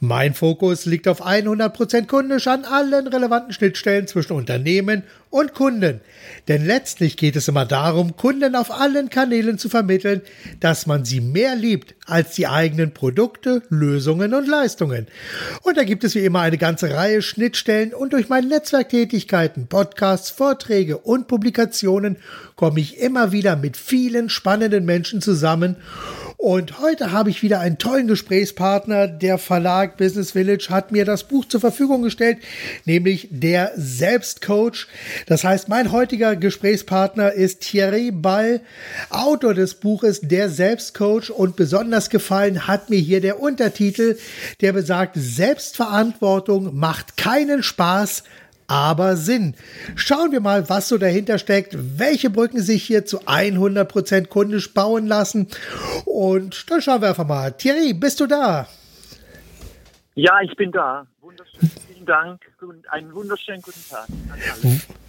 Mein 0.00 0.32
Fokus 0.32 0.86
liegt 0.86 1.08
auf 1.08 1.26
100% 1.26 2.06
kundisch 2.06 2.46
an 2.46 2.64
allen 2.64 3.08
relevanten 3.08 3.52
Schnittstellen 3.52 4.06
zwischen 4.06 4.34
Unternehmen 4.34 5.02
und 5.28 5.54
Kunden. 5.54 6.00
Denn 6.46 6.64
letztlich 6.64 7.16
geht 7.16 7.34
es 7.34 7.48
immer 7.48 7.66
darum, 7.66 8.16
Kunden 8.16 8.54
auf 8.54 8.70
allen 8.70 9.10
Kanälen 9.10 9.58
zu 9.58 9.68
vermitteln, 9.68 10.22
dass 10.60 10.86
man 10.86 11.04
sie 11.04 11.20
mehr 11.20 11.56
liebt 11.56 11.96
als 12.06 12.36
die 12.36 12.46
eigenen 12.46 12.94
Produkte, 12.94 13.62
Lösungen 13.70 14.34
und 14.34 14.46
Leistungen. 14.46 15.08
Und 15.62 15.76
da 15.76 15.82
gibt 15.82 16.04
es 16.04 16.14
wie 16.14 16.24
immer 16.24 16.42
eine 16.42 16.58
ganze 16.58 16.94
Reihe 16.94 17.20
Schnittstellen 17.20 17.92
und 17.92 18.12
durch 18.12 18.28
meine 18.28 18.46
Netzwerktätigkeiten, 18.46 19.66
Podcasts, 19.66 20.30
Vorträge 20.30 20.98
und 20.98 21.26
Publikationen 21.26 22.18
komme 22.54 22.78
ich 22.78 22.98
immer 22.98 23.32
wieder 23.32 23.56
mit 23.56 23.76
vielen 23.76 24.30
spannenden 24.30 24.84
Menschen 24.84 25.20
zusammen 25.20 25.74
und 26.38 26.78
heute 26.78 27.10
habe 27.10 27.30
ich 27.30 27.42
wieder 27.42 27.58
einen 27.58 27.78
tollen 27.78 28.06
Gesprächspartner. 28.06 29.08
Der 29.08 29.38
Verlag 29.38 29.96
Business 29.96 30.30
Village 30.30 30.68
hat 30.70 30.92
mir 30.92 31.04
das 31.04 31.24
Buch 31.24 31.44
zur 31.44 31.60
Verfügung 31.60 32.02
gestellt, 32.02 32.38
nämlich 32.84 33.26
der 33.32 33.72
Selbstcoach. 33.74 34.86
Das 35.26 35.42
heißt, 35.42 35.68
mein 35.68 35.90
heutiger 35.90 36.36
Gesprächspartner 36.36 37.32
ist 37.32 37.62
Thierry 37.62 38.12
Ball, 38.12 38.60
Autor 39.10 39.52
des 39.52 39.74
Buches 39.74 40.20
Der 40.20 40.48
Selbstcoach. 40.48 41.30
Und 41.30 41.56
besonders 41.56 42.08
gefallen 42.08 42.68
hat 42.68 42.88
mir 42.88 43.00
hier 43.00 43.20
der 43.20 43.40
Untertitel, 43.40 44.16
der 44.60 44.72
besagt, 44.72 45.16
Selbstverantwortung 45.16 46.76
macht 46.76 47.16
keinen 47.16 47.64
Spaß, 47.64 48.22
aber 48.68 49.16
Sinn. 49.16 49.54
Schauen 49.96 50.30
wir 50.30 50.40
mal, 50.40 50.68
was 50.68 50.88
so 50.88 50.98
dahinter 50.98 51.38
steckt, 51.38 51.76
welche 51.98 52.30
Brücken 52.30 52.60
sich 52.60 52.84
hier 52.84 53.04
zu 53.04 53.22
100% 53.22 54.28
kundisch 54.28 54.72
bauen 54.72 55.06
lassen. 55.06 55.48
Und 56.04 56.70
dann 56.70 56.80
schauen 56.80 57.00
wir 57.00 57.08
einfach 57.08 57.26
mal. 57.26 57.50
Thierry, 57.52 57.94
bist 57.94 58.20
du 58.20 58.26
da? 58.26 58.68
Ja, 60.14 60.40
ich 60.42 60.54
bin 60.56 60.70
da. 60.70 61.06
Wunderschön. 61.20 61.70
Vielen 61.92 62.06
Dank 62.06 62.42
und 62.60 62.88
einen 62.90 63.12
wunderschönen 63.14 63.62
guten 63.62 63.82
Tag. 63.88 64.06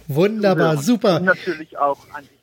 Wunderbar, 0.08 0.76
super. 0.78 1.16
Und 1.16 1.26
natürlich 1.26 1.76
auch 1.78 1.98
an 2.14 2.22
dich. 2.22 2.39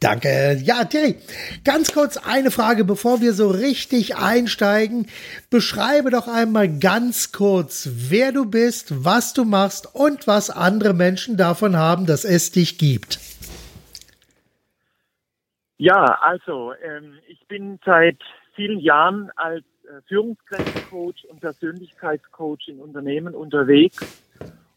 Danke. 0.00 0.58
Ja, 0.62 0.84
Thierry, 0.84 1.16
ganz 1.64 1.92
kurz 1.92 2.16
eine 2.16 2.50
Frage, 2.50 2.84
bevor 2.84 3.20
wir 3.20 3.32
so 3.32 3.48
richtig 3.48 4.16
einsteigen. 4.16 5.06
Beschreibe 5.50 6.10
doch 6.10 6.26
einmal 6.26 6.68
ganz 6.68 7.32
kurz, 7.32 7.88
wer 7.92 8.32
du 8.32 8.50
bist, 8.50 9.04
was 9.04 9.32
du 9.32 9.44
machst 9.44 9.94
und 9.94 10.26
was 10.26 10.50
andere 10.50 10.92
Menschen 10.92 11.36
davon 11.36 11.76
haben, 11.76 12.06
dass 12.06 12.24
es 12.24 12.50
dich 12.50 12.78
gibt. 12.78 13.20
Ja, 15.78 16.18
also 16.20 16.72
ähm, 16.82 17.14
ich 17.28 17.46
bin 17.46 17.78
seit 17.84 18.18
vielen 18.54 18.80
Jahren 18.80 19.30
als 19.36 19.64
äh, 19.84 20.02
Führungskräftecoach 20.08 21.24
und 21.30 21.40
Persönlichkeitscoach 21.40 22.68
in 22.68 22.80
Unternehmen 22.80 23.34
unterwegs 23.34 23.98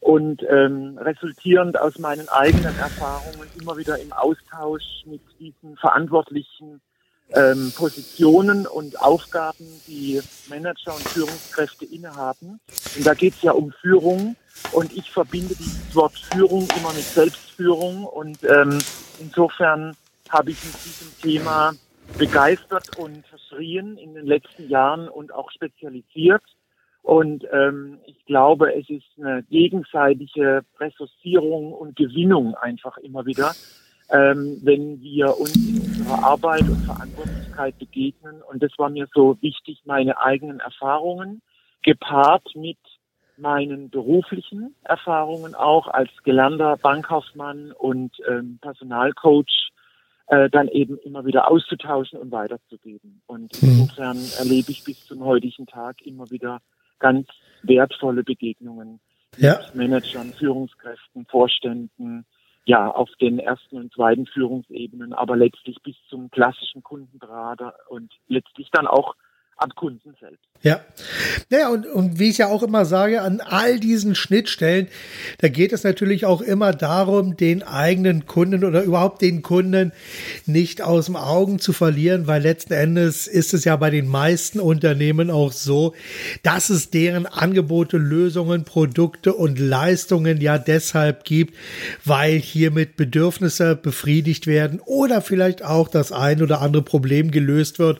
und 0.04 0.44
ähm, 0.50 0.98
resultierend 0.98 1.80
aus 1.80 1.98
meinen 1.98 2.28
eigenen 2.28 2.78
Erfahrungen 2.78 3.48
immer 3.60 3.78
wieder 3.78 3.98
im 4.00 4.12
Austausch 4.12 4.84
mit 5.06 5.22
diesen 5.40 5.78
verantwortlichen 5.78 6.82
ähm, 7.34 7.72
Positionen 7.76 8.68
und 8.68 9.02
Aufgaben, 9.02 9.66
die 9.88 10.22
Manager 10.50 10.94
und 10.94 11.08
Führungskräfte 11.08 11.86
innehaben. 11.86 12.60
Und 12.98 13.08
da 13.08 13.14
geht 13.14 13.34
es 13.36 13.42
ja 13.42 13.54
um 13.54 13.72
Führung 13.82 14.36
und 14.74 14.92
ich 14.94 15.10
verbinde 15.10 15.56
dieses 15.56 15.96
Wort 15.96 16.14
Führung 16.34 16.68
immer 16.78 16.94
mit 16.94 17.04
Selbstführung 17.04 18.06
und 18.06 18.44
ähm, 18.44 18.78
insofern 19.20 19.96
habe 20.30 20.52
ich 20.52 20.64
mit 20.66 20.74
diesem 20.86 21.22
Thema 21.22 21.74
begeistert 22.18 22.98
und 22.98 23.26
verschrien 23.28 23.98
in 23.98 24.14
den 24.14 24.26
letzten 24.26 24.70
Jahren 24.70 25.08
und 25.08 25.34
auch 25.34 25.50
spezialisiert. 25.52 26.44
Und 27.04 27.46
ähm, 27.52 28.00
ich 28.06 28.26
glaube, 28.26 28.74
es 28.74 28.90
ist 28.90 29.04
eine 29.20 29.44
gegenseitige 29.44 30.62
Ressourcierung 30.80 31.74
und 31.74 31.98
Gewinnung 31.98 32.56
einfach 32.56 32.98
immer 32.98 33.26
wieder, 33.26 33.52
ähm, 34.10 34.58
wenn 34.64 35.02
wir 35.02 35.38
uns 35.38 35.54
in 35.56 35.82
unserer 35.82 36.24
Arbeit 36.24 36.62
und 36.62 36.78
Verantwortlichkeit 36.86 37.78
begegnen. 37.78 38.42
Und 38.50 38.64
das 38.64 38.72
war 38.78 38.90
mir 38.90 39.08
so 39.14 39.38
wichtig, 39.42 39.82
meine 39.84 40.18
eigenen 40.22 40.62
Erfahrungen 40.62 41.42
gepaart 41.84 42.56
mit 42.56 42.78
meinen 43.36 43.90
beruflichen 43.90 44.74
Erfahrungen 44.84 45.56
auch 45.56 45.88
als 45.88 46.10
gelernter 46.24 46.78
Bankkaufmann 46.78 47.74
und 47.74 48.16
ähm, 48.30 48.60
Personalcoach 48.62 49.72
äh, 50.28 50.50
dann 50.50 50.70
eben 50.70 50.98
immer 51.00 51.26
wieder 51.26 51.52
auszutauschen 51.52 52.18
und 52.18 52.32
weiterzugeben. 52.32 53.22
Und 53.26 53.62
mhm. 53.62 53.70
insofern 53.70 54.18
erlebe 54.40 54.72
ich 54.72 54.86
bis 54.86 55.06
zum 55.06 55.26
heutigen 55.26 55.66
Tag 55.66 56.02
immer 56.06 56.32
wieder 56.32 56.62
ganz 57.04 57.28
wertvolle 57.64 58.24
Begegnungen 58.24 59.00
ja. 59.38 59.60
mit 59.60 59.76
Managern, 59.76 60.34
Führungskräften, 60.34 61.26
Vorständen, 61.26 62.26
ja, 62.66 62.90
auf 62.90 63.10
den 63.20 63.40
ersten 63.40 63.76
und 63.78 63.94
zweiten 63.94 64.26
Führungsebenen, 64.26 65.12
aber 65.14 65.36
letztlich 65.36 65.78
bis 65.84 65.96
zum 66.10 66.32
klassischen 66.32 66.82
Kundenberater 66.82 67.76
und 67.90 68.12
letztlich 68.28 68.70
dann 68.72 68.88
auch 68.88 69.16
am 69.58 69.70
Kunden 69.72 70.16
selbst. 70.20 70.48
Ja. 70.64 70.80
Naja, 71.50 71.68
und, 71.68 71.86
und 71.86 72.20
wie 72.20 72.30
ich 72.30 72.38
ja 72.38 72.48
auch 72.48 72.64
immer 72.64 72.86
sage, 72.86 73.22
an 73.22 73.42
all 73.42 73.82
diesen 73.82 74.16
Schnittstellen, 74.16 74.88
da 75.40 75.50
geht 75.50 75.74
es 75.74 75.84
natürlich 75.84 76.26
auch 76.26 76.40
immer 76.40 76.72
darum, 76.72 77.36
den 77.36 77.64
eigenen 77.64 78.26
Kunden 78.28 78.64
oder 78.64 78.84
überhaupt 78.84 79.22
den 79.22 79.42
Kunden 79.42 79.92
nicht 80.46 80.82
aus 80.82 81.08
dem 81.08 81.18
Augen 81.18 81.60
zu 81.60 81.74
verlieren, 81.74 82.28
weil 82.28 82.42
letzten 82.42 82.72
Endes 82.72 83.28
ist 83.28 83.54
es 83.54 83.66
ja 83.66 83.76
bei 83.76 83.90
den 83.90 84.08
meisten 84.08 84.62
Unternehmen 84.62 85.30
auch 85.30 85.52
so, 85.52 85.96
dass 86.44 86.70
es 86.70 86.90
deren 86.90 87.26
Angebote, 87.26 87.98
Lösungen, 87.98 88.64
Produkte 88.64 89.34
und 89.34 89.60
Leistungen 89.60 90.40
ja 90.40 90.58
deshalb 90.58 91.26
gibt, 91.26 91.56
weil 92.06 92.40
hiermit 92.40 92.96
Bedürfnisse 92.96 93.76
befriedigt 93.76 94.48
werden 94.48 94.80
oder 94.86 95.22
vielleicht 95.22 95.66
auch 95.66 95.90
das 95.90 96.14
ein 96.14 96.42
oder 96.42 96.62
andere 96.62 96.84
Problem 96.84 97.32
gelöst 97.32 97.80
wird, 97.80 98.00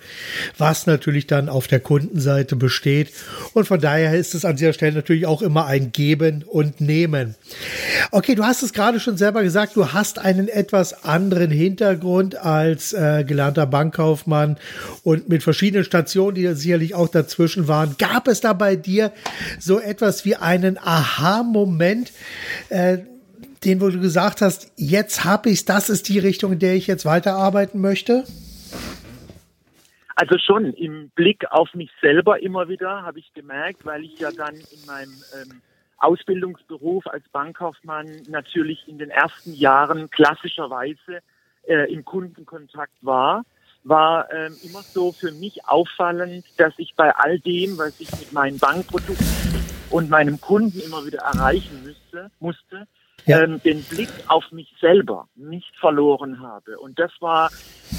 was 0.58 0.88
natürlich 0.88 1.28
dann 1.28 1.50
auf 1.50 1.68
der 1.68 1.82
Kundenseite 1.82 2.53
Seite 2.54 2.56
besteht. 2.56 3.12
Und 3.54 3.66
von 3.66 3.80
daher 3.80 4.18
ist 4.18 4.36
es 4.36 4.46
an 4.46 4.56
dieser 4.56 4.74
Stelle 4.74 4.94
natürlich 4.94 5.26
auch 5.26 5.42
immer 5.42 5.66
ein 5.66 5.92
Geben 5.92 6.44
und 6.44 6.82
Nehmen. 6.82 7.36
Okay, 8.12 8.36
du 8.36 8.44
hast 8.44 8.64
es 8.64 8.74
gerade 8.74 9.00
schon 9.00 9.18
selber 9.18 9.44
gesagt, 9.44 9.76
du 9.76 9.94
hast 9.94 10.20
einen 10.20 10.48
etwas 10.48 11.04
anderen 11.04 11.52
Hintergrund 11.52 12.36
als 12.36 12.94
äh, 12.94 13.24
gelernter 13.24 13.66
Bankkaufmann 13.66 14.58
und 15.04 15.30
mit 15.30 15.44
verschiedenen 15.44 15.84
Stationen, 15.84 16.36
die 16.36 16.54
sicherlich 16.54 16.96
auch 16.96 17.10
dazwischen 17.10 17.68
waren. 17.68 17.96
Gab 17.98 18.28
es 18.28 18.42
da 18.42 18.54
bei 18.54 18.76
dir 18.76 19.12
so 19.60 19.80
etwas 19.80 20.26
wie 20.26 20.36
einen 20.36 20.78
Aha-Moment? 20.78 22.12
Äh, 22.70 23.00
den, 23.64 23.80
wo 23.80 23.90
du 23.90 24.02
gesagt 24.02 24.42
hast, 24.42 24.68
jetzt 24.76 25.24
habe 25.24 25.50
ich 25.50 25.64
das 25.64 25.90
ist 25.90 26.10
die 26.10 26.20
Richtung, 26.20 26.52
in 26.52 26.60
der 26.60 26.76
ich 26.76 26.86
jetzt 26.86 27.06
weiterarbeiten 27.06 27.80
möchte? 27.80 28.26
Also 30.16 30.38
schon 30.38 30.74
im 30.74 31.10
Blick 31.10 31.46
auf 31.52 31.74
mich 31.74 31.90
selber 32.02 32.42
immer 32.42 32.68
wieder 32.68 33.02
habe 33.02 33.20
ich 33.20 33.34
gemerkt, 33.34 33.86
weil 33.86 34.04
ich 34.04 34.20
ja 34.20 34.32
dann 34.32 34.56
in 34.56 34.86
meinem 34.86 35.14
ähm, 35.34 35.62
Ausbildungsberuf 35.98 37.08
als 37.08 37.24
Bankkaufmann 37.30 38.24
natürlich 38.28 38.88
in 38.88 38.98
den 38.98 39.10
ersten 39.10 39.54
Jahren 39.54 40.10
klassischerweise 40.10 41.20
äh, 41.68 41.92
im 41.92 42.06
Kundenkontakt 42.06 42.94
war, 43.02 43.44
war 43.84 44.32
ähm, 44.32 44.56
immer 44.64 44.82
so 44.82 45.12
für 45.12 45.32
mich 45.32 45.66
auffallend, 45.66 46.46
dass 46.58 46.74
ich 46.78 46.94
bei 46.96 47.16
all 47.16 47.40
dem, 47.40 47.78
was 47.78 48.00
ich 48.00 48.12
mit 48.12 48.34
meinen 48.34 48.60
Bankprodukten 48.60 49.64
und 49.90 50.10
meinem 50.10 50.40
Kunden 50.40 50.80
immer 50.80 51.06
wieder 51.06 51.20
erreichen 51.20 51.84
müsste, 51.84 52.32
musste, 52.40 52.88
ja. 53.26 53.42
ähm, 53.42 53.62
den 53.64 53.84
Blick 53.84 54.10
auf 54.28 54.52
mich 54.52 54.74
selber 54.80 55.28
nicht 55.36 55.76
verloren 55.80 56.42
habe. 56.42 56.80
Und 56.80 57.00
das 57.00 57.12
war 57.20 57.52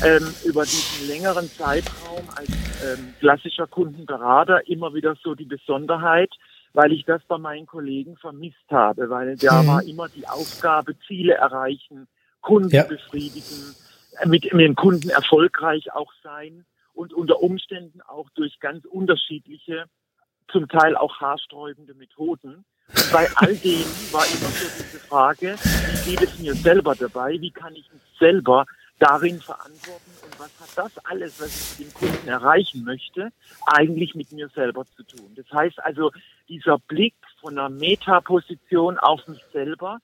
ähm, 0.05 0.27
über 0.45 0.63
diesen 0.63 1.09
längeren 1.09 1.49
Zeitraum 1.49 2.29
als 2.35 2.51
ähm, 2.85 3.15
klassischer 3.21 3.67
Kundenberater 3.67 4.67
immer 4.69 4.95
wieder 4.95 5.17
so 5.23 5.35
die 5.35 5.45
Besonderheit, 5.45 6.31
weil 6.73 6.93
ich 6.93 7.05
das 7.05 7.23
bei 7.29 7.39
meinen 7.39 7.67
Kollegen 7.67 8.17
vermisst 8.17 8.71
habe, 8.71 9.09
weil 9.11 9.37
da 9.37 9.63
mhm. 9.63 9.67
war 9.67 9.83
immer 9.85 10.09
die 10.09 10.27
Aufgabe, 10.27 10.99
Ziele 11.07 11.35
erreichen, 11.35 12.09
Kunden 12.41 12.75
ja. 12.75 12.85
befriedigen, 12.85 13.75
mit, 14.27 14.53
mit 14.53 14.61
den 14.61 14.75
Kunden 14.75 15.09
erfolgreich 15.09 15.93
auch 15.93 16.13
sein 16.23 16.65
und 16.93 17.13
unter 17.13 17.41
Umständen 17.41 18.01
auch 18.03 18.29
durch 18.31 18.61
ganz 18.61 18.85
unterschiedliche, 18.85 19.87
zum 20.51 20.69
Teil 20.69 20.97
auch 20.97 21.21
haarsträubende 21.21 21.95
Methoden. 21.95 22.65
Bei 23.13 23.29
all 23.37 23.57
dem 23.57 23.85
war 24.13 24.27
immer 24.27 24.51
so 24.51 24.67
diese 24.79 24.99
Frage, 25.01 25.57
wie 26.05 26.17
geht 26.17 26.23
es 26.23 26.39
mir 26.39 26.55
selber 26.55 26.95
dabei? 26.95 27.41
Wie 27.41 27.51
kann 27.51 27.75
ich 27.75 27.91
mich 27.93 28.03
selber 28.19 28.67
darin 28.99 29.41
verantworten? 29.41 30.11
Und 30.23 30.39
was 30.39 30.61
hat 30.61 30.69
das 30.77 31.05
alles, 31.07 31.41
was 31.41 31.49
ich 31.49 31.79
mit 31.79 31.89
dem 31.89 31.95
Kunden 31.95 32.29
erreichen 32.29 32.85
möchte, 32.85 33.31
eigentlich 33.67 34.15
mit 34.15 34.33
mir 34.33 34.49
selber 34.49 34.85
zu 34.97 35.03
tun? 35.05 35.35
Das 35.37 35.51
heißt 35.53 35.83
also, 35.83 36.13
dieser 36.49 36.79
Blick 36.79 37.15
von 37.41 37.59
einer 37.59 37.69
Metaposition 37.69 38.99
auf 38.99 39.27
mich 39.29 39.43
selber 39.53 39.99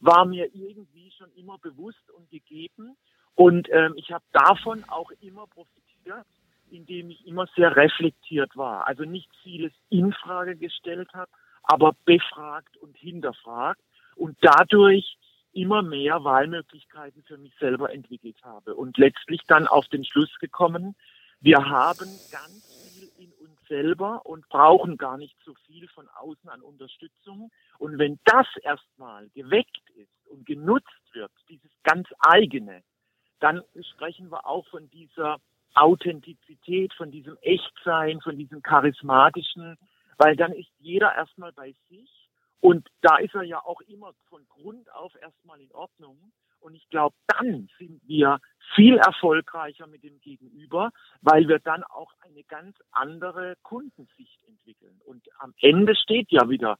war 0.00 0.24
mir 0.24 0.48
irgendwie 0.54 1.12
schon 1.16 1.30
immer 1.36 1.58
bewusst 1.58 2.10
und 2.16 2.28
gegeben. 2.30 2.96
Und 3.34 3.68
ähm, 3.72 3.94
ich 3.96 4.12
habe 4.12 4.24
davon 4.32 4.84
auch 4.88 5.10
immer 5.20 5.46
profitiert, 5.46 6.26
indem 6.70 7.10
ich 7.10 7.26
immer 7.26 7.46
sehr 7.56 7.74
reflektiert 7.74 8.56
war. 8.56 8.86
Also 8.86 9.04
nicht 9.04 9.30
vieles 9.42 9.72
in 9.88 10.12
Frage 10.12 10.56
gestellt 10.56 11.08
habe, 11.14 11.30
aber 11.64 11.94
befragt 12.04 12.76
und 12.76 12.96
hinterfragt 12.96 13.82
und 14.16 14.36
dadurch 14.40 15.18
immer 15.52 15.82
mehr 15.82 16.24
Wahlmöglichkeiten 16.24 17.22
für 17.22 17.38
mich 17.38 17.54
selber 17.58 17.92
entwickelt 17.92 18.36
habe 18.42 18.74
und 18.74 18.98
letztlich 18.98 19.40
dann 19.46 19.66
auf 19.66 19.86
den 19.88 20.04
Schluss 20.04 20.34
gekommen, 20.40 20.94
wir 21.40 21.58
haben 21.58 22.08
ganz 22.32 22.90
viel 22.94 23.10
in 23.18 23.30
uns 23.32 23.56
selber 23.68 24.24
und 24.24 24.48
brauchen 24.48 24.96
gar 24.96 25.18
nicht 25.18 25.36
so 25.44 25.54
viel 25.66 25.88
von 25.88 26.08
außen 26.08 26.48
an 26.48 26.62
Unterstützung. 26.62 27.50
Und 27.78 27.98
wenn 27.98 28.18
das 28.24 28.46
erstmal 28.62 29.28
geweckt 29.30 29.90
ist 29.96 30.26
und 30.26 30.46
genutzt 30.46 30.88
wird, 31.12 31.30
dieses 31.48 31.70
ganz 31.82 32.08
eigene, 32.20 32.82
dann 33.40 33.62
sprechen 33.92 34.30
wir 34.30 34.46
auch 34.46 34.66
von 34.68 34.88
dieser 34.90 35.36
Authentizität, 35.74 36.94
von 36.94 37.10
diesem 37.10 37.36
Echtsein, 37.42 38.20
von 38.20 38.38
diesem 38.38 38.62
charismatischen, 38.62 39.76
weil 40.18 40.36
dann 40.36 40.52
ist 40.52 40.70
jeder 40.78 41.14
erstmal 41.14 41.52
bei 41.52 41.74
sich 41.88 42.28
und 42.60 42.88
da 43.02 43.18
ist 43.18 43.34
er 43.34 43.42
ja 43.42 43.62
auch 43.62 43.80
immer 43.82 44.12
von 44.30 44.46
Grund 44.48 44.90
auf 44.94 45.14
erstmal 45.20 45.60
in 45.60 45.70
Ordnung. 45.72 46.32
Und 46.60 46.74
ich 46.74 46.88
glaube, 46.88 47.14
dann 47.26 47.68
sind 47.78 48.00
wir 48.06 48.38
viel 48.74 48.96
erfolgreicher 48.96 49.86
mit 49.86 50.02
dem 50.02 50.18
Gegenüber, 50.20 50.90
weil 51.20 51.46
wir 51.46 51.58
dann 51.58 51.84
auch 51.84 52.14
eine 52.20 52.42
ganz 52.44 52.74
andere 52.90 53.56
Kundensicht 53.62 54.42
entwickeln. 54.48 54.98
Und 55.04 55.28
am 55.40 55.52
Ende 55.60 55.94
steht 55.94 56.30
ja 56.30 56.48
wieder 56.48 56.78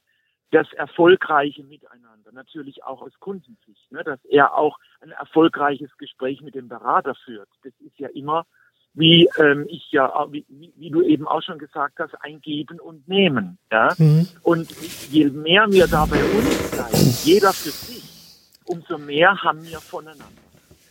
das 0.49 0.71
erfolgreiche 0.73 1.63
Miteinander, 1.63 2.31
natürlich 2.31 2.83
auch 2.83 3.03
aus 3.03 3.13
Kundensicht, 3.19 3.91
ne, 3.91 4.03
dass 4.03 4.23
er 4.25 4.55
auch 4.55 4.79
ein 5.01 5.11
erfolgreiches 5.11 5.95
Gespräch 5.97 6.41
mit 6.41 6.55
dem 6.55 6.67
Berater 6.67 7.13
führt. 7.13 7.49
Das 7.63 7.73
ist 7.79 7.99
ja 7.99 8.07
immer 8.09 8.47
wie 8.95 9.29
ähm, 9.37 9.65
ich 9.69 9.91
ja, 9.91 10.09
wie, 10.31 10.45
wie 10.47 10.89
du 10.89 11.01
eben 11.01 11.27
auch 11.27 11.43
schon 11.43 11.59
gesagt 11.59 11.99
hast, 11.99 12.13
ein 12.21 12.41
Geben 12.41 12.79
und 12.79 13.07
Nehmen. 13.07 13.57
Ja? 13.71 13.93
Mhm. 13.97 14.27
Und 14.41 14.71
je 15.11 15.25
mehr 15.25 15.67
wir 15.69 15.87
da 15.87 16.05
bei 16.05 16.23
uns 16.23 16.71
bleiben, 16.71 17.13
jeder 17.23 17.53
für 17.53 17.71
sich, 17.71 18.03
umso 18.65 18.97
mehr 18.97 19.43
haben 19.43 19.63
wir 19.65 19.79
voneinander. 19.79 20.25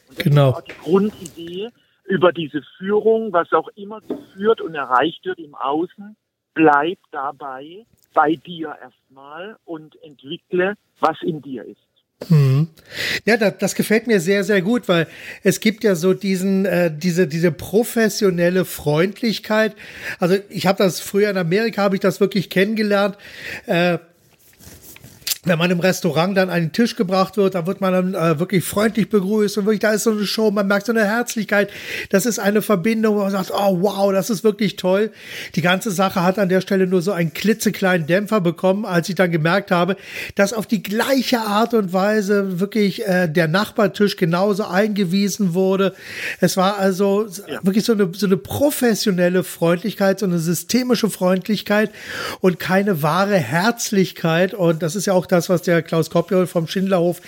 Und 0.08 0.18
das 0.18 0.24
genau. 0.24 0.50
ist 0.50 0.56
auch 0.56 0.60
die 0.62 0.72
Grundidee 0.82 1.68
über 2.04 2.32
diese 2.32 2.62
Führung, 2.76 3.32
was 3.32 3.52
auch 3.52 3.68
immer 3.74 4.00
geführt 4.02 4.60
und 4.60 4.74
erreicht 4.74 5.24
wird 5.24 5.38
im 5.38 5.54
Außen, 5.54 6.16
bleib 6.52 6.98
dabei 7.10 7.86
bei 8.12 8.34
dir 8.34 8.76
erstmal 8.80 9.56
und 9.64 10.00
entwickle, 10.02 10.74
was 11.00 11.16
in 11.22 11.40
dir 11.40 11.64
ist. 11.64 11.78
Mhm. 12.30 12.68
Ja, 13.24 13.36
das, 13.36 13.54
das, 13.58 13.74
gefällt 13.74 14.06
mir 14.06 14.20
sehr, 14.20 14.44
sehr 14.44 14.62
gut, 14.62 14.88
weil 14.88 15.06
es 15.42 15.60
gibt 15.60 15.84
ja 15.84 15.94
so 15.94 16.14
diesen, 16.14 16.64
äh, 16.64 16.90
diese, 16.94 17.26
diese 17.26 17.50
professionelle 17.50 18.64
Freundlichkeit. 18.64 19.74
Also 20.18 20.36
ich 20.48 20.66
habe 20.66 20.82
das 20.82 21.00
früher 21.00 21.30
in 21.30 21.36
Amerika, 21.36 21.82
habe 21.82 21.96
ich 21.96 22.00
das 22.00 22.20
wirklich 22.20 22.50
kennengelernt. 22.50 23.16
Äh, 23.66 23.98
wenn 25.44 25.58
man 25.58 25.70
im 25.70 25.80
Restaurant 25.80 26.36
dann 26.36 26.50
an 26.50 26.60
den 26.60 26.72
Tisch 26.72 26.96
gebracht 26.96 27.36
wird, 27.36 27.54
da 27.54 27.66
wird 27.66 27.80
man 27.80 27.92
dann 27.92 28.14
äh, 28.14 28.38
wirklich 28.38 28.64
freundlich 28.64 29.08
begrüßt 29.10 29.58
und 29.58 29.66
wirklich, 29.66 29.80
da 29.80 29.92
ist 29.92 30.04
so 30.04 30.10
eine 30.10 30.26
Show, 30.26 30.50
man 30.50 30.66
merkt 30.66 30.86
so 30.86 30.92
eine 30.92 31.04
Herzlichkeit, 31.04 31.70
das 32.10 32.26
ist 32.26 32.38
eine 32.38 32.62
Verbindung, 32.62 33.16
wo 33.16 33.20
man 33.20 33.30
sagt, 33.30 33.50
oh 33.52 33.78
wow, 33.80 34.12
das 34.12 34.30
ist 34.30 34.44
wirklich 34.44 34.76
toll. 34.76 35.10
Die 35.54 35.62
ganze 35.62 35.90
Sache 35.90 36.22
hat 36.22 36.38
an 36.38 36.48
der 36.48 36.60
Stelle 36.60 36.86
nur 36.86 37.02
so 37.02 37.12
einen 37.12 37.32
klitzekleinen 37.32 38.06
Dämpfer 38.06 38.40
bekommen, 38.40 38.84
als 38.84 39.08
ich 39.08 39.14
dann 39.14 39.30
gemerkt 39.30 39.70
habe, 39.70 39.96
dass 40.34 40.52
auf 40.52 40.66
die 40.66 40.82
gleiche 40.82 41.40
Art 41.40 41.74
und 41.74 41.92
Weise 41.92 42.60
wirklich 42.60 43.06
äh, 43.06 43.28
der 43.28 43.48
Nachbartisch 43.48 44.16
genauso 44.16 44.64
eingewiesen 44.64 45.54
wurde. 45.54 45.94
Es 46.40 46.56
war 46.56 46.78
also 46.78 47.26
ja. 47.48 47.60
wirklich 47.62 47.84
so 47.84 47.92
eine, 47.92 48.10
so 48.14 48.26
eine 48.26 48.36
professionelle 48.36 49.44
Freundlichkeit, 49.44 50.20
so 50.20 50.26
eine 50.26 50.38
systemische 50.38 51.10
Freundlichkeit 51.10 51.90
und 52.40 52.58
keine 52.58 53.02
wahre 53.02 53.36
Herzlichkeit 53.36 54.54
und 54.54 54.82
das 54.82 54.96
ist 54.96 55.06
ja 55.06 55.12
auch 55.12 55.26
das, 55.34 55.48
was 55.48 55.62
der 55.62 55.82
Klaus 55.82 56.10
Kopjol 56.10 56.46
vom 56.46 56.66
Schindlerhof 56.66 57.20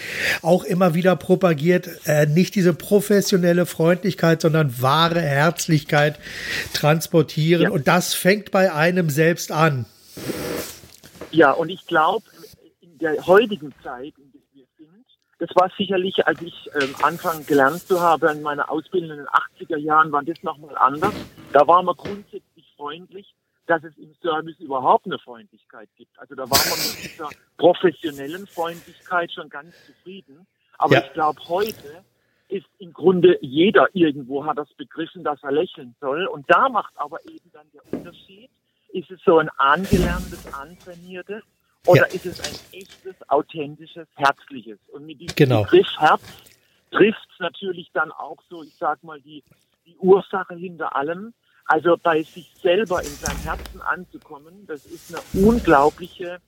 auch 0.43 0.64
immer 0.64 0.94
wieder 0.94 1.17
propagiert. 1.17 1.88
Äh, 2.06 2.26
nicht 2.26 2.55
diese 2.55 2.73
professionelle 2.73 3.67
Freundlichkeit, 3.67 4.41
sondern 4.41 4.81
wahre 4.81 5.20
Herzlichkeit 5.20 6.19
transportieren. 6.73 7.64
Ja. 7.64 7.70
Und 7.70 7.88
das 7.88 8.14
fängt 8.14 8.50
bei 8.50 8.73
einem 8.73 9.11
selbst 9.11 9.53
an. 9.53 9.87
Ja, 11.32 11.50
und 11.53 11.69
ich 11.69 11.87
glaube, 11.87 12.25
in 12.81 12.97
der 12.99 13.26
heutigen 13.26 13.75
Zeit, 13.82 14.14
in 14.17 14.32
der 14.32 14.41
wir 14.55 14.64
sind, 14.79 15.05
das 15.38 15.50
war 15.55 15.70
sicherlich, 15.76 16.26
als 16.26 16.41
ich 16.41 16.55
ähm, 16.81 16.94
Anfang 17.03 17.44
gelernt 17.44 17.87
zu 17.87 18.00
haben 18.00 18.38
in 18.38 18.43
meiner 18.43 18.70
Ausbildung 18.70 19.11
in 19.11 19.17
den 19.19 19.26
80er 19.26 19.76
Jahren, 19.76 20.12
war 20.12 20.23
das 20.23 20.43
nochmal 20.43 20.76
anders. 20.79 21.12
Da 21.53 21.67
war 21.67 21.82
man 21.82 21.97
grundsätzlich 21.97 22.73
freundlich 22.76 23.35
dass 23.66 23.82
es 23.84 23.96
im 23.98 24.14
Service 24.22 24.58
überhaupt 24.60 25.06
eine 25.06 25.18
Freundlichkeit 25.18 25.88
gibt. 25.96 26.18
Also 26.18 26.34
da 26.34 26.42
war 26.42 26.58
man 26.58 26.78
mit 26.78 27.04
dieser 27.04 27.28
professionellen 27.56 28.46
Freundlichkeit 28.46 29.32
schon 29.32 29.48
ganz 29.48 29.74
zufrieden. 29.86 30.46
Aber 30.78 30.94
ja. 30.94 31.04
ich 31.04 31.12
glaube, 31.12 31.40
heute 31.48 32.04
ist 32.48 32.66
im 32.78 32.92
Grunde 32.92 33.38
jeder 33.40 33.88
irgendwo 33.92 34.44
hat 34.44 34.58
das 34.58 34.72
begriffen, 34.74 35.24
dass 35.24 35.42
er 35.42 35.52
lächeln 35.52 35.94
soll. 36.00 36.26
Und 36.26 36.48
da 36.48 36.68
macht 36.68 36.92
aber 36.96 37.24
eben 37.26 37.50
dann 37.52 37.66
der 37.72 37.82
Unterschied, 37.92 38.50
ist 38.92 39.10
es 39.10 39.20
so 39.24 39.38
ein 39.38 39.48
angelerntes, 39.56 40.52
antrainiertes 40.54 41.42
oder 41.86 42.08
ja. 42.08 42.14
ist 42.14 42.26
es 42.26 42.40
ein 42.40 42.80
echtes, 42.80 43.14
authentisches, 43.28 44.06
herzliches? 44.14 44.78
Und 44.92 45.06
mit 45.06 45.20
diesem 45.20 45.34
genau. 45.36 45.62
Begriff 45.62 45.88
Herz 45.98 46.22
trifft 46.90 47.28
es 47.32 47.40
natürlich 47.40 47.90
dann 47.92 48.12
auch 48.12 48.38
so, 48.48 48.62
ich 48.62 48.74
sag 48.76 49.02
mal, 49.02 49.20
die, 49.20 49.42
die 49.86 49.96
Ursache 49.98 50.54
hinter 50.54 50.94
allem. 50.96 51.34
Also 51.66 51.96
bei 52.00 52.22
sich 52.22 52.52
selber 52.62 53.02
in 53.02 53.08
seinem 53.08 53.42
Herzen 53.42 53.82
anzukommen, 53.82 54.66
das 54.66 54.86
ist 54.86 55.12
eine 55.12 55.46
unglaubliche, 55.46 56.38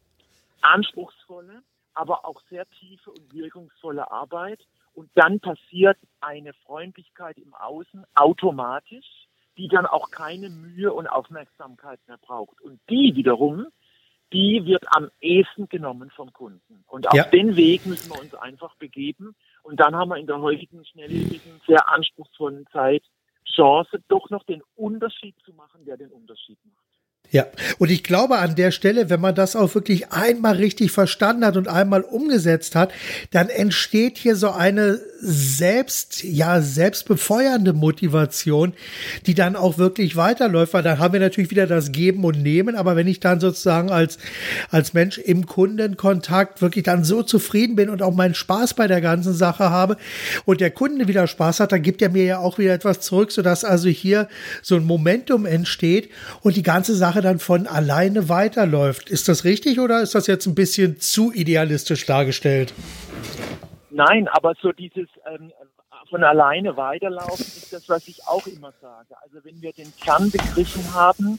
anspruchsvolle, 0.61 1.62
aber 1.94 2.25
auch 2.25 2.41
sehr 2.49 2.69
tiefe 2.70 3.11
und 3.11 3.35
wirkungsvolle 3.35 4.11
Arbeit. 4.11 4.61
Und 4.94 5.11
dann 5.15 5.41
passiert 5.41 5.99
eine 6.20 6.53
Freundlichkeit 6.53 7.37
im 7.38 7.53
Außen 7.55 8.05
automatisch, 8.15 9.29
die 9.56 9.69
dann 9.69 9.87
auch 9.87 10.11
keine 10.11 10.50
Mühe 10.50 10.93
und 10.93 11.09
Aufmerksamkeit 11.09 11.99
mehr 12.06 12.19
braucht. 12.19 12.61
Und 12.61 12.81
die 12.88 13.12
wiederum, 13.17 13.67
die 14.32 14.64
wird 14.67 14.85
am 14.88 15.11
ehesten 15.21 15.69
genommen 15.69 16.11
vom 16.11 16.33
Kunden. 16.33 16.85
Und 16.87 17.09
auf 17.09 17.14
ja. 17.14 17.25
den 17.25 17.57
Weg 17.57 17.87
müssen 17.87 18.12
wir 18.12 18.21
uns 18.21 18.35
einfach 18.35 18.76
begeben. 18.76 19.35
Und 19.62 19.81
dann 19.81 19.97
haben 19.97 20.11
wir 20.11 20.16
in 20.16 20.26
der 20.26 20.40
heutigen 20.40 20.85
schnelllebigen, 20.85 21.61
sehr 21.66 21.88
anspruchsvollen 21.88 22.66
Zeit 22.73 23.02
Chance, 23.59 24.00
doch 24.07 24.31
noch 24.31 24.45
den 24.45 24.62
Unterschied 24.77 25.35
zu 25.45 25.53
machen, 25.53 25.85
der 25.85 25.97
den 25.97 26.12
Unterschied 26.12 26.59
macht. 26.65 26.88
Ja, 27.30 27.47
und 27.76 27.90
ich 27.90 28.04
glaube 28.04 28.38
an 28.38 28.54
der 28.54 28.70
Stelle, 28.70 29.11
wenn 29.11 29.20
man 29.20 29.35
das 29.35 29.54
auch 29.54 29.75
wirklich 29.75 30.12
einmal 30.12 30.56
richtig 30.56 30.92
verstanden 30.92 31.44
hat 31.44 31.58
und 31.58 31.68
einmal 31.68 32.00
umgesetzt 32.00 32.75
hat, 32.75 32.90
dann 33.32 33.50
entsteht 33.50 34.16
hier 34.16 34.35
so 34.35 34.50
eine 34.50 34.99
selbst, 35.20 36.23
ja, 36.23 36.62
selbstbefeuernde 36.62 37.73
Motivation, 37.73 38.73
die 39.26 39.35
dann 39.35 39.56
auch 39.56 39.76
wirklich 39.76 40.16
weiterläuft, 40.16 40.75
weil 40.75 40.82
dann 40.82 40.99
haben 40.99 41.12
wir 41.12 41.20
natürlich 41.20 41.50
wieder 41.50 41.66
das 41.66 41.92
Geben 41.92 42.25
und 42.25 42.40
Nehmen, 42.40 42.76
aber 42.76 42.94
wenn 42.97 43.08
ich 43.08 43.20
dann 43.20 43.40
sozusagen 43.40 43.90
als, 43.90 44.18
als 44.70 44.94
Mensch 44.94 45.18
im 45.18 45.47
Kundenkontakt 45.47 46.62
wirklich 46.62 46.85
dann 46.85 47.04
so 47.04 47.23
zufrieden 47.23 47.75
bin 47.75 47.90
und 47.90 48.00
auch 48.00 48.14
meinen 48.14 48.35
Spaß 48.35 48.75
bei 48.75 48.87
der 48.87 49.00
ganzen 49.00 49.35
Sache 49.35 49.70
habe 49.70 49.97
und 50.44 50.61
der 50.61 50.70
Kunde 50.70 51.08
wieder 51.08 51.26
Spaß 51.26 51.61
hat, 51.61 51.73
dann 51.73 51.82
gibt 51.82 52.00
er 52.00 52.11
mir 52.11 52.25
ja 52.25 52.38
auch 52.38 52.58
wieder 52.58 52.73
etwas 52.73 53.00
zurück, 53.00 53.32
sodass 53.32 53.64
also 53.64 53.88
hier 53.88 54.28
so 54.62 54.76
ein 54.76 54.85
Momentum 54.85 55.47
entsteht 55.47 56.11
und 56.42 56.56
die 56.56 56.62
ganze 56.62 56.94
Sache 56.94 57.18
Sache 57.19 57.23
dann 57.23 57.39
von 57.39 57.67
alleine 57.67 58.29
weiterläuft. 58.29 59.11
Ist 59.11 59.29
das 59.29 59.45
richtig 59.45 59.81
oder 59.81 60.01
ist 60.03 60.15
das 60.15 60.27
jetzt 60.27 60.47
ein 60.47 60.55
bisschen 60.55 61.01
zu 61.01 61.33
idealistisch 61.33 62.07
dargestellt? 62.07 62.73
Nein, 63.91 64.29
aber 64.29 64.55
so 64.61 64.73
dieses 64.73 65.09
ähm, 65.27 65.53
von 66.11 66.23
alleine 66.25 66.77
weiterlaufen 66.77 67.45
ist 67.45 67.73
das, 67.73 67.89
was 67.89 68.07
ich 68.09 68.27
auch 68.27 68.47
immer 68.47 68.73
sage. 68.81 69.15
Also 69.23 69.39
wenn 69.45 69.61
wir 69.61 69.73
den 69.73 69.93
Kern 70.03 70.31
begriffen 70.31 70.95
haben, 70.95 71.39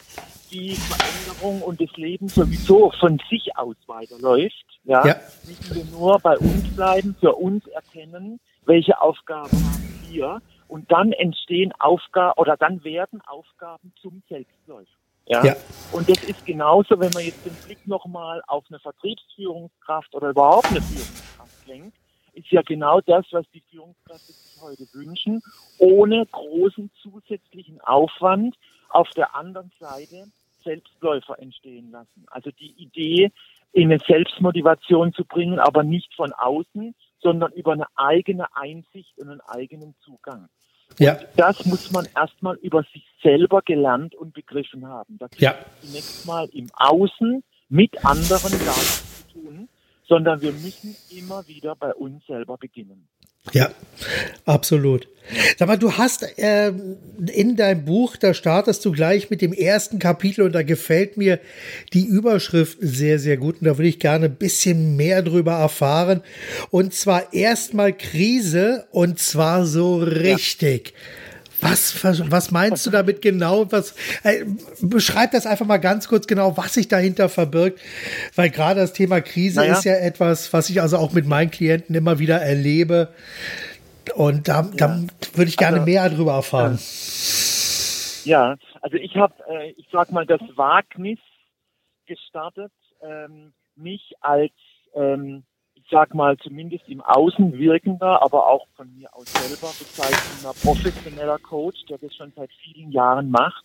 die 0.51 0.75
Veränderung 0.75 1.61
und 1.61 1.81
das 1.81 1.95
Leben 1.95 2.27
sowieso 2.27 2.91
von 2.99 3.19
sich 3.29 3.55
aus 3.55 3.75
weiterläuft, 3.87 4.65
ja, 4.83 5.05
ja. 5.05 5.15
müssen 5.47 5.75
wir 5.75 5.85
nur 5.97 6.19
bei 6.19 6.37
uns 6.37 6.75
bleiben, 6.75 7.15
für 7.19 7.35
uns 7.35 7.65
erkennen, 7.67 8.39
welche 8.65 8.99
Aufgaben 9.01 9.51
haben 9.51 10.07
wir 10.09 10.41
und 10.67 10.91
dann 10.91 11.13
entstehen 11.13 11.71
Aufgaben 11.79 12.37
oder 12.37 12.57
dann 12.57 12.83
werden 12.83 13.21
Aufgaben 13.25 13.93
zum 14.01 14.21
Selbstläufer. 14.29 14.98
Ja? 15.25 15.43
ja. 15.43 15.55
Und 15.91 16.09
das 16.09 16.23
ist 16.23 16.45
genauso, 16.45 16.99
wenn 16.99 17.11
man 17.13 17.23
jetzt 17.23 17.45
den 17.45 17.55
Blick 17.65 17.85
nochmal 17.87 18.41
auf 18.47 18.65
eine 18.69 18.79
Vertriebsführungskraft 18.79 20.13
oder 20.13 20.29
überhaupt 20.29 20.67
eine 20.67 20.81
Führungskraft 20.81 21.67
lenkt, 21.67 21.97
ist 22.33 22.51
ja 22.51 22.61
genau 22.61 23.01
das, 23.01 23.25
was 23.31 23.45
die 23.53 23.63
Führungskräfte 23.71 24.31
sich 24.31 24.61
heute 24.61 24.85
wünschen, 24.93 25.41
ohne 25.77 26.25
großen 26.25 26.89
zusätzlichen 27.01 27.81
Aufwand 27.81 28.55
auf 28.89 29.09
der 29.11 29.35
anderen 29.35 29.71
Seite 29.79 30.27
Selbstläufer 30.63 31.39
entstehen 31.39 31.91
lassen. 31.91 32.25
Also 32.29 32.51
die 32.51 32.71
Idee, 32.71 33.31
in 33.71 33.91
eine 33.91 33.99
Selbstmotivation 34.05 35.13
zu 35.13 35.25
bringen, 35.25 35.59
aber 35.59 35.83
nicht 35.83 36.13
von 36.15 36.33
außen, 36.33 36.95
sondern 37.21 37.51
über 37.53 37.73
eine 37.73 37.85
eigene 37.95 38.47
Einsicht 38.55 39.17
und 39.17 39.29
einen 39.29 39.41
eigenen 39.41 39.95
Zugang. 40.03 40.49
Ja. 40.97 41.17
Das 41.35 41.65
muss 41.65 41.91
man 41.91 42.07
erstmal 42.15 42.55
über 42.57 42.83
sich 42.93 43.03
selber 43.21 43.61
gelernt 43.61 44.15
und 44.15 44.33
begriffen 44.33 44.87
haben. 44.87 45.17
Das 45.19 45.29
Ja. 45.37 45.55
zunächst 45.81 46.25
mal 46.25 46.47
im 46.53 46.69
Außen 46.73 47.43
mit 47.69 48.03
anderen 48.05 48.51
tun, 48.51 49.08
sondern 50.09 50.41
wir 50.41 50.51
müssen 50.51 50.95
immer 51.11 51.47
wieder 51.47 51.75
bei 51.75 51.93
uns 51.93 52.25
selber 52.25 52.57
beginnen. 52.57 53.07
Ja, 53.53 53.69
absolut. 54.45 55.07
Sag 55.57 55.67
mal, 55.67 55.77
du 55.77 55.93
hast 55.93 56.25
ähm, 56.37 56.97
in 57.31 57.55
deinem 57.55 57.85
Buch, 57.85 58.17
da 58.17 58.33
startest 58.33 58.83
du 58.83 58.91
gleich 58.91 59.29
mit 59.29 59.41
dem 59.41 59.53
ersten 59.53 59.99
Kapitel 59.99 60.41
und 60.41 60.53
da 60.53 60.63
gefällt 60.63 61.17
mir 61.17 61.39
die 61.93 62.05
Überschrift 62.05 62.79
sehr, 62.81 63.19
sehr 63.19 63.37
gut 63.37 63.61
und 63.61 63.65
da 63.65 63.77
würde 63.77 63.87
ich 63.87 63.99
gerne 63.99 64.25
ein 64.25 64.35
bisschen 64.35 64.95
mehr 64.95 65.21
drüber 65.21 65.53
erfahren. 65.53 66.21
Und 66.71 66.93
zwar 66.93 67.31
erstmal 67.33 67.93
Krise 67.93 68.87
und 68.91 69.19
zwar 69.19 69.65
so 69.65 69.97
richtig. 69.97 70.93
Was, 71.61 72.03
was 72.03 72.51
meinst 72.51 72.85
du 72.85 72.89
damit 72.89 73.21
genau? 73.21 73.71
Was, 73.71 73.93
äh, 74.23 74.45
beschreib 74.81 75.31
das 75.31 75.45
einfach 75.45 75.65
mal 75.65 75.77
ganz 75.77 76.07
kurz 76.07 76.25
genau, 76.25 76.55
was 76.57 76.73
sich 76.73 76.87
dahinter 76.87 77.27
verbirgt. 77.27 77.79
Weil 78.35 78.49
gerade 78.49 78.79
das 78.79 78.93
Thema 78.93 79.19
Krise 79.21 79.59
Naja. 79.59 79.73
ist 79.73 79.83
ja 79.83 79.95
etwas, 79.95 80.53
was 80.53 80.69
ich 80.69 80.81
also 80.81 80.97
auch 80.97 81.11
mit 81.11 81.25
meinen 81.27 81.51
Klienten 81.51 81.95
immer 81.95 82.19
wieder 82.19 82.41
erlebe. 82.41 83.09
Und 84.15 84.47
da, 84.47 84.69
da 84.75 85.01
würde 85.33 85.49
ich 85.49 85.57
gerne 85.57 85.77
Also, 85.77 85.85
mehr 85.85 86.09
darüber 86.09 86.33
erfahren. 86.33 86.79
Ja, 88.25 88.55
also 88.81 88.97
ich 88.97 89.15
habe, 89.15 89.33
äh, 89.49 89.71
ich 89.71 89.87
sag 89.91 90.11
mal, 90.11 90.25
das 90.25 90.41
Wagnis 90.55 91.19
gestartet, 92.05 92.71
ähm, 93.01 93.53
mich 93.75 94.13
als, 94.21 94.53
ähm, 94.95 95.43
sag 95.91 96.13
mal, 96.13 96.37
zumindest 96.37 96.87
im 96.87 97.01
Außen 97.01 97.57
wirkender, 97.57 98.21
aber 98.21 98.47
auch 98.47 98.67
von 98.75 98.93
mir 98.95 99.13
aus 99.15 99.25
selber 99.31 99.71
bezeichnender 99.77 100.53
professioneller 100.61 101.39
Coach, 101.39 101.77
der 101.89 101.97
das 101.97 102.13
schon 102.15 102.31
seit 102.35 102.51
vielen 102.63 102.91
Jahren 102.91 103.29
macht, 103.31 103.63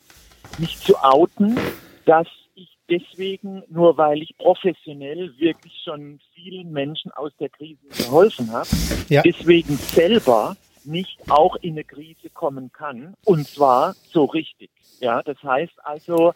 mich 0.59 0.79
zu 0.81 0.97
outen, 0.97 1.59
dass 2.07 2.27
ich 2.55 2.77
deswegen, 2.89 3.63
nur 3.69 3.97
weil 3.97 4.23
ich 4.23 4.37
professionell 4.39 5.33
wirklich 5.39 5.73
schon 5.85 6.21
vielen 6.35 6.71
Menschen 6.73 7.11
aus 7.13 7.33
der 7.41 7.49
Krise 7.49 7.87
geholfen 7.97 8.53
habe, 8.53 8.69
Ja. 9.09 9.23
deswegen 9.23 9.77
selber 9.77 10.57
nicht 10.85 11.19
auch 11.31 11.57
in 11.57 11.73
eine 11.73 11.85
Krise 11.85 12.29
kommen 12.31 12.71
kann 12.73 13.15
und 13.25 13.47
zwar 13.49 13.95
so 14.13 14.25
richtig. 14.25 14.71
Ja, 15.01 15.23
das 15.23 15.43
heißt 15.43 15.73
also, 15.83 16.33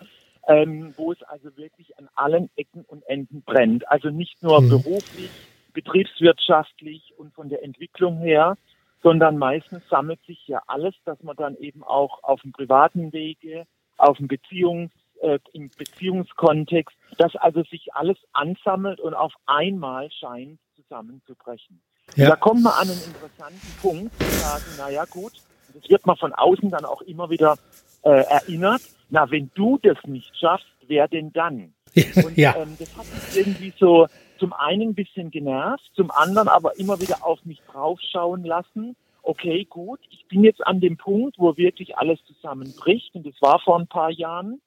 ähm, 0.49 0.95
wo 0.97 1.13
es 1.13 1.23
also 1.25 1.55
wirklich 1.57 1.97
an 1.99 2.09
allen 2.15 2.49
Ecken 2.57 2.83
und 2.89 3.03
Enden 3.09 3.43
brennt. 3.43 3.87
Also 3.91 4.09
nicht 4.09 4.43
nur 4.43 4.63
Mhm. 4.63 4.69
beruflich, 4.71 5.31
betriebswirtschaftlich 5.73 7.15
und 7.17 7.35
von 7.35 7.49
der 7.49 7.63
Entwicklung 7.63 8.19
her, 8.19 8.57
sondern 9.03 9.39
meistens 9.39 9.83
sammelt 9.89 10.21
sich 10.27 10.47
ja 10.49 10.63
alles, 10.67 10.95
dass 11.05 11.23
man 11.23 11.37
dann 11.37 11.57
eben 11.57 11.85
auch 11.85 12.23
auf 12.23 12.41
dem 12.43 12.53
privaten 12.53 13.13
Wege, 13.13 13.65
auf 13.97 14.19
dem 14.19 14.29
Beziehungs, 14.29 14.91
äh, 15.21 15.39
im 15.53 15.71
Beziehungskontext, 15.77 16.97
dass 17.17 17.35
also 17.37 17.63
sich 17.65 17.95
alles 17.95 18.17
ansammelt 18.33 19.01
und 19.01 19.15
auf 19.15 19.33
einmal 19.47 20.11
scheint 20.11 20.61
zusammenzubrechen. 20.77 21.81
Ja. 22.15 22.31
Da 22.31 22.37
kommt 22.37 22.63
man 22.63 22.73
an 22.73 22.89
einen 22.89 23.03
interessanten 23.05 23.81
Punkt, 23.83 24.15
zu 24.19 24.31
sagen, 24.31 24.65
na 24.79 24.91
ja 24.91 25.05
gut, 25.05 25.33
das 25.75 25.89
wird 25.91 26.07
man 26.07 26.17
von 26.17 26.33
außen 26.33 26.71
dann 26.71 26.85
auch 26.85 27.03
immer 27.03 27.31
wieder 27.31 27.57
äh, 28.03 28.11
erinnert, 28.11 28.83
na 29.11 29.31
wenn 29.31 29.51
du 29.55 29.79
das 29.79 29.99
nicht 30.05 30.37
schaffst, 30.37 30.67
wer 30.87 31.09
denn 31.09 31.33
dann? 31.33 31.75
Und 32.25 32.37
ja. 32.37 32.57
ähm, 32.57 32.77
das 32.79 32.97
hat 32.97 33.07
mich 33.13 33.37
irgendwie 33.37 33.73
so 33.79 34.07
zum 34.39 34.53
einen 34.53 34.91
ein 34.91 34.95
bisschen 34.95 35.31
genervt, 35.31 35.91
zum 35.95 36.11
anderen 36.11 36.49
aber 36.49 36.79
immer 36.79 37.01
wieder 37.01 37.25
auf 37.25 37.45
mich 37.45 37.61
draufschauen 37.71 38.45
lassen. 38.45 38.97
Okay, 39.23 39.65
gut, 39.65 40.01
ich 40.11 40.27
bin 40.29 40.45
jetzt 40.45 40.67
an 40.67 40.81
dem 40.81 40.97
Punkt, 40.97 41.39
wo 41.39 41.57
wirklich 41.57 41.99
alles 41.99 42.19
zusammenbricht 42.25 43.15
und 43.15 43.27
das 43.27 43.35
war 43.41 43.59
vor 43.61 43.79
ein 43.79 43.89
paar 43.89 44.11
Jahren. 44.11 44.61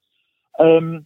Ähm, 0.59 1.05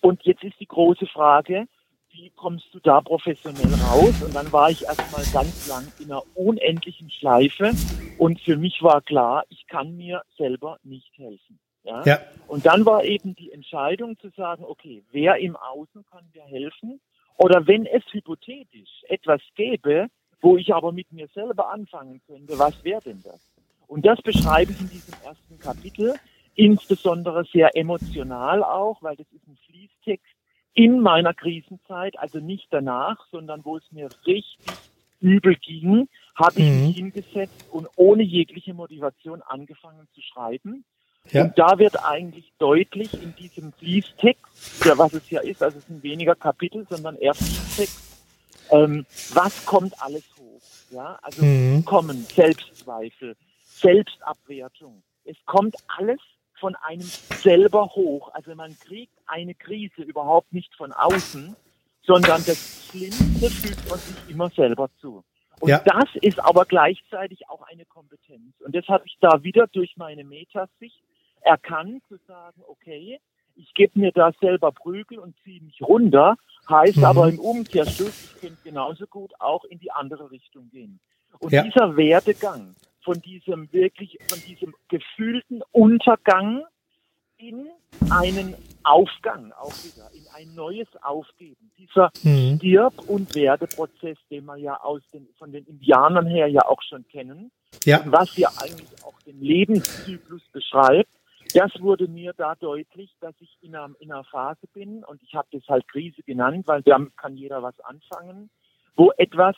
und 0.00 0.22
jetzt 0.24 0.44
ist 0.44 0.60
die 0.60 0.66
große 0.66 1.06
Frage, 1.06 1.66
wie 2.10 2.30
kommst 2.30 2.66
du 2.72 2.80
da 2.80 3.00
professionell 3.00 3.72
raus? 3.90 4.22
Und 4.22 4.34
dann 4.34 4.50
war 4.52 4.70
ich 4.70 4.84
erstmal 4.84 5.24
ganz 5.32 5.68
lang 5.68 5.86
in 5.98 6.10
einer 6.10 6.22
unendlichen 6.34 7.10
Schleife 7.10 7.72
und 8.18 8.40
für 8.40 8.56
mich 8.56 8.82
war 8.82 9.00
klar, 9.02 9.44
ich 9.48 9.66
kann 9.66 9.96
mir 9.96 10.22
selber 10.36 10.78
nicht 10.82 11.16
helfen. 11.16 11.58
Ja? 11.86 12.02
Ja. 12.04 12.20
Und 12.48 12.66
dann 12.66 12.84
war 12.84 13.04
eben 13.04 13.34
die 13.34 13.52
Entscheidung 13.52 14.18
zu 14.18 14.28
sagen, 14.30 14.64
okay, 14.64 15.02
wer 15.12 15.36
im 15.36 15.56
Außen 15.56 16.04
kann 16.10 16.24
mir 16.34 16.42
helfen? 16.42 17.00
Oder 17.36 17.66
wenn 17.66 17.86
es 17.86 18.02
hypothetisch 18.12 19.04
etwas 19.08 19.40
gäbe, 19.54 20.08
wo 20.40 20.56
ich 20.56 20.74
aber 20.74 20.92
mit 20.92 21.10
mir 21.12 21.28
selber 21.28 21.72
anfangen 21.72 22.20
könnte, 22.26 22.58
was 22.58 22.74
wäre 22.82 23.02
denn 23.02 23.22
das? 23.22 23.40
Und 23.86 24.04
das 24.04 24.20
beschreibe 24.22 24.72
ich 24.72 24.80
in 24.80 24.90
diesem 24.90 25.14
ersten 25.22 25.58
Kapitel, 25.58 26.18
insbesondere 26.54 27.44
sehr 27.52 27.76
emotional 27.76 28.64
auch, 28.64 29.02
weil 29.02 29.16
das 29.16 29.26
ist 29.32 29.46
ein 29.46 29.58
Fließtext 29.66 30.34
in 30.74 31.00
meiner 31.00 31.34
Krisenzeit, 31.34 32.18
also 32.18 32.38
nicht 32.38 32.66
danach, 32.70 33.18
sondern 33.30 33.64
wo 33.64 33.76
es 33.76 33.92
mir 33.92 34.10
richtig 34.26 34.90
übel 35.20 35.54
ging, 35.56 36.08
habe 36.34 36.60
ich 36.60 36.66
Mhm. 36.66 36.86
mich 36.86 36.96
hingesetzt 36.96 37.68
und 37.70 37.88
ohne 37.96 38.22
jegliche 38.22 38.74
Motivation 38.74 39.42
angefangen 39.42 40.06
zu 40.14 40.20
schreiben. 40.20 40.84
Ja. 41.32 41.44
Und 41.44 41.58
da 41.58 41.78
wird 41.78 42.02
eigentlich 42.04 42.52
deutlich 42.58 43.12
in 43.20 43.34
diesem 43.36 43.72
Fließtext, 43.74 44.42
für 44.82 44.96
was 44.98 45.12
es 45.12 45.28
ja 45.30 45.40
ist, 45.40 45.62
also 45.62 45.78
es 45.78 45.86
sind 45.86 46.02
weniger 46.02 46.34
Kapitel, 46.34 46.86
sondern 46.88 47.16
eher 47.16 47.34
Fließtext, 47.34 48.02
ähm, 48.70 49.06
was 49.34 49.64
kommt 49.66 50.00
alles 50.02 50.24
hoch? 50.38 50.60
Ja, 50.90 51.18
also 51.22 51.44
Mhm. 51.44 51.84
kommen 51.84 52.24
Selbstzweifel, 52.34 53.36
Selbstabwertung. 53.64 55.02
Es 55.24 55.36
kommt 55.46 55.74
alles 55.98 56.20
von 56.60 56.74
einem 56.76 57.02
selber 57.42 57.86
hoch. 57.94 58.30
Also 58.34 58.54
man 58.54 58.76
kriegt 58.78 59.12
eine 59.26 59.54
Krise 59.54 60.02
überhaupt 60.02 60.52
nicht 60.52 60.74
von 60.76 60.92
außen, 60.92 61.54
sondern 62.04 62.44
das 62.46 62.88
Schlimmste 62.90 63.50
fühlt 63.50 63.90
man 63.90 63.98
sich 63.98 64.16
immer 64.30 64.50
selber 64.50 64.88
zu. 65.00 65.24
Und 65.60 65.70
Ja. 65.70 65.78
das 65.84 66.04
ist 66.22 66.38
aber 66.38 66.64
gleichzeitig 66.66 67.48
auch 67.48 67.62
eine 67.62 67.84
Kompetenz. 67.86 68.54
Und 68.60 68.74
das 68.76 68.86
habe 68.88 69.04
ich 69.06 69.16
da 69.20 69.42
wieder 69.42 69.66
durch 69.68 69.96
meine 69.96 70.22
Metasicht 70.24 71.02
erkannt, 71.46 72.02
zu 72.08 72.16
sagen, 72.26 72.62
okay, 72.68 73.20
ich 73.54 73.72
gebe 73.74 73.98
mir 73.98 74.12
da 74.12 74.32
selber 74.40 74.70
Prügel 74.72 75.18
und 75.18 75.34
ziehe 75.42 75.62
mich 75.62 75.80
runter, 75.80 76.36
heißt 76.68 76.98
Mhm. 76.98 77.04
aber 77.04 77.28
im 77.28 77.38
Umkehrschluss, 77.38 78.22
ich 78.34 78.40
könnte 78.40 78.58
genauso 78.64 79.06
gut 79.06 79.32
auch 79.40 79.64
in 79.64 79.78
die 79.78 79.90
andere 79.92 80.30
Richtung 80.30 80.68
gehen. 80.70 81.00
Und 81.38 81.52
Ja. 81.52 81.62
dieser 81.62 81.96
Werdegang 81.96 82.74
von 83.02 83.20
diesem 83.22 83.72
wirklich, 83.72 84.18
von 84.28 84.40
diesem 84.46 84.74
gefühlten 84.88 85.62
Untergang 85.72 86.64
in 87.38 87.68
einen 88.10 88.54
Aufgang 88.82 89.52
auch 89.52 89.72
wieder, 89.84 90.10
in 90.12 90.26
ein 90.34 90.54
neues 90.54 90.88
Aufgeben. 91.02 91.70
Dieser 91.78 92.10
Mhm. 92.22 92.56
Stirb- 92.58 93.08
und 93.08 93.34
Werdeprozess, 93.34 94.18
den 94.30 94.44
wir 94.46 94.56
ja 94.56 94.80
aus 94.82 95.02
den, 95.12 95.28
von 95.38 95.52
den 95.52 95.64
Indianern 95.66 96.26
her 96.26 96.46
ja 96.48 96.62
auch 96.66 96.82
schon 96.82 97.06
kennen, 97.08 97.50
Ja. 97.84 98.02
was 98.06 98.36
ja 98.36 98.48
eigentlich 98.60 98.88
auch 99.04 99.18
den 99.22 99.40
Lebenszyklus 99.40 100.42
beschreibt, 100.52 101.10
das 101.56 101.72
wurde 101.80 102.06
mir 102.08 102.32
da 102.34 102.54
deutlich, 102.54 103.14
dass 103.20 103.34
ich 103.40 103.56
in 103.62 103.74
einer, 103.74 103.94
in 103.98 104.12
einer 104.12 104.24
Phase 104.24 104.66
bin, 104.72 105.04
und 105.04 105.22
ich 105.22 105.34
habe 105.34 105.48
das 105.52 105.66
halt 105.68 105.88
Krise 105.88 106.22
genannt, 106.22 106.66
weil 106.66 106.82
damit 106.82 107.16
kann 107.16 107.36
jeder 107.36 107.62
was 107.62 107.78
anfangen, 107.80 108.50
wo 108.94 109.12
etwas 109.16 109.56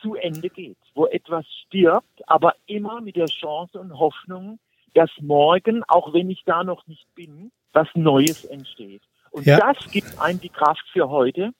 zu 0.00 0.14
Ende 0.14 0.50
geht, 0.50 0.78
wo 0.94 1.06
etwas 1.06 1.46
stirbt, 1.66 2.28
aber 2.28 2.54
immer 2.66 3.00
mit 3.00 3.16
der 3.16 3.28
Chance 3.28 3.78
und 3.80 3.98
Hoffnung, 3.98 4.58
dass 4.94 5.10
morgen, 5.20 5.82
auch 5.88 6.12
wenn 6.12 6.30
ich 6.30 6.42
da 6.44 6.64
noch 6.64 6.86
nicht 6.86 7.06
bin, 7.14 7.50
was 7.72 7.88
Neues 7.94 8.44
entsteht. 8.44 9.02
Und 9.30 9.46
Ja. 9.46 9.58
das 9.58 9.76
gibt 9.90 10.18
einem 10.18 10.40
die 10.40 10.48
Kraft 10.48 10.86
für 10.92 11.08
heute, 11.08 11.52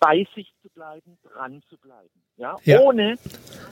bei 0.00 0.26
sich 0.34 0.52
zu 0.62 0.68
bleiben, 0.70 1.18
dran 1.22 1.62
zu 1.68 1.76
bleiben. 1.78 2.22
Ja? 2.36 2.56
Ja. 2.64 2.80
Ohne 2.80 3.18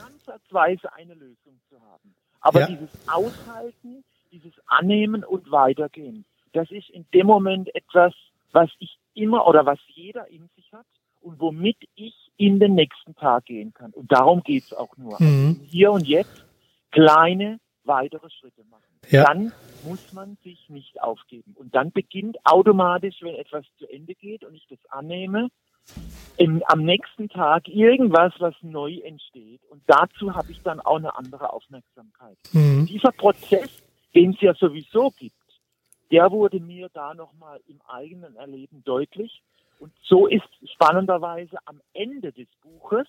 ansatzweise 0.05 0.93
eine 0.93 1.13
Lösung 1.13 1.59
zu 1.69 1.81
haben. 1.81 2.15
Aber 2.39 2.61
Ja. 2.61 2.67
dieses 2.67 2.89
Aushalten, 3.07 4.03
dieses 4.31 4.53
Annehmen 4.67 5.23
und 5.23 5.51
Weitergehen, 5.51 6.25
das 6.53 6.69
ist 6.71 6.89
in 6.89 7.05
dem 7.13 7.27
Moment 7.27 7.73
etwas, 7.75 8.13
was 8.51 8.69
ich 8.79 8.97
immer 9.13 9.47
oder 9.47 9.65
was 9.65 9.79
jeder 9.87 10.27
in 10.27 10.49
sich 10.55 10.71
hat 10.73 10.85
und 11.21 11.39
womit 11.39 11.77
ich 11.95 12.31
in 12.37 12.59
den 12.59 12.75
nächsten 12.75 13.15
Tag 13.15 13.45
gehen 13.45 13.73
kann. 13.73 13.91
Und 13.91 14.11
darum 14.11 14.41
geht's 14.43 14.73
auch 14.73 14.95
nur. 14.97 15.15
Mhm. 15.19 15.57
Also 15.59 15.61
hier 15.69 15.91
und 15.91 16.07
jetzt 16.07 16.45
kleine 16.91 17.59
weitere 17.83 18.29
Schritte 18.29 18.63
machen. 18.69 18.83
Ja. 19.09 19.25
Dann 19.25 19.51
muss 19.83 20.13
man 20.13 20.37
sich 20.43 20.69
nicht 20.69 21.01
aufgeben. 21.01 21.55
Und 21.55 21.73
dann 21.75 21.91
beginnt 21.91 22.37
automatisch, 22.45 23.21
wenn 23.21 23.35
etwas 23.35 23.65
zu 23.77 23.87
Ende 23.87 24.15
geht 24.15 24.43
und 24.43 24.53
ich 24.53 24.67
das 24.67 24.79
annehme, 24.89 25.49
im, 26.37 26.63
am 26.67 26.83
nächsten 26.83 27.29
Tag 27.29 27.67
irgendwas, 27.67 28.33
was 28.39 28.53
neu 28.61 28.97
entsteht. 29.03 29.61
Und 29.69 29.81
dazu 29.87 30.35
habe 30.35 30.51
ich 30.51 30.61
dann 30.61 30.79
auch 30.79 30.97
eine 30.97 31.15
andere 31.15 31.51
Aufmerksamkeit. 31.51 32.37
Mhm. 32.51 32.85
Dieser 32.85 33.11
Prozess, 33.11 33.80
den 34.15 34.31
es 34.31 34.41
ja 34.41 34.53
sowieso 34.53 35.11
gibt, 35.11 35.35
der 36.11 36.31
wurde 36.31 36.59
mir 36.59 36.89
da 36.89 37.13
nochmal 37.13 37.61
im 37.67 37.81
eigenen 37.87 38.35
Erleben 38.35 38.83
deutlich. 38.83 39.41
Und 39.79 39.93
so 40.03 40.27
ist 40.27 40.47
spannenderweise 40.73 41.57
am 41.65 41.81
Ende 41.93 42.31
des 42.31 42.47
Buches 42.61 43.07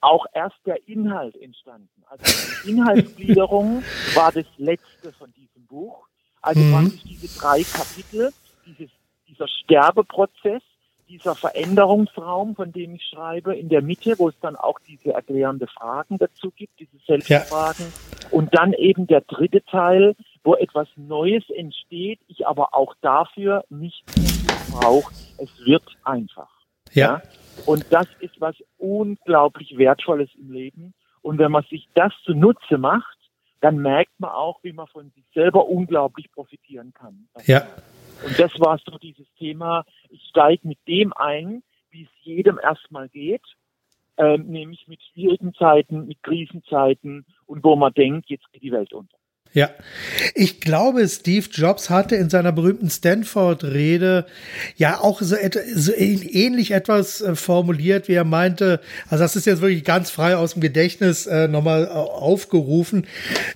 auch 0.00 0.26
erst 0.32 0.56
der 0.64 0.86
Inhalt 0.88 1.36
entstanden. 1.36 2.04
Also 2.06 2.24
die 2.64 2.70
Inhaltsgliederung 2.70 3.82
war 4.14 4.30
das 4.32 4.46
letzte 4.56 5.12
von 5.12 5.32
diesem 5.32 5.66
Buch. 5.66 6.06
Also 6.40 6.60
mhm. 6.60 6.72
praktisch 6.72 7.02
diese 7.02 7.38
drei 7.38 7.62
Kapitel, 7.62 8.32
dieses, 8.64 8.90
dieser 9.28 9.48
Sterbeprozess, 9.48 10.62
dieser 11.08 11.34
Veränderungsraum, 11.34 12.56
von 12.56 12.72
dem 12.72 12.94
ich 12.94 13.04
schreibe, 13.04 13.54
in 13.56 13.68
der 13.68 13.82
Mitte, 13.82 14.18
wo 14.18 14.28
es 14.28 14.38
dann 14.40 14.56
auch 14.56 14.78
diese 14.86 15.12
erklärende 15.12 15.66
Fragen 15.66 16.18
dazu 16.18 16.50
gibt, 16.50 16.78
diese 16.78 16.98
Selbstfragen. 17.06 17.86
Ja. 17.86 18.28
Und 18.30 18.56
dann 18.56 18.72
eben 18.72 19.06
der 19.06 19.20
dritte 19.22 19.64
Teil, 19.64 20.14
wo 20.42 20.54
etwas 20.54 20.88
Neues 20.96 21.44
entsteht, 21.50 22.20
ich 22.28 22.46
aber 22.46 22.74
auch 22.74 22.94
dafür 23.00 23.64
nicht 23.68 24.04
brauche. 24.70 25.12
Es 25.38 25.50
wird 25.64 25.84
einfach. 26.04 26.50
Ja. 26.92 27.22
ja. 27.22 27.22
Und 27.66 27.86
das 27.90 28.06
ist 28.20 28.40
was 28.40 28.56
unglaublich 28.78 29.78
Wertvolles 29.78 30.30
im 30.38 30.52
Leben. 30.52 30.94
Und 31.22 31.38
wenn 31.38 31.50
man 31.50 31.64
sich 31.64 31.88
das 31.94 32.12
zunutze 32.24 32.78
macht, 32.78 33.16
dann 33.60 33.78
merkt 33.78 34.12
man 34.18 34.30
auch, 34.30 34.60
wie 34.62 34.72
man 34.72 34.86
von 34.86 35.10
sich 35.10 35.24
selber 35.34 35.66
unglaublich 35.66 36.30
profitieren 36.30 36.92
kann. 36.94 37.28
Ja. 37.44 37.66
Und 38.24 38.38
das 38.38 38.58
war 38.58 38.78
so 38.78 38.98
dieses 38.98 39.26
Thema, 39.38 39.84
ich 40.08 40.22
steige 40.28 40.66
mit 40.66 40.78
dem 40.88 41.12
ein, 41.12 41.62
wie 41.90 42.04
es 42.04 42.24
jedem 42.24 42.58
erstmal 42.62 43.08
geht, 43.08 43.44
äh, 44.16 44.38
nämlich 44.38 44.86
mit 44.88 45.02
schwierigen 45.02 45.54
Zeiten, 45.54 46.06
mit 46.06 46.22
Krisenzeiten 46.22 47.26
und 47.46 47.62
wo 47.64 47.76
man 47.76 47.92
denkt, 47.92 48.28
jetzt 48.30 48.50
geht 48.52 48.62
die 48.62 48.72
Welt 48.72 48.92
unter. 48.92 49.16
Ja, 49.52 49.70
ich 50.34 50.60
glaube, 50.60 51.08
Steve 51.08 51.46
Jobs 51.50 51.88
hatte 51.88 52.14
in 52.14 52.28
seiner 52.28 52.52
berühmten 52.52 52.90
Stanford-Rede 52.90 54.26
ja 54.76 55.00
auch 55.00 55.22
so, 55.22 55.34
so, 55.74 55.92
ähnlich 55.94 56.72
etwas 56.72 57.22
äh, 57.22 57.34
formuliert, 57.34 58.06
wie 58.08 58.12
er 58.12 58.24
meinte, 58.24 58.80
also 59.08 59.24
das 59.24 59.34
ist 59.34 59.46
jetzt 59.46 59.62
wirklich 59.62 59.82
ganz 59.82 60.10
frei 60.10 60.36
aus 60.36 60.52
dem 60.52 60.60
Gedächtnis 60.60 61.26
äh, 61.26 61.48
nochmal 61.48 61.84
äh, 61.84 61.88
aufgerufen, 61.88 63.06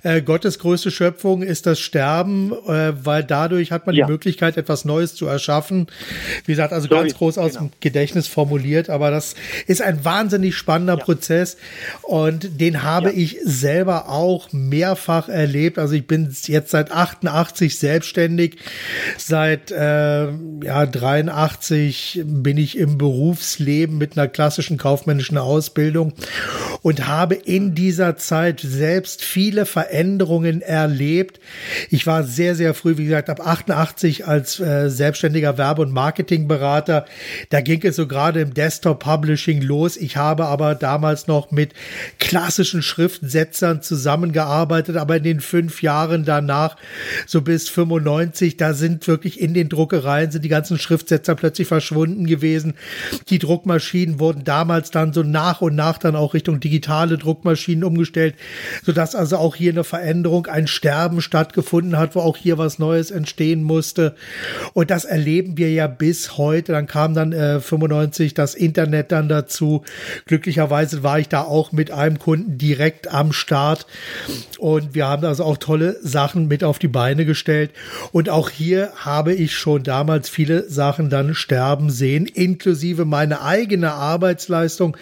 äh, 0.01 0.23
Gottes 0.23 0.57
größte 0.57 0.89
Schöpfung 0.89 1.43
ist 1.43 1.67
das 1.67 1.79
Sterben, 1.79 2.51
äh, 2.51 2.93
weil 3.05 3.23
dadurch 3.23 3.71
hat 3.71 3.85
man 3.85 3.93
ja. 3.93 4.05
die 4.05 4.11
Möglichkeit, 4.11 4.57
etwas 4.57 4.85
Neues 4.85 5.13
zu 5.13 5.27
erschaffen. 5.27 5.85
Wie 6.45 6.53
gesagt, 6.53 6.73
also 6.73 6.87
Sorry, 6.87 7.09
ganz 7.09 7.17
groß 7.17 7.37
aus 7.37 7.51
genau. 7.53 7.65
dem 7.65 7.71
Gedächtnis 7.79 8.27
formuliert, 8.27 8.89
aber 8.89 9.11
das 9.11 9.35
ist 9.67 9.83
ein 9.83 10.03
wahnsinnig 10.03 10.55
spannender 10.55 10.97
ja. 10.97 11.03
Prozess 11.03 11.57
und 12.01 12.59
den 12.59 12.81
habe 12.81 13.09
ja. 13.09 13.17
ich 13.17 13.37
selber 13.43 14.09
auch 14.09 14.51
mehrfach 14.51 15.29
erlebt. 15.29 15.77
Also 15.81 15.95
ich 15.95 16.07
bin 16.07 16.33
jetzt 16.43 16.71
seit 16.71 16.91
88 16.91 17.77
selbstständig. 17.77 18.57
Seit 19.17 19.71
äh, 19.71 20.27
ja 20.63 20.85
83 20.85 22.21
bin 22.25 22.57
ich 22.57 22.77
im 22.77 22.97
Berufsleben 22.97 23.97
mit 23.97 24.17
einer 24.17 24.27
klassischen 24.27 24.77
kaufmännischen 24.77 25.37
Ausbildung 25.37 26.13
und 26.81 27.07
habe 27.07 27.35
in 27.35 27.75
dieser 27.75 28.15
Zeit 28.17 28.61
selbst 28.61 29.23
viele 29.23 29.65
Veränderungen 29.65 30.61
erlebt. 30.61 31.39
Ich 31.89 32.07
war 32.07 32.23
sehr, 32.23 32.55
sehr 32.55 32.73
früh, 32.73 32.97
wie 32.97 33.05
gesagt, 33.05 33.29
ab 33.29 33.45
88 33.45 34.27
als 34.27 34.59
äh, 34.59 34.89
selbstständiger 34.89 35.57
Werbe- 35.57 35.81
und 35.81 35.91
Marketingberater. 35.91 37.05
Da 37.49 37.61
ging 37.61 37.81
es 37.83 37.95
so 37.95 38.07
gerade 38.07 38.41
im 38.41 38.53
Desktop-Publishing 38.53 39.61
los. 39.61 39.97
Ich 39.97 40.17
habe 40.17 40.45
aber 40.45 40.75
damals 40.75 41.27
noch 41.27 41.51
mit 41.51 41.73
klassischen 42.19 42.81
Schriftsetzern 42.81 43.81
zusammengearbeitet, 43.81 44.97
aber 44.97 45.17
in 45.17 45.23
den 45.23 45.39
fünf 45.39 45.70
fünf 45.71 45.81
Jahren 45.81 46.25
danach, 46.25 46.75
so 47.25 47.41
bis 47.41 47.69
95, 47.69 48.57
da 48.57 48.73
sind 48.73 49.07
wirklich 49.07 49.39
in 49.39 49.53
den 49.53 49.69
Druckereien 49.69 50.29
sind 50.29 50.43
die 50.43 50.49
ganzen 50.49 50.77
Schriftsetzer 50.77 51.35
plötzlich 51.35 51.67
verschwunden 51.67 52.25
gewesen. 52.25 52.73
Die 53.29 53.39
Druckmaschinen 53.39 54.19
wurden 54.19 54.43
damals 54.43 54.91
dann 54.91 55.13
so 55.13 55.23
nach 55.23 55.61
und 55.61 55.75
nach 55.75 55.97
dann 55.97 56.17
auch 56.17 56.33
Richtung 56.33 56.59
digitale 56.59 57.17
Druckmaschinen 57.17 57.85
umgestellt, 57.85 58.35
sodass 58.83 59.15
also 59.15 59.37
auch 59.37 59.55
hier 59.55 59.71
eine 59.71 59.85
Veränderung, 59.85 60.47
ein 60.47 60.67
Sterben 60.67 61.21
stattgefunden 61.21 61.97
hat, 61.97 62.15
wo 62.15 62.19
auch 62.19 62.35
hier 62.35 62.57
was 62.57 62.77
Neues 62.77 63.09
entstehen 63.09 63.63
musste. 63.63 64.15
Und 64.73 64.91
das 64.91 65.05
erleben 65.05 65.57
wir 65.57 65.71
ja 65.71 65.87
bis 65.87 66.37
heute. 66.37 66.73
Dann 66.73 66.87
kam 66.87 67.13
dann 67.13 67.31
äh, 67.31 67.61
95 67.61 68.33
das 68.33 68.55
Internet 68.55 69.13
dann 69.13 69.29
dazu. 69.29 69.83
Glücklicherweise 70.25 71.03
war 71.03 71.19
ich 71.19 71.29
da 71.29 71.43
auch 71.43 71.71
mit 71.71 71.91
einem 71.91 72.19
Kunden 72.19 72.57
direkt 72.57 73.07
am 73.13 73.31
Start. 73.31 73.85
Und 74.57 74.93
wir 74.93 75.07
haben 75.07 75.25
also 75.25 75.43
auch 75.43 75.57
tolle 75.61 75.95
Sachen 76.01 76.49
mit 76.49 76.65
auf 76.65 76.79
die 76.79 76.89
Beine 76.89 77.25
gestellt. 77.25 77.71
Und 78.11 78.29
auch 78.29 78.49
hier 78.49 78.91
habe 78.97 79.33
ich 79.33 79.55
schon 79.55 79.83
damals 79.83 80.27
viele 80.27 80.69
Sachen 80.69 81.09
dann 81.09 81.33
sterben 81.35 81.89
sehen, 81.89 82.25
inklusive 82.25 83.05
meine 83.05 83.41
eigene 83.41 83.93
Arbeitsleistung. 83.93 84.97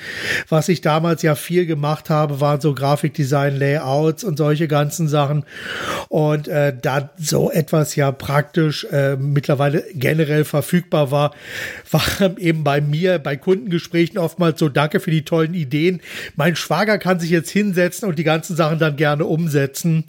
Was 0.48 0.70
ich 0.70 0.82
damals 0.82 1.24
ja 1.24 1.34
viel 1.34 1.66
gemacht 1.66 2.12
habe, 2.12 2.40
waren 2.40 2.62
so 2.62 2.76
Grafikdesign, 2.76 3.58
Layouts 3.58 4.24
und 4.24 4.38
solche 4.38 4.68
ganzen 4.68 5.08
Sachen. 5.08 5.46
Und 6.10 6.48
äh, 6.48 6.76
da 6.80 7.10
so 7.18 7.50
etwas 7.50 7.96
ja 7.96 8.12
praktisch 8.12 8.84
äh, 8.86 9.16
mittlerweile 9.16 9.84
generell 9.94 10.44
verfügbar 10.44 11.12
war, 11.12 11.34
war 11.92 12.38
eben 12.38 12.64
bei 12.64 12.82
mir 12.82 13.18
bei 13.20 13.36
Kundengesprächen 13.36 14.18
oftmals 14.18 14.60
so, 14.60 14.70
danke 14.70 15.00
für 15.00 15.12
die 15.12 15.24
tollen 15.24 15.54
Ideen. 15.54 16.02
Mein 16.36 16.56
Schwager 16.56 16.98
kann 16.98 17.20
sich 17.20 17.30
jetzt 17.30 17.50
hinsetzen 17.50 18.08
und 18.08 18.20
die 18.20 18.24
ganzen 18.24 18.56
Sachen 18.56 18.80
dann 18.80 18.98
gerne 18.98 19.26
umsetzen. 19.26 20.04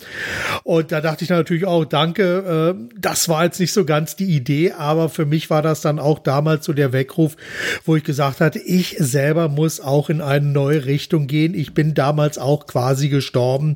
Und 0.64 0.92
da 0.92 1.00
dachte 1.00 1.24
ich 1.24 1.30
natürlich 1.30 1.66
auch, 1.66 1.84
danke, 1.84 2.76
äh, 2.76 2.98
das 2.98 3.28
war 3.28 3.44
jetzt 3.44 3.60
nicht 3.60 3.72
so 3.72 3.84
ganz 3.84 4.16
die 4.16 4.36
Idee, 4.36 4.72
aber 4.72 5.08
für 5.08 5.26
mich 5.26 5.50
war 5.50 5.62
das 5.62 5.80
dann 5.80 5.98
auch 5.98 6.18
damals 6.18 6.64
so 6.64 6.72
der 6.72 6.92
Weckruf, 6.92 7.36
wo 7.84 7.96
ich 7.96 8.04
gesagt 8.04 8.40
hatte, 8.40 8.58
ich 8.58 8.96
selber 8.98 9.48
muss 9.48 9.80
auch 9.80 10.10
in 10.10 10.20
eine 10.20 10.46
neue 10.46 10.84
Richtung 10.86 11.26
gehen. 11.26 11.54
Ich 11.54 11.74
bin 11.74 11.94
damals 11.94 12.38
auch 12.38 12.66
quasi 12.66 13.08
gestorben 13.08 13.74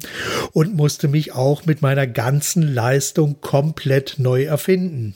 und 0.53 0.74
musste 0.74 1.09
mich 1.09 1.33
auch 1.33 1.66
mit 1.66 1.83
meiner 1.83 2.07
ganzen 2.07 2.74
Leistung 2.74 3.40
komplett 3.40 4.16
neu 4.18 4.44
erfinden. 4.44 5.14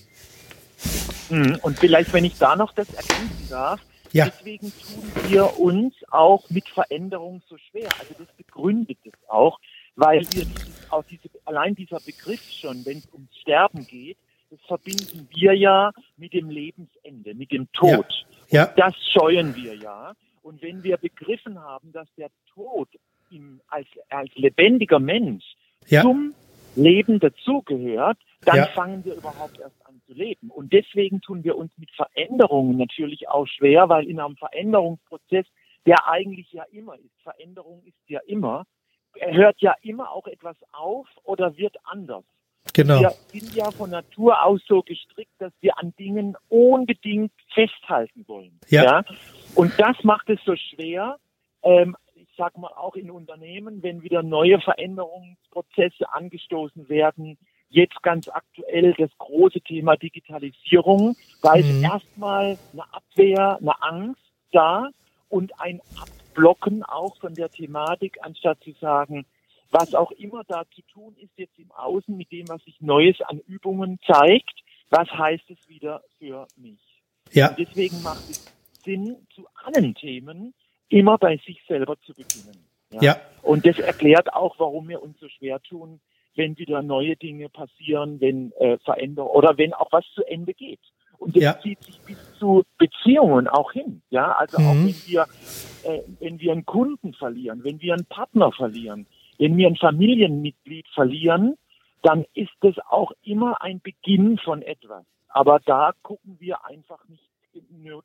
Hm, 1.28 1.58
und 1.62 1.78
vielleicht, 1.78 2.12
wenn 2.12 2.24
ich 2.24 2.38
da 2.38 2.56
noch 2.56 2.72
das 2.72 2.88
ergänzen 2.88 3.48
darf, 3.50 3.80
ja. 4.12 4.26
deswegen 4.26 4.72
tun 4.72 5.12
wir 5.28 5.58
uns 5.58 5.94
auch 6.10 6.48
mit 6.50 6.68
Veränderung 6.68 7.42
so 7.48 7.56
schwer. 7.70 7.88
Also 7.98 8.14
das 8.18 8.28
begründet 8.36 8.98
es 9.04 9.12
auch, 9.28 9.58
weil 9.96 10.20
wir 10.32 10.44
dieses, 10.44 10.77
auch 10.92 11.04
diese, 11.04 11.28
allein 11.44 11.74
dieser 11.74 12.00
Begriff 12.00 12.42
schon, 12.42 12.84
wenn 12.86 12.98
es 12.98 13.08
ums 13.12 13.36
Sterben 13.40 13.86
geht, 13.86 14.18
das 14.50 14.60
verbinden 14.66 15.28
wir 15.34 15.54
ja 15.54 15.92
mit 16.16 16.32
dem 16.32 16.48
Lebensende, 16.48 17.34
mit 17.34 17.52
dem 17.52 17.70
Tod. 17.72 18.26
Ja. 18.48 18.64
ja. 18.64 18.74
Das 18.76 18.94
scheuen 19.12 19.54
wir 19.56 19.74
ja. 19.74 20.14
Und 20.42 20.62
wenn 20.62 20.82
wir 20.82 20.96
begriffen 20.96 21.58
haben, 21.58 21.92
dass 21.92 22.08
der 22.16 22.30
Tod 22.54 22.88
im, 23.30 23.60
als, 23.68 23.86
als 24.08 24.34
lebendiger 24.34 24.98
Mensch 24.98 25.44
ja. 25.88 26.02
zum 26.02 26.34
Leben 26.74 27.18
dazugehört, 27.18 28.18
dann 28.44 28.56
ja. 28.56 28.66
fangen 28.66 29.04
wir 29.04 29.14
überhaupt 29.14 29.58
erst 29.58 29.84
an 29.86 30.00
zu 30.06 30.14
leben. 30.14 30.50
Und 30.50 30.72
deswegen 30.72 31.20
tun 31.20 31.44
wir 31.44 31.56
uns 31.56 31.72
mit 31.76 31.90
Veränderungen 31.90 32.78
natürlich 32.78 33.28
auch 33.28 33.46
schwer, 33.46 33.88
weil 33.88 34.08
in 34.08 34.20
einem 34.20 34.36
Veränderungsprozess, 34.36 35.46
der 35.86 36.08
eigentlich 36.08 36.52
ja 36.52 36.64
immer 36.70 36.94
ist, 36.94 37.22
Veränderung 37.22 37.82
ist 37.84 37.98
ja 38.06 38.20
immer, 38.26 38.64
hört 39.20 39.60
ja 39.60 39.74
immer 39.82 40.10
auch 40.12 40.26
etwas 40.26 40.56
auf 40.72 41.06
oder 41.24 41.56
wird 41.56 41.76
anders. 41.84 42.24
Genau. 42.74 43.00
Wir 43.00 43.10
sind 43.28 43.54
ja 43.54 43.70
von 43.70 43.90
Natur 43.90 44.42
aus 44.42 44.60
so 44.66 44.82
gestrickt, 44.82 45.32
dass 45.38 45.52
wir 45.60 45.78
an 45.78 45.94
Dingen 45.98 46.36
unbedingt 46.48 47.32
festhalten 47.52 48.24
wollen. 48.26 48.58
Ja. 48.68 48.84
ja? 48.84 49.04
Und 49.54 49.72
das 49.78 50.02
macht 50.04 50.28
es 50.28 50.38
so 50.44 50.54
schwer, 50.56 51.16
ähm, 51.62 51.96
ich 52.14 52.28
sag 52.36 52.56
mal 52.58 52.72
auch 52.76 52.94
in 52.94 53.10
Unternehmen, 53.10 53.82
wenn 53.82 54.02
wieder 54.02 54.22
neue 54.22 54.60
Veränderungsprozesse 54.60 56.12
angestoßen 56.12 56.88
werden. 56.88 57.38
Jetzt 57.68 58.02
ganz 58.02 58.28
aktuell 58.28 58.94
das 58.94 59.10
große 59.18 59.60
Thema 59.60 59.96
Digitalisierung. 59.96 61.16
Da 61.42 61.54
ist 61.54 61.70
mhm. 61.70 61.84
erstmal 61.84 62.58
eine 62.72 62.84
Abwehr, 62.92 63.58
eine 63.60 63.82
Angst 63.82 64.22
da 64.52 64.88
und 65.28 65.52
ein 65.60 65.80
Ab 66.00 66.08
blocken 66.38 66.84
auch 66.84 67.18
von 67.18 67.34
der 67.34 67.50
Thematik, 67.50 68.18
anstatt 68.22 68.62
zu 68.62 68.70
sagen, 68.80 69.26
was 69.70 69.94
auch 69.94 70.12
immer 70.12 70.44
da 70.44 70.62
zu 70.74 70.82
tun 70.82 71.16
ist 71.20 71.32
jetzt 71.36 71.58
im 71.58 71.70
Außen 71.72 72.16
mit 72.16 72.30
dem, 72.30 72.48
was 72.48 72.62
sich 72.62 72.80
Neues 72.80 73.20
an 73.22 73.40
Übungen 73.40 73.98
zeigt, 74.06 74.54
was 74.88 75.10
heißt 75.10 75.50
es 75.50 75.68
wieder 75.68 76.02
für 76.18 76.46
mich? 76.56 76.78
Ja. 77.32 77.48
Und 77.48 77.58
deswegen 77.58 78.02
macht 78.02 78.30
es 78.30 78.44
Sinn, 78.84 79.16
zu 79.34 79.46
allen 79.64 79.94
Themen 79.96 80.54
immer 80.88 81.18
bei 81.18 81.36
sich 81.38 81.60
selber 81.66 81.96
zu 82.02 82.14
beginnen. 82.14 82.64
Ja. 82.92 83.02
ja. 83.02 83.20
Und 83.42 83.66
das 83.66 83.78
erklärt 83.78 84.32
auch, 84.32 84.54
warum 84.58 84.88
wir 84.88 85.02
uns 85.02 85.18
so 85.18 85.28
schwer 85.28 85.60
tun, 85.60 86.00
wenn 86.36 86.56
wieder 86.56 86.82
neue 86.82 87.16
Dinge 87.16 87.48
passieren, 87.48 88.20
wenn 88.20 88.52
äh, 88.52 88.78
Veränderungen 88.78 89.34
oder 89.34 89.58
wenn 89.58 89.74
auch 89.74 89.90
was 89.90 90.04
zu 90.14 90.22
Ende 90.24 90.54
geht. 90.54 90.80
Und 91.18 91.36
das 91.36 91.42
ja. 91.42 91.60
zieht 91.60 91.82
sich 91.82 91.98
bis 92.00 92.16
zu 92.38 92.64
Beziehungen 92.78 93.48
auch 93.48 93.72
hin. 93.72 94.02
Ja, 94.10 94.32
also 94.32 94.60
mhm. 94.60 94.66
auch 94.66 94.74
wenn 94.74 94.94
wir, 95.06 95.26
äh, 95.84 96.02
wenn 96.20 96.40
wir 96.40 96.52
einen 96.52 96.64
Kunden 96.64 97.12
verlieren, 97.14 97.64
wenn 97.64 97.80
wir 97.80 97.94
einen 97.94 98.06
Partner 98.06 98.52
verlieren, 98.52 99.06
wenn 99.38 99.56
wir 99.56 99.68
ein 99.68 99.76
Familienmitglied 99.76 100.86
verlieren, 100.94 101.56
dann 102.02 102.24
ist 102.34 102.52
es 102.62 102.76
auch 102.88 103.12
immer 103.22 103.62
ein 103.62 103.80
Beginn 103.80 104.38
von 104.38 104.62
etwas. 104.62 105.04
Aber 105.28 105.60
da 105.64 105.92
gucken 106.02 106.36
wir 106.38 106.64
einfach 106.64 107.04
nicht 107.08 107.22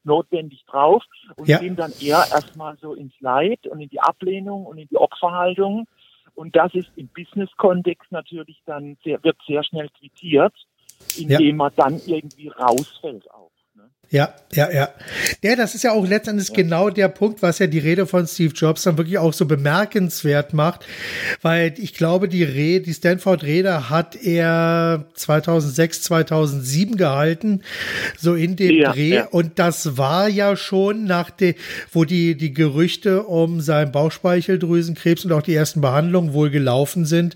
notwendig 0.03 0.65
drauf 0.65 1.03
und 1.35 1.47
ja. 1.47 1.59
gehen 1.59 1.75
dann 1.75 1.91
eher 1.99 2.25
erstmal 2.31 2.77
so 2.77 2.93
ins 2.93 3.13
Leid 3.19 3.67
und 3.67 3.81
in 3.81 3.89
die 3.89 3.99
Ablehnung 3.99 4.65
und 4.65 4.77
in 4.77 4.87
die 4.87 4.97
Opferhaltung. 4.97 5.87
Und 6.35 6.55
das 6.55 6.73
ist 6.73 6.89
im 6.95 7.07
Business-Kontext 7.09 8.11
natürlich 8.11 8.61
dann 8.65 8.97
sehr, 9.03 9.23
wird 9.23 9.37
sehr 9.45 9.63
schnell 9.63 9.89
quittiert, 9.89 10.53
indem 11.17 11.41
ja. 11.41 11.53
man 11.55 11.71
dann 11.75 12.01
irgendwie 12.05 12.49
rausfällt 12.49 13.29
auch. 13.31 13.51
Ja, 14.13 14.31
ja, 14.53 14.71
ja. 14.71 14.89
Ja, 15.41 15.55
das 15.55 15.73
ist 15.73 15.83
ja 15.83 15.91
auch 15.91 16.07
letztendlich 16.07 16.49
ja. 16.49 16.55
genau 16.55 16.91
der 16.91 17.07
Punkt, 17.07 17.41
was 17.41 17.57
ja 17.57 17.65
die 17.65 17.79
Rede 17.79 18.05
von 18.05 18.27
Steve 18.27 18.53
Jobs 18.53 18.83
dann 18.83 18.97
wirklich 18.97 19.17
auch 19.17 19.33
so 19.33 19.47
bemerkenswert 19.47 20.53
macht, 20.53 20.85
weil 21.41 21.73
ich 21.77 21.95
glaube, 21.95 22.27
die 22.29 22.43
Rede, 22.43 22.85
die 22.85 22.93
Stanford-Rede 22.93 23.89
hat 23.89 24.15
er 24.15 25.05
2006, 25.15 26.03
2007 26.03 26.95
gehalten, 26.95 27.63
so 28.15 28.35
in 28.35 28.55
dem 28.55 28.75
ja, 28.75 28.91
Dreh. 28.91 29.15
Ja. 29.15 29.25
Und 29.25 29.57
das 29.57 29.97
war 29.97 30.29
ja 30.29 30.55
schon 30.55 31.05
nach 31.05 31.31
der, 31.31 31.55
wo 31.91 32.05
die, 32.05 32.35
die 32.35 32.53
Gerüchte 32.53 33.23
um 33.23 33.61
seinen 33.61 33.91
Bauchspeicheldrüsenkrebs 33.91 35.25
und 35.25 35.31
auch 35.31 35.41
die 35.41 35.55
ersten 35.55 35.81
Behandlungen 35.81 36.33
wohl 36.33 36.51
gelaufen 36.51 37.05
sind. 37.05 37.35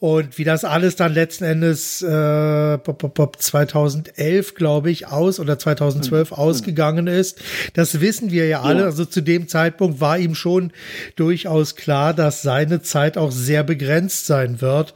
Und 0.00 0.38
wie 0.38 0.44
das 0.44 0.64
alles 0.64 0.96
dann 0.96 1.14
letzten 1.14 1.44
Endes 1.44 2.02
äh, 2.02 2.78
2011, 3.38 4.56
glaube 4.56 4.90
ich, 4.90 5.06
aus 5.06 5.38
oder 5.38 5.56
2000 5.56 5.89
2012 5.90 6.30
mhm. 6.30 6.36
ausgegangen 6.36 7.06
ist. 7.06 7.40
Das 7.74 8.00
wissen 8.00 8.30
wir 8.30 8.46
ja 8.46 8.62
alle. 8.62 8.84
Also 8.84 9.04
zu 9.04 9.20
dem 9.20 9.48
Zeitpunkt 9.48 10.00
war 10.00 10.18
ihm 10.18 10.34
schon 10.34 10.72
durchaus 11.16 11.76
klar, 11.76 12.14
dass 12.14 12.42
seine 12.42 12.82
Zeit 12.82 13.18
auch 13.18 13.32
sehr 13.32 13.64
begrenzt 13.64 14.26
sein 14.26 14.60
wird. 14.60 14.94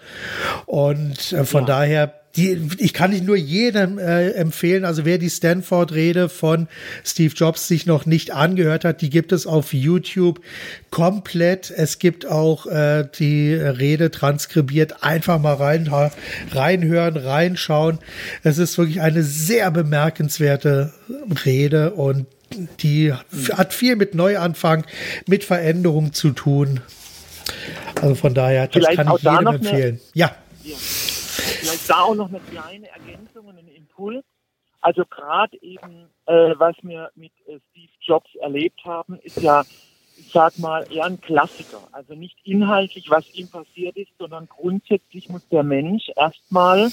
Und 0.66 1.32
äh, 1.32 1.44
von 1.44 1.66
daher 1.66 2.23
die, 2.36 2.68
ich 2.78 2.92
kann 2.92 3.10
nicht 3.10 3.24
nur 3.24 3.36
jedem 3.36 3.98
äh, 3.98 4.30
empfehlen, 4.30 4.84
also 4.84 5.04
wer 5.04 5.18
die 5.18 5.30
Stanford-Rede 5.30 6.28
von 6.28 6.66
Steve 7.04 7.32
Jobs 7.34 7.68
sich 7.68 7.86
noch 7.86 8.06
nicht 8.06 8.32
angehört 8.32 8.84
hat, 8.84 9.02
die 9.02 9.10
gibt 9.10 9.30
es 9.30 9.46
auf 9.46 9.72
YouTube 9.72 10.40
komplett. 10.90 11.70
Es 11.70 11.98
gibt 11.98 12.26
auch 12.26 12.66
äh, 12.66 13.06
die 13.18 13.54
Rede 13.54 14.10
transkribiert. 14.10 15.04
Einfach 15.04 15.38
mal 15.38 15.54
rein, 15.54 15.88
reinhören, 16.50 17.16
reinschauen. 17.16 17.98
Es 18.42 18.58
ist 18.58 18.78
wirklich 18.78 19.00
eine 19.00 19.22
sehr 19.22 19.70
bemerkenswerte 19.70 20.92
Rede 21.44 21.92
und 21.92 22.26
die 22.80 23.12
hat 23.12 23.72
viel 23.72 23.96
mit 23.96 24.14
Neuanfang, 24.14 24.84
mit 25.26 25.44
Veränderung 25.44 26.12
zu 26.12 26.30
tun. 26.30 26.80
Also 28.00 28.14
von 28.14 28.34
daher, 28.34 28.66
das 28.66 28.74
Vielleicht 28.74 28.96
kann 28.96 29.16
ich 29.16 29.22
jedem 29.22 29.46
empfehlen. 29.46 29.94
Eine, 29.94 30.00
ja. 30.14 30.36
ja. 30.64 30.74
Vielleicht 31.34 31.88
da 31.88 32.02
auch 32.02 32.14
noch 32.14 32.28
eine 32.28 32.40
kleine 32.40 32.88
Ergänzung 32.88 33.46
und 33.46 33.58
ein 33.58 33.68
Impuls. 33.68 34.24
Also 34.80 35.04
gerade 35.06 35.56
eben, 35.62 36.10
äh, 36.26 36.54
was 36.58 36.76
wir 36.82 37.10
mit 37.14 37.32
äh, 37.46 37.58
Steve 37.70 37.92
Jobs 38.02 38.34
erlebt 38.36 38.84
haben, 38.84 39.18
ist 39.20 39.40
ja, 39.40 39.64
ich 40.18 40.30
sag 40.30 40.58
mal, 40.58 40.86
eher 40.92 41.06
ein 41.06 41.20
Klassiker. 41.20 41.80
Also 41.92 42.14
nicht 42.14 42.36
inhaltlich, 42.44 43.08
was 43.08 43.32
ihm 43.34 43.48
passiert 43.48 43.96
ist, 43.96 44.12
sondern 44.18 44.46
grundsätzlich 44.46 45.28
muss 45.30 45.48
der 45.48 45.62
Mensch 45.62 46.10
erstmal 46.14 46.90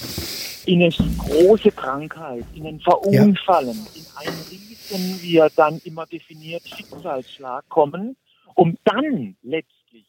in 0.65 0.81
eine 0.81 0.91
große 1.17 1.71
Krankheit, 1.71 2.45
in 2.55 2.65
ein 2.65 2.79
Verunfallen, 2.79 3.77
ja. 3.77 4.01
in 4.01 4.05
einen 4.15 4.41
riesen, 4.49 5.21
wie 5.21 5.37
er 5.37 5.49
dann 5.49 5.81
immer 5.83 6.05
definiert, 6.05 6.63
Schicksalsschlag 6.65 7.67
kommen, 7.67 8.15
um 8.55 8.77
dann 8.85 9.35
letztlich 9.41 10.05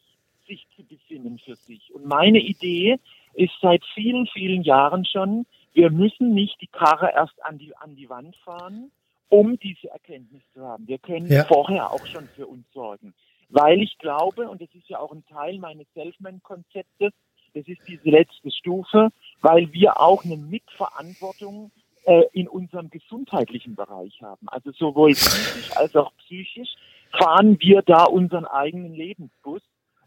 sich 0.47 0.65
zu 0.75 0.83
besinnen 0.83 1.39
für 1.39 1.55
sich. 1.55 1.93
Und 1.93 2.05
meine 2.05 2.39
Idee 2.39 2.99
ist 3.33 3.53
seit 3.61 3.83
vielen, 3.93 4.27
vielen 4.27 4.63
Jahren 4.63 5.05
schon, 5.05 5.45
wir 5.73 5.89
müssen 5.89 6.33
nicht 6.33 6.61
die 6.61 6.67
Karre 6.67 7.11
erst 7.13 7.43
an 7.43 7.57
die, 7.57 7.75
an 7.77 7.95
die 7.95 8.09
Wand 8.09 8.35
fahren, 8.37 8.91
um 9.29 9.57
diese 9.59 9.89
Erkenntnis 9.89 10.43
zu 10.53 10.61
haben. 10.61 10.87
Wir 10.87 10.99
können 10.99 11.27
ja. 11.27 11.43
vorher 11.45 11.91
auch 11.91 12.05
schon 12.05 12.27
für 12.35 12.47
uns 12.47 12.65
sorgen. 12.73 13.13
Weil 13.49 13.81
ich 13.81 13.97
glaube, 13.97 14.49
und 14.49 14.61
das 14.61 14.69
ist 14.73 14.89
ja 14.89 14.99
auch 14.99 15.11
ein 15.11 15.25
Teil 15.25 15.57
meines 15.59 15.87
Selfman-Konzeptes, 15.93 17.13
das 17.53 17.67
ist 17.67 17.81
diese 17.87 18.09
letzte 18.09 18.51
Stufe, 18.51 19.09
weil 19.41 19.71
wir 19.73 19.99
auch 19.99 20.25
eine 20.25 20.37
Mitverantwortung 20.37 21.71
äh, 22.05 22.23
in 22.33 22.47
unserem 22.47 22.89
gesundheitlichen 22.89 23.75
Bereich 23.75 24.21
haben. 24.21 24.47
Also 24.49 24.71
sowohl 24.71 25.13
physisch 25.13 25.75
als 25.77 25.95
auch 25.95 26.11
psychisch 26.17 26.73
fahren 27.11 27.57
wir 27.59 27.81
da 27.83 28.05
unseren 28.05 28.45
eigenen 28.45 28.93
Lebensbus 28.93 29.61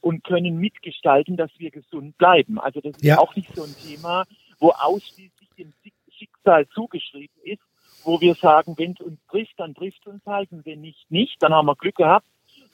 und 0.07 0.23
können 0.23 0.59
mitgestalten, 0.59 1.37
dass 1.37 1.51
wir 1.59 1.73
gesund 1.73 2.17
bleiben. 2.17 2.61
Also 2.61 2.81
das 2.81 2.95
ist 2.95 3.05
ja. 3.05 3.19
auch 3.19 3.35
nicht 3.35 3.53
so 3.57 3.65
ein 3.65 3.75
Thema, 3.85 4.25
wo 4.61 4.71
ausschließlich 4.71 5.49
dem 5.59 5.73
Schicksal 6.17 6.69
zugeschrieben 6.69 7.35
ist, 7.43 7.63
wo 8.05 8.21
wir 8.21 8.37
sagen, 8.37 8.77
wenn 8.79 8.93
es 8.93 9.01
uns 9.01 9.19
trifft, 9.29 9.55
dann 9.57 9.75
trifft 9.75 9.99
es 10.03 10.13
uns 10.13 10.25
halt 10.25 10.53
und 10.53 10.65
wenn 10.65 10.81
nicht, 10.81 11.11
nicht, 11.11 11.43
dann 11.43 11.53
haben 11.53 11.67
wir 11.67 11.75
Glück 11.75 11.97
gehabt, 11.97 12.25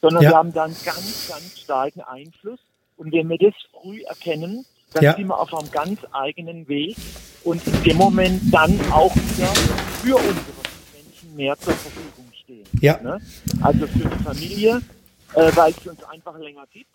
sondern 0.02 0.24
ja. 0.24 0.30
wir 0.30 0.36
haben 0.36 0.52
dann 0.52 0.76
ganz, 0.84 1.26
ganz 1.26 1.58
starken 1.58 2.02
Einfluss 2.02 2.60
und 2.98 3.12
wenn 3.12 3.30
wir 3.30 3.38
das 3.38 3.54
früh 3.70 4.02
erkennen, 4.02 4.66
dann 4.92 5.02
ja. 5.02 5.16
sind 5.16 5.28
wir 5.28 5.38
auf 5.38 5.54
einem 5.54 5.70
ganz 5.70 6.00
eigenen 6.12 6.68
Weg 6.68 6.98
und 7.44 7.66
in 7.66 7.82
dem 7.82 7.96
Moment 7.96 8.42
dann 8.52 8.78
auch 8.92 9.16
wieder 9.16 9.46
für 10.02 10.16
unsere 10.16 10.62
Menschen 10.92 11.34
mehr 11.34 11.56
zur 11.56 11.72
Verfügung 11.72 12.30
stehen. 12.34 12.66
Ja. 12.82 13.00
Ne? 13.00 13.18
Also 13.62 13.86
für 13.86 14.06
die 14.06 14.22
Familie, 14.22 14.82
äh, 15.34 15.50
weil 15.56 15.70
es 15.70 15.86
uns 15.86 16.04
einfach 16.04 16.38
länger 16.38 16.66
gibt 16.70 16.90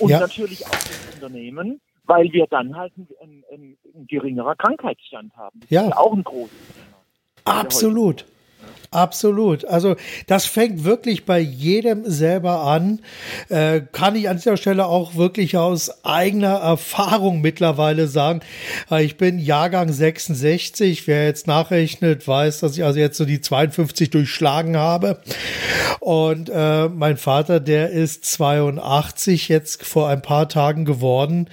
und 0.00 0.10
ja. 0.10 0.20
natürlich 0.20 0.66
auch 0.66 0.70
das 0.70 1.14
Unternehmen, 1.14 1.80
weil 2.04 2.32
wir 2.32 2.46
dann 2.46 2.76
halt 2.76 2.96
ein, 2.96 3.08
ein, 3.20 3.44
ein, 3.52 3.78
ein 3.94 4.06
geringerer 4.06 4.56
Krankheitsstand 4.56 5.36
haben. 5.36 5.60
Das 5.60 5.70
ja. 5.70 5.86
ist 5.86 5.96
auch 5.96 6.12
ein 6.12 6.24
großes 6.24 6.56
Thema. 6.74 7.58
Absolut. 7.58 8.24
Absolut. 8.90 9.66
Also 9.66 9.96
das 10.26 10.46
fängt 10.46 10.84
wirklich 10.84 11.26
bei 11.26 11.38
jedem 11.38 12.08
selber 12.08 12.62
an. 12.62 13.00
Äh, 13.50 13.82
kann 13.92 14.16
ich 14.16 14.30
an 14.30 14.38
dieser 14.38 14.56
Stelle 14.56 14.86
auch 14.86 15.14
wirklich 15.14 15.58
aus 15.58 16.04
eigener 16.06 16.54
Erfahrung 16.54 17.42
mittlerweile 17.42 18.08
sagen. 18.08 18.40
Äh, 18.90 19.04
ich 19.04 19.18
bin 19.18 19.38
Jahrgang 19.38 19.92
66. 19.92 21.06
Wer 21.06 21.26
jetzt 21.26 21.46
nachrechnet, 21.46 22.26
weiß, 22.26 22.60
dass 22.60 22.78
ich 22.78 22.84
also 22.84 22.98
jetzt 22.98 23.18
so 23.18 23.26
die 23.26 23.42
52 23.42 24.08
durchschlagen 24.08 24.78
habe. 24.78 25.20
Und 26.00 26.48
äh, 26.48 26.88
mein 26.88 27.18
Vater, 27.18 27.60
der 27.60 27.90
ist 27.90 28.24
82 28.24 29.48
jetzt 29.48 29.84
vor 29.84 30.08
ein 30.08 30.22
paar 30.22 30.48
Tagen 30.48 30.86
geworden. 30.86 31.50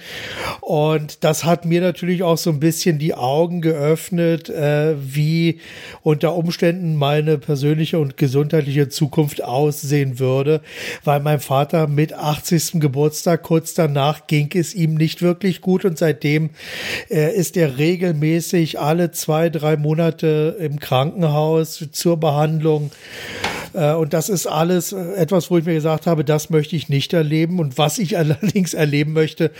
Und 0.62 1.22
das 1.22 1.44
hat 1.44 1.66
mir 1.66 1.82
natürlich 1.82 2.22
auch 2.22 2.38
so 2.38 2.48
ein 2.48 2.60
bisschen 2.60 2.98
die 2.98 3.14
Augen 3.14 3.60
geöffnet, 3.60 4.48
äh, 4.48 4.94
wie 4.98 5.60
unter 6.02 6.34
Umständen 6.34 6.96
mein 6.96 7.15
meine 7.16 7.38
persönliche 7.38 7.98
und 7.98 8.18
gesundheitliche 8.18 8.90
Zukunft 8.90 9.42
aussehen 9.42 10.18
würde, 10.18 10.60
weil 11.02 11.20
mein 11.20 11.40
Vater 11.40 11.86
mit 11.86 12.12
80. 12.12 12.72
Geburtstag 12.74 13.42
kurz 13.42 13.72
danach 13.72 14.26
ging 14.26 14.50
es 14.52 14.74
ihm 14.74 14.96
nicht 14.96 15.22
wirklich 15.22 15.62
gut 15.62 15.86
und 15.86 15.96
seitdem 15.96 16.50
äh, 17.08 17.34
ist 17.34 17.56
er 17.56 17.78
regelmäßig 17.78 18.78
alle 18.80 19.12
zwei, 19.12 19.48
drei 19.48 19.78
Monate 19.78 20.58
im 20.60 20.78
Krankenhaus 20.78 21.88
zur 21.90 22.18
Behandlung. 22.18 22.90
Äh, 23.76 23.92
und 23.94 24.12
das 24.12 24.28
ist 24.28 24.46
alles 24.46 24.92
äh, 24.92 25.12
etwas, 25.14 25.50
wo 25.50 25.58
ich 25.58 25.64
mir 25.64 25.74
gesagt 25.74 26.06
habe, 26.06 26.24
das 26.24 26.50
möchte 26.50 26.74
ich 26.74 26.88
nicht 26.88 27.12
erleben. 27.12 27.60
Und 27.60 27.78
was 27.78 27.98
ich 27.98 28.16
allerdings 28.18 28.74
erleben 28.74 29.12
möchte, 29.12 29.50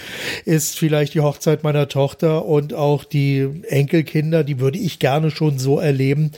ist 0.45 0.79
vielleicht 0.79 1.15
die 1.15 1.21
Hochzeit 1.21 1.63
meiner 1.63 1.89
Tochter 1.89 2.47
und 2.47 2.75
auch 2.75 3.05
die 3.05 3.49
Enkelkinder. 3.69 4.43
Die 4.43 4.59
würde 4.59 4.79
ich 4.79 4.99
gerne 4.99 5.31
schon 5.31 5.59
so 5.59 5.79
erleben, 5.79 6.33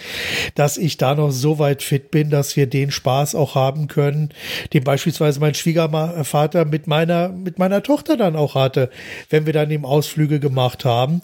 dass 0.54 0.76
ich 0.76 0.96
da 0.96 1.14
noch 1.14 1.30
so 1.30 1.58
weit 1.58 1.82
fit 1.82 2.10
bin, 2.10 2.30
dass 2.30 2.56
wir 2.56 2.66
den 2.66 2.90
Spaß 2.90 3.34
auch 3.34 3.54
haben 3.54 3.86
können, 3.88 4.30
den 4.72 4.84
beispielsweise 4.84 5.40
mein 5.40 5.54
Schwiegervater 5.54 6.64
mit 6.64 6.86
meiner, 6.86 7.28
mit 7.28 7.58
meiner 7.58 7.82
Tochter 7.82 8.16
dann 8.16 8.36
auch 8.36 8.54
hatte, 8.54 8.90
wenn 9.30 9.46
wir 9.46 9.52
dann 9.52 9.70
eben 9.70 9.84
Ausflüge 9.84 10.40
gemacht 10.40 10.84
haben. 10.84 11.22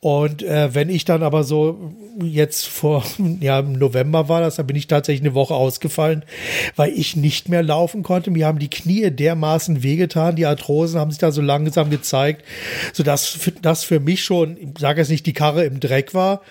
Und 0.00 0.42
äh, 0.42 0.74
wenn 0.74 0.90
ich 0.90 1.04
dann 1.04 1.22
aber 1.22 1.42
so 1.42 1.92
jetzt 2.22 2.68
vor, 2.68 3.04
ja, 3.40 3.58
im 3.58 3.72
November 3.72 4.28
war 4.28 4.40
das, 4.40 4.56
da 4.56 4.62
bin 4.62 4.76
ich 4.76 4.86
tatsächlich 4.86 5.26
eine 5.26 5.34
Woche 5.34 5.54
ausgefallen, 5.54 5.87
weil 6.76 6.92
ich 6.92 7.16
nicht 7.16 7.48
mehr 7.48 7.62
laufen 7.62 8.02
konnte. 8.02 8.30
Mir 8.30 8.46
haben 8.46 8.58
die 8.58 8.70
Knie 8.70 9.10
dermaßen 9.10 9.82
wehgetan, 9.82 10.36
die 10.36 10.46
Arthrosen 10.46 11.00
haben 11.00 11.10
sich 11.10 11.20
da 11.20 11.32
so 11.32 11.40
langsam 11.40 11.90
gezeigt, 11.90 12.44
sodass 12.92 13.38
das 13.62 13.84
für 13.84 14.00
mich 14.00 14.24
schon, 14.24 14.56
ich 14.56 14.78
sage 14.78 15.00
jetzt 15.00 15.10
nicht, 15.10 15.26
die 15.26 15.32
Karre 15.32 15.64
im 15.64 15.80
Dreck 15.80 16.14
war, 16.14 16.42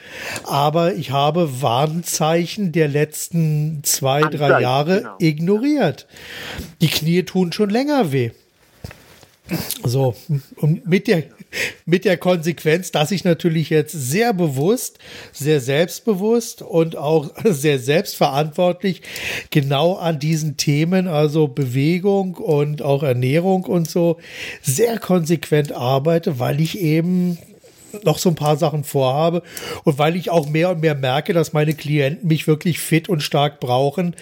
aber 0.44 0.96
ich 0.96 1.12
habe 1.12 1.62
Warnzeichen 1.62 2.72
der 2.72 2.88
letzten 2.88 3.82
zwei, 3.84 4.22
drei 4.22 4.62
Jahre 4.62 4.98
genau. 4.98 5.16
ignoriert. 5.20 6.08
Die 6.82 6.88
Knie 6.88 7.24
tun 7.24 7.52
schon 7.52 7.70
länger 7.70 8.12
weh. 8.12 8.32
So, 9.84 10.16
und 10.58 10.88
mit 10.88 11.08
der, 11.08 11.24
mit 11.86 12.06
der 12.06 12.18
Konsequenz, 12.18 12.92
dass 12.92 13.12
ich 13.12 13.24
natürlich 13.24 13.70
jetzt 13.70 13.94
sehr 13.94 14.34
bewusst, 14.34 15.00
sehr 15.32 15.62
selbstbewusst 15.62 16.62
und 16.62 16.96
auch 16.96 17.32
sehr 17.44 17.80
selbstverantwortlich 17.80 19.02
genau 19.50 19.96
an 19.96 20.20
diesen 20.20 20.58
Themen, 20.58 21.08
also 21.08 21.48
Bewegung 21.48 22.36
und 22.36 22.82
auch 22.82 23.04
Ernährung 23.04 23.66
und 23.66 23.90
so, 23.90 24.18
sehr 24.62 25.00
konsequent 25.00 25.72
arbeite, 25.72 26.40
weil 26.40 26.62
ich 26.62 26.80
eben 26.80 27.38
noch 28.04 28.18
so 28.18 28.30
ein 28.30 28.36
paar 28.36 28.58
Sachen 28.58 28.84
vorhabe 28.84 29.44
und 29.84 29.98
weil 29.98 30.16
ich 30.16 30.30
auch 30.30 30.50
mehr 30.50 30.70
und 30.70 30.82
mehr 30.82 30.96
merke, 30.96 31.34
dass 31.34 31.54
meine 31.54 31.74
Klienten 31.74 32.28
mich 32.28 32.48
wirklich 32.48 32.80
fit 32.80 33.10
und 33.10 33.22
stark 33.22 33.60
brauchen, 33.60 34.16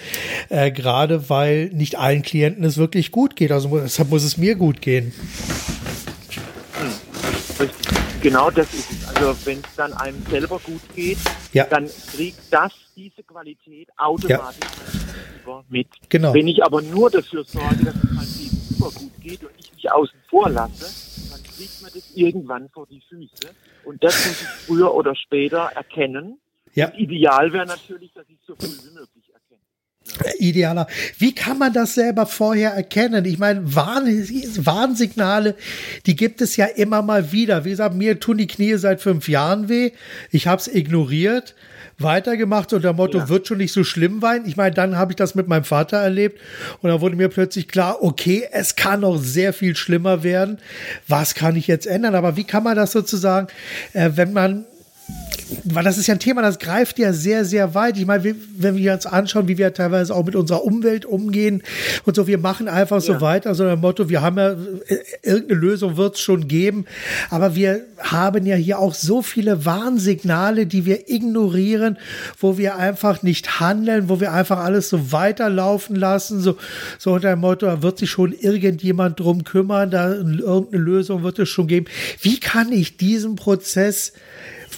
äh, 0.50 0.72
gerade 0.72 1.30
weil 1.30 1.68
nicht 1.68 1.98
allen 1.98 2.22
Klienten 2.22 2.64
es 2.64 2.78
wirklich 2.78 3.12
gut 3.12 3.36
geht. 3.36 3.52
Also 3.52 3.80
deshalb 3.80 4.10
muss 4.10 4.24
es 4.24 4.38
mir 4.38 4.56
gut 4.56 4.82
gehen. 4.82 5.14
Genau 8.26 8.50
das 8.50 8.74
ist 8.74 8.90
es. 8.90 9.16
Also 9.16 9.38
wenn 9.46 9.60
es 9.60 9.76
dann 9.76 9.94
einem 9.94 10.20
selber 10.24 10.60
gut 10.60 10.82
geht, 10.96 11.20
ja. 11.54 11.66
dann 11.66 11.88
kriegt 12.12 12.40
das 12.50 12.74
diese 12.96 13.22
Qualität 13.22 13.88
automatisch 13.98 14.68
ja. 15.46 15.64
mit. 15.70 15.88
Genau. 16.10 16.34
Wenn 16.34 16.48
ich 16.48 16.64
aber 16.64 16.82
nur 16.82 17.12
dafür 17.12 17.44
sorge, 17.44 17.86
dass 17.86 17.94
es 17.94 18.04
meinem 18.04 18.34
Gegenüber 18.34 18.92
gut 18.96 19.12
geht 19.22 19.44
und 19.44 19.52
ich 19.60 19.72
mich 19.76 19.92
außen 19.92 20.20
vor 20.28 20.50
lasse, 20.50 20.86
dann 21.30 21.44
kriegt 21.44 21.82
man 21.84 21.92
das 21.94 22.12
irgendwann 22.16 22.68
vor 22.70 22.88
die 22.88 23.02
Füße. 23.08 23.54
Und 23.84 24.04
das 24.04 24.26
muss 24.26 24.42
ich 24.42 24.48
früher 24.66 24.96
oder 24.96 25.16
später 25.16 25.70
erkennen. 25.76 26.40
Ja. 26.74 26.92
Ideal 26.98 27.54
wäre 27.54 27.68
natürlich, 27.68 28.12
dass 28.14 28.26
ich 28.28 28.40
so 28.48 28.56
früh 28.56 28.90
wie 28.90 28.96
möglich 28.96 29.35
idealer. 30.40 30.88
Wie 31.18 31.34
kann 31.34 31.58
man 31.58 31.74
das 31.74 31.96
selber 31.96 32.26
vorher 32.26 32.72
erkennen? 32.72 33.26
Ich 33.26 33.38
meine, 33.38 33.76
Warn 33.76 34.06
Warnsignale, 34.06 35.56
die 36.06 36.16
gibt 36.16 36.42
es 36.42 36.56
ja 36.56 36.66
immer 36.66 37.02
mal 37.02 37.32
wieder. 37.32 37.66
Wie 37.66 37.72
gesagt, 37.72 37.96
mir 37.96 38.20
tun 38.20 38.38
die 38.38 38.48
Knie 38.48 38.76
seit 38.76 39.02
fünf 39.02 39.28
Jahren 39.28 39.68
weh. 39.68 39.92
Ich 40.32 40.48
habe 40.48 40.62
es 40.62 40.68
ignoriert, 40.68 41.56
weitergemacht 41.98 42.72
unter 42.74 42.94
dem 42.94 42.98
Motto, 42.98 43.18
ja. 43.20 43.30
wird 43.30 43.48
schon 43.48 43.58
nicht 43.58 43.74
so 43.74 43.84
schlimm 43.84 44.22
sein. 44.22 44.44
Ich 44.46 44.58
meine, 44.58 44.76
dann 44.76 44.98
habe 44.98 45.12
ich 45.12 45.16
das 45.16 45.36
mit 45.36 45.48
meinem 45.48 45.64
Vater 45.64 45.98
erlebt 45.98 46.40
und 46.82 46.90
da 46.90 47.02
wurde 47.02 47.16
mir 47.16 47.30
plötzlich 47.30 47.68
klar, 47.68 48.02
okay, 48.02 48.48
es 48.52 48.76
kann 48.76 49.02
noch 49.02 49.18
sehr 49.18 49.54
viel 49.54 49.76
schlimmer 49.76 50.24
werden. 50.24 50.60
Was 51.08 51.36
kann 51.36 51.56
ich 51.56 51.68
jetzt 51.68 51.88
ändern? 51.88 52.16
Aber 52.16 52.36
wie 52.38 52.44
kann 52.44 52.64
man 52.64 52.76
das 52.76 52.92
sozusagen, 52.92 53.48
äh, 53.94 54.12
wenn 54.16 54.34
man 54.34 54.66
weil 55.64 55.84
das 55.84 55.98
ist 55.98 56.08
ja 56.08 56.16
ein 56.16 56.20
Thema, 56.20 56.42
das 56.42 56.60
greift 56.60 56.98
ja 56.98 57.14
sehr, 57.14 57.46
sehr 57.46 57.76
weit. 57.76 57.98
Ich 57.98 58.06
meine, 58.06 58.36
wenn 58.58 58.76
wir 58.76 58.94
uns 58.94 59.06
anschauen, 59.06 59.48
wie 59.48 59.58
wir 59.58 59.74
teilweise 59.74 60.16
auch 60.16 60.26
mit 60.26 60.36
unserer 60.36 60.64
Umwelt 60.64 61.06
umgehen 61.06 61.62
und 62.06 62.16
so, 62.16 62.28
wir 62.28 62.38
machen 62.38 62.68
einfach 62.68 63.02
so 63.02 63.22
weiter, 63.22 63.54
so 63.54 63.66
ein 63.66 63.80
Motto, 63.80 64.10
wir 64.10 64.22
haben 64.22 64.38
ja, 64.38 64.52
äh, 64.52 64.98
irgendeine 65.22 65.60
Lösung 65.60 65.98
wird 65.98 66.16
es 66.16 66.22
schon 66.22 66.48
geben, 66.48 66.86
aber 67.30 67.56
wir 67.56 67.86
haben 68.00 68.46
ja 68.46 68.56
hier 68.56 68.80
auch 68.80 68.94
so 68.94 69.22
viele 69.22 69.66
Warnsignale, 69.66 70.66
die 70.66 70.86
wir 70.86 71.10
ignorieren, 71.10 71.98
wo 72.40 72.58
wir 72.58 72.78
einfach 72.78 73.22
nicht 73.22 73.60
handeln, 73.60 74.10
wo 74.10 74.20
wir 74.20 74.34
einfach 74.34 74.60
alles 74.60 74.90
so 74.90 75.12
weiterlaufen 75.12 75.96
lassen, 75.96 76.40
so, 76.40 76.58
so 76.98 77.14
unter 77.14 77.30
dem 77.30 77.40
Motto, 77.40 77.68
da 77.68 77.82
wird 77.84 78.00
sich 78.00 78.10
schon 78.10 78.34
irgendjemand 78.34 79.20
drum 79.20 79.44
kümmern, 79.44 79.92
da 79.92 80.14
irgendeine 80.14 80.84
Lösung 80.84 81.24
wird 81.24 81.40
es 81.40 81.50
schon 81.50 81.68
geben. 81.68 81.86
Wie 82.22 82.40
kann 82.40 82.72
ich 82.72 82.98
diesen 82.98 83.36
Prozess 83.36 84.14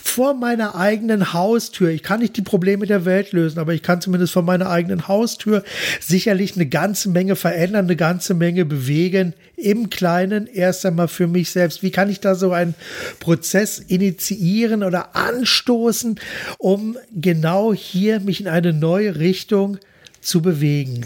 vor 0.08 0.34
meiner 0.34 0.76
eigenen 0.76 1.34
Haustür. 1.34 1.90
Ich 1.90 2.02
kann 2.02 2.22
nicht 2.22 2.38
die 2.38 2.42
Probleme 2.42 2.86
der 2.86 3.06
Welt 3.06 3.34
lösen, 3.34 3.60
aber 3.60 3.74
ich 3.74 3.84
kann 3.84 4.02
zumindest 4.02 4.34
vor 4.34 4.42
meiner 4.42 4.70
eigenen 4.70 5.08
Haustür 5.08 5.64
sicherlich 6.00 6.56
eine 6.56 6.66
ganze 6.66 7.10
Menge 7.10 7.36
verändern, 7.36 7.86
eine 7.86 7.96
ganze 7.96 8.34
Menge 8.34 8.66
bewegen. 8.66 9.34
Im 9.58 9.90
Kleinen 9.90 10.48
erst 10.48 10.86
einmal 10.86 11.08
für 11.08 11.28
mich 11.28 11.52
selbst. 11.52 11.84
Wie 11.84 11.92
kann 11.92 12.10
ich 12.10 12.20
da 12.20 12.36
so 12.36 12.52
einen 12.52 12.74
Prozess 13.20 13.80
initiieren 13.80 14.84
oder 14.84 15.16
anstoßen, 15.16 16.20
um 16.58 16.98
genau 17.12 17.74
hier 17.74 18.20
mich 18.20 18.42
in 18.42 18.48
eine 18.48 18.74
neue 18.74 19.20
Richtung 19.20 19.78
zu 20.22 20.42
bewegen? 20.42 21.06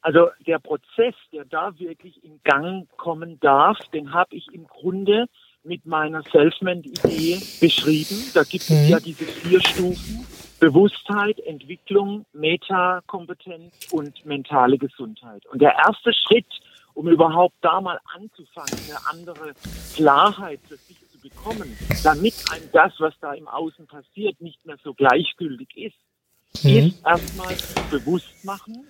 Also 0.00 0.28
der 0.46 0.58
Prozess, 0.60 1.14
der 1.32 1.44
da 1.44 1.78
wirklich 1.78 2.22
in 2.24 2.40
Gang 2.44 2.88
kommen 2.96 3.38
darf, 3.40 3.76
den 3.92 4.14
habe 4.14 4.34
ich 4.36 4.46
im 4.52 4.66
Grunde 4.66 5.26
mit 5.68 5.86
meiner 5.86 6.22
Selfmade-Idee 6.22 7.40
beschrieben. 7.60 8.30
Da 8.34 8.42
gibt 8.42 8.64
es 8.64 8.70
mhm. 8.70 8.88
ja 8.88 8.98
diese 8.98 9.24
vier 9.24 9.60
Stufen. 9.60 10.26
Bewusstheit, 10.58 11.38
Entwicklung, 11.40 12.26
Metakompetenz 12.32 13.72
und 13.92 14.26
mentale 14.26 14.76
Gesundheit. 14.76 15.46
Und 15.46 15.62
der 15.62 15.74
erste 15.74 16.12
Schritt, 16.12 16.48
um 16.94 17.08
überhaupt 17.08 17.54
da 17.60 17.80
mal 17.80 18.00
anzufangen, 18.16 18.76
eine 18.88 18.98
andere 19.08 19.52
Klarheit 19.94 20.58
für 20.66 20.76
sich 20.76 20.98
zu 21.12 21.20
bekommen, 21.20 21.76
damit 22.02 22.34
einem 22.50 22.68
das, 22.72 22.92
was 22.98 23.14
da 23.20 23.34
im 23.34 23.46
Außen 23.46 23.86
passiert, 23.86 24.40
nicht 24.40 24.64
mehr 24.66 24.78
so 24.82 24.94
gleichgültig 24.94 25.68
ist, 25.76 26.64
mhm. 26.64 26.88
ist 26.88 27.06
erstmal 27.06 27.54
bewusst 27.92 28.44
machen, 28.44 28.88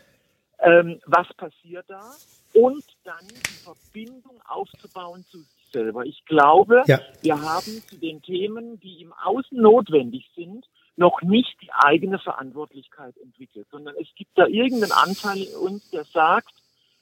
ähm, 0.61 1.01
was 1.05 1.27
passiert 1.35 1.85
da 1.89 2.15
und 2.55 2.85
dann 3.05 3.29
die 3.29 3.65
Verbindung 3.65 4.41
aufzubauen 4.49 5.25
zu 5.31 5.39
selber. 5.73 6.05
Ich 6.05 6.25
glaube, 6.25 6.83
ja. 6.87 7.01
wir 7.23 7.41
haben 7.41 7.83
zu 7.87 7.97
den 7.99 8.23
Themen, 8.23 8.81
die 8.81 9.03
im 9.03 9.13
Außen 9.13 9.61
notwendig 9.61 10.31
sind, 10.35 10.67
noch 10.97 11.23
nicht 11.23 11.57
die 11.63 11.73
eigene 11.73 12.19
Verantwortlichkeit 12.19 13.17
entwickelt, 13.19 13.69
sondern 13.71 13.95
es 14.01 14.09
gibt 14.17 14.33
da 14.37 14.47
irgendeinen 14.47 14.93
Anteil 14.93 15.39
in 15.39 15.55
uns, 15.55 15.91
der 15.91 16.05
sagt, 16.05 16.53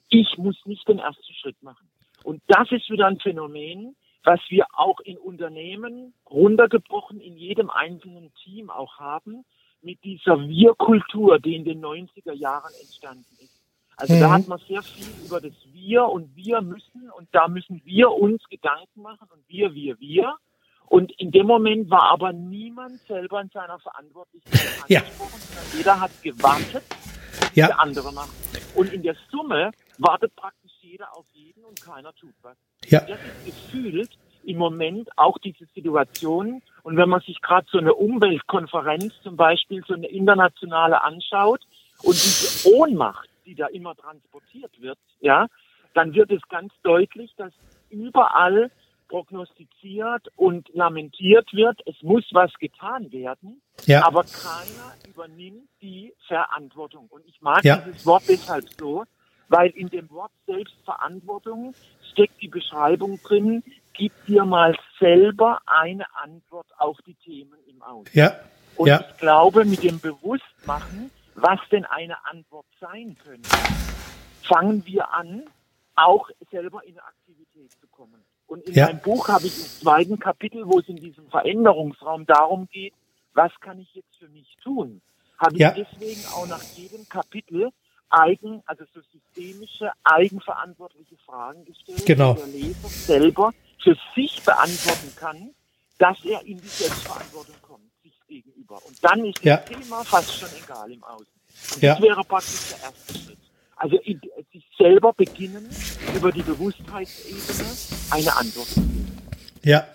ich 0.09 0.37
muss 0.37 0.55
nicht 0.65 0.87
den 0.87 0.99
ersten 0.99 1.33
Schritt 1.33 1.61
machen. 1.63 1.89
Und 2.23 2.41
das 2.47 2.71
ist 2.71 2.89
wieder 2.89 3.07
ein 3.07 3.19
Phänomen, 3.19 3.95
was 4.23 4.39
wir 4.49 4.65
auch 4.73 4.99
in 4.99 5.17
Unternehmen 5.17 6.13
runtergebrochen 6.29 7.21
in 7.21 7.37
jedem 7.37 7.69
einzelnen 7.69 8.31
Team 8.43 8.69
auch 8.69 8.99
haben, 8.99 9.45
mit 9.81 10.03
dieser 10.03 10.39
Wir-Kultur, 10.47 11.39
die 11.39 11.55
in 11.55 11.63
den 11.63 11.83
90er 11.83 12.33
Jahren 12.33 12.73
entstanden 12.81 13.25
ist. 13.39 13.56
Also 13.97 14.13
mhm. 14.13 14.19
da 14.19 14.31
hat 14.31 14.47
man 14.47 14.59
sehr 14.67 14.83
viel 14.83 15.07
über 15.25 15.41
das 15.41 15.53
Wir 15.73 16.05
und 16.05 16.35
wir 16.35 16.61
müssen 16.61 17.09
und 17.17 17.27
da 17.31 17.47
müssen 17.47 17.81
wir 17.83 18.11
uns 18.11 18.43
Gedanken 18.49 19.01
machen 19.01 19.27
und 19.33 19.41
wir, 19.47 19.73
wir, 19.73 19.99
wir. 19.99 20.35
Und 20.85 21.11
in 21.19 21.31
dem 21.31 21.47
Moment 21.47 21.89
war 21.89 22.11
aber 22.11 22.31
niemand 22.31 23.01
selber 23.07 23.41
in 23.41 23.49
seiner 23.49 23.79
Verantwortlichkeit 23.79 24.61
ja. 24.87 25.01
Jeder 25.75 25.99
hat 25.99 26.11
gewartet, 26.21 26.83
ja. 27.55 27.67
der 27.67 27.79
andere 27.79 28.13
macht. 28.13 28.29
Und 28.75 28.93
in 28.93 29.01
der 29.01 29.15
Summe 29.31 29.71
wartet 29.97 30.35
praktisch 30.35 30.71
jeder 30.81 31.17
auf 31.17 31.25
jeden 31.33 31.65
und 31.65 31.81
keiner 31.81 32.13
tut 32.13 32.35
was. 32.43 32.55
Ja. 32.85 33.01
Das 33.01 33.19
ist 33.19 33.45
gefühlt 33.45 34.11
im 34.43 34.57
Moment 34.57 35.09
auch 35.17 35.37
diese 35.39 35.65
Situation. 35.75 36.61
Und 36.83 36.97
wenn 36.97 37.09
man 37.09 37.21
sich 37.21 37.41
gerade 37.41 37.67
so 37.69 37.79
eine 37.79 37.95
Umweltkonferenz 37.95 39.13
zum 39.23 39.35
Beispiel, 39.35 39.83
so 39.85 39.95
eine 39.95 40.07
internationale 40.07 41.03
anschaut 41.03 41.61
und 42.03 42.13
diese 42.13 42.69
Ohnmacht, 42.73 43.27
die 43.47 43.55
da 43.55 43.67
immer 43.67 43.95
transportiert 43.95 44.79
wird, 44.79 44.99
ja, 45.19 45.47
dann 45.93 46.13
wird 46.13 46.31
es 46.31 46.41
ganz 46.49 46.71
deutlich, 46.83 47.33
dass 47.37 47.53
überall 47.89 48.69
prognostiziert 49.07 50.27
und 50.35 50.67
lamentiert 50.73 51.51
wird, 51.53 51.79
es 51.85 51.95
muss 52.01 52.25
was 52.31 52.53
getan 52.55 53.11
werden, 53.11 53.61
ja. 53.85 54.05
aber 54.05 54.23
keiner 54.23 54.93
übernimmt 55.07 55.69
die 55.81 56.13
Verantwortung. 56.27 57.07
Und 57.09 57.25
ich 57.25 57.41
mag 57.41 57.63
ja. 57.63 57.77
dieses 57.77 58.05
Wort 58.05 58.23
deshalb 58.27 58.65
so, 58.77 59.05
weil 59.47 59.69
in 59.71 59.89
dem 59.89 60.09
Wort 60.11 60.31
Selbstverantwortung 60.45 61.73
steckt 62.11 62.41
die 62.41 62.49
Beschreibung 62.49 63.19
drin, 63.23 63.63
gib 63.93 64.11
dir 64.25 64.45
mal 64.45 64.75
selber 64.99 65.61
eine 65.65 66.05
Antwort 66.21 66.67
auf 66.77 66.97
die 67.05 67.15
Themen 67.15 67.57
im 67.67 67.81
Außen. 67.81 68.11
Ja. 68.13 68.33
Und 68.75 68.87
ja. 68.87 69.03
ich 69.09 69.17
glaube, 69.17 69.65
mit 69.65 69.83
dem 69.83 69.99
Bewusstmachen 69.99 71.09
was 71.37 71.59
denn 71.71 71.85
eine 71.85 72.25
Antwort 72.25 72.65
sein 72.81 73.15
könnte, 73.23 73.49
fangen 74.41 74.85
wir 74.85 75.13
an, 75.13 75.43
auch 75.95 76.29
selber 76.51 76.83
in 76.83 76.97
Aktivität 76.99 77.71
zu 77.79 77.87
kommen. 77.87 78.23
Und 78.47 78.63
in 78.63 78.73
ja. 78.73 78.87
meinem 78.87 79.01
Buch 79.01 79.27
habe 79.27 79.45
ich 79.45 79.55
im 79.57 79.65
zweiten 79.65 80.19
Kapitel, 80.19 80.65
wo 80.65 80.79
es 80.79 80.87
in 80.87 80.95
diesem 80.95 81.29
Veränderungsraum 81.29 82.25
darum 82.25 82.67
geht, 82.71 82.93
was 83.33 83.51
kann 83.59 83.79
ich 83.79 83.93
jetzt 83.93 84.15
für 84.17 84.29
mich 84.29 84.57
tun, 84.63 85.01
habe 85.37 85.57
ja. 85.57 85.75
ich 85.75 85.85
deswegen 85.85 86.25
auch 86.33 86.47
nach 86.47 86.63
jedem 86.75 87.07
Kapitel 87.07 87.69
eigen, 88.09 88.63
also 88.65 88.85
so 88.93 89.01
systemische, 89.01 89.91
eigenverantwortliche 90.03 91.17
Fragen 91.17 91.65
gestellt, 91.65 92.05
genau. 92.05 92.33
die 92.33 92.39
der 92.39 92.47
Leser 92.47 92.87
selber 92.87 93.53
für 93.83 93.95
sich 94.15 94.41
beantworten 94.43 95.13
kann, 95.15 95.51
dass 95.99 96.23
er 96.25 96.41
in 96.45 96.59
die 96.59 96.67
Selbstverantwortung 96.67 97.55
kommt 97.61 97.66
gegenüber. 98.27 98.79
Und 98.85 99.03
dann 99.03 99.25
ist 99.25 99.43
ja. 99.43 99.57
das 99.57 99.65
Thema 99.65 100.03
fast 100.03 100.33
schon 100.33 100.49
egal 100.63 100.91
im 100.91 101.03
Außen. 101.03 101.27
Und 101.75 101.81
ja. 101.81 101.93
das 101.93 102.03
wäre 102.03 102.23
praktisch 102.23 102.69
der 102.69 102.79
erste 102.81 103.13
Schritt. 103.13 103.37
Also 103.75 103.97
sich 104.01 104.65
selber 104.77 105.13
beginnen, 105.13 105.69
über 106.15 106.31
die 106.31 106.41
Bewusstheitsebene 106.41 107.69
eine 108.09 108.35
Antwort 108.35 108.67
zu 108.67 108.81
geben. 108.81 109.16
Ja, 109.63 109.85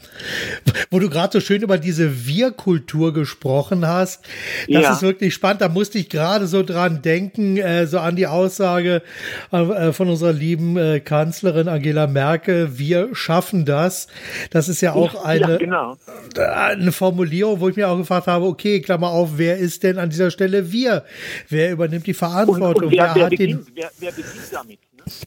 wo 0.91 0.99
du 0.99 1.09
gerade 1.09 1.33
so 1.33 1.41
schön 1.41 1.63
über 1.63 1.79
diese 1.79 2.27
Wir-Kultur 2.27 3.13
gesprochen 3.13 3.87
hast, 3.87 4.25
das 4.69 4.83
ja. 4.83 4.93
ist 4.93 5.03
wirklich 5.03 5.35
spannend. 5.35 5.61
Da 5.61 5.69
musste 5.69 5.99
ich 5.99 6.09
gerade 6.09 6.47
so 6.47 6.63
dran 6.63 7.03
denken, 7.03 7.57
äh, 7.57 7.87
so 7.87 7.99
an 7.99 8.17
die 8.17 8.27
Aussage 8.27 9.03
äh, 9.51 9.93
von 9.93 10.09
unserer 10.09 10.33
lieben 10.33 10.77
äh, 10.77 11.01
Kanzlerin 11.01 11.69
Angela 11.69 12.07
Merkel, 12.07 12.79
wir 12.79 13.15
schaffen 13.15 13.65
das. 13.65 14.09
Das 14.51 14.69
ist 14.69 14.81
ja 14.81 14.93
auch 14.93 15.25
eine, 15.25 15.53
ja, 15.53 15.57
genau. 15.57 15.97
eine 16.37 16.93
Formulierung, 16.93 17.61
wo 17.61 17.69
ich 17.69 17.77
mir 17.77 17.89
auch 17.89 17.97
gefragt 17.97 18.27
habe, 18.27 18.47
okay, 18.47 18.81
Klammer 18.81 19.09
auf, 19.09 19.31
wer 19.37 19.59
ist 19.59 19.83
denn 19.83 19.99
an 19.99 20.11
dieser 20.11 20.31
Stelle 20.31 20.73
wir? 20.73 21.05
Wer 21.49 21.73
übernimmt 21.73 22.07
die 22.07 22.15
Verantwortung? 22.15 22.69
Und, 22.69 22.83
und 22.85 22.91
wer, 22.93 23.15
wer, 23.15 23.15
wer, 23.15 23.31
beginnt, 23.31 23.67
wer, 23.75 23.91
wer 23.99 24.13
beginnt 24.13 24.53
damit? 24.53 24.79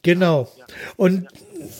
Genau. 0.02 0.48
Und 0.96 1.26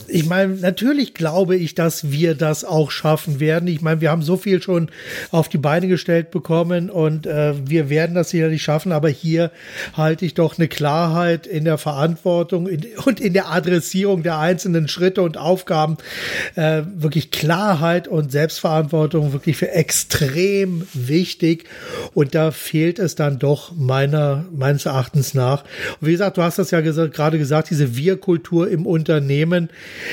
ich 0.09 0.27
meine, 0.27 0.55
natürlich 0.55 1.15
glaube 1.15 1.57
ich, 1.57 1.75
dass 1.75 2.11
wir 2.11 2.35
das 2.35 2.65
auch 2.65 2.91
schaffen 2.91 3.41
werden. 3.41 3.69
Ich 3.69 3.81
meine, 3.81 4.01
wir 4.01 4.11
haben 4.11 4.23
so 4.23 4.37
viel 4.37 4.63
schon 4.63 4.91
auf 5.31 5.49
die 5.49 5.59
Beine 5.59 5.89
gestellt 5.89 6.31
bekommen 6.31 6.91
und 6.91 7.27
äh, 7.27 7.55
wir 7.69 7.91
werden 7.91 8.15
das 8.15 8.31
sicherlich 8.31 8.63
schaffen. 8.63 8.93
Aber 8.93 9.09
hier 9.09 9.51
halte 9.95 10.25
ich 10.25 10.35
doch 10.35 10.59
eine 10.59 10.69
Klarheit 10.69 11.47
in 11.47 11.65
der 11.65 11.79
Verantwortung 11.79 12.69
in, 12.69 12.85
und 13.05 13.21
in 13.21 13.33
der 13.33 13.51
Adressierung 13.51 14.23
der 14.23 14.39
einzelnen 14.39 14.89
Schritte 14.89 15.23
und 15.23 15.37
Aufgaben. 15.37 15.97
Äh, 16.55 16.83
wirklich 16.95 17.31
Klarheit 17.31 18.09
und 18.09 18.33
Selbstverantwortung 18.33 19.33
wirklich 19.33 19.57
für 19.57 19.71
extrem 19.71 20.87
wichtig. 20.93 21.65
Und 22.15 22.35
da 22.35 22.51
fehlt 22.51 22.99
es 22.99 23.15
dann 23.15 23.39
doch 23.39 23.73
meiner, 23.77 24.45
meines 24.53 24.87
Erachtens 24.87 25.35
nach. 25.35 25.65
Und 26.01 26.09
wie 26.09 26.13
gesagt, 26.13 26.37
du 26.37 26.43
hast 26.43 26.59
das 26.59 26.71
ja 26.71 26.81
gesagt, 26.81 27.15
gerade 27.15 27.39
gesagt, 27.39 27.71
diese 27.71 27.97
Wir-Kultur 27.97 28.69
im 28.69 28.87
Unternehmen 28.87 29.66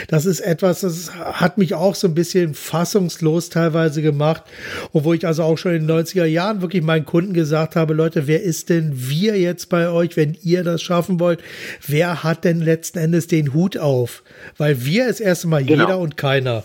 das 0.07 0.25
ist 0.25 0.39
etwas, 0.39 0.81
das 0.81 1.13
hat 1.13 1.57
mich 1.57 1.73
auch 1.73 1.95
so 1.95 2.07
ein 2.07 2.13
bisschen 2.13 2.53
fassungslos 2.53 3.49
teilweise 3.49 4.01
gemacht. 4.01 4.43
Und 4.91 5.03
wo 5.03 5.13
ich 5.13 5.25
also 5.25 5.43
auch 5.43 5.57
schon 5.57 5.75
in 5.75 5.87
den 5.87 5.97
90er 5.97 6.25
Jahren 6.25 6.61
wirklich 6.61 6.83
meinen 6.83 7.05
Kunden 7.05 7.33
gesagt 7.33 7.75
habe, 7.75 7.93
Leute, 7.93 8.27
wer 8.27 8.41
ist 8.41 8.69
denn 8.69 8.91
wir 8.93 9.39
jetzt 9.39 9.69
bei 9.69 9.89
euch, 9.89 10.17
wenn 10.17 10.37
ihr 10.43 10.63
das 10.63 10.81
schaffen 10.81 11.19
wollt? 11.19 11.41
Wer 11.85 12.23
hat 12.23 12.43
denn 12.43 12.61
letzten 12.61 12.99
Endes 12.99 13.27
den 13.27 13.53
Hut 13.53 13.77
auf? 13.77 14.23
Weil 14.57 14.85
wir 14.85 15.07
ist 15.07 15.19
erstmal 15.19 15.63
genau. 15.63 15.83
jeder 15.83 15.99
und 15.99 16.17
keiner. 16.17 16.63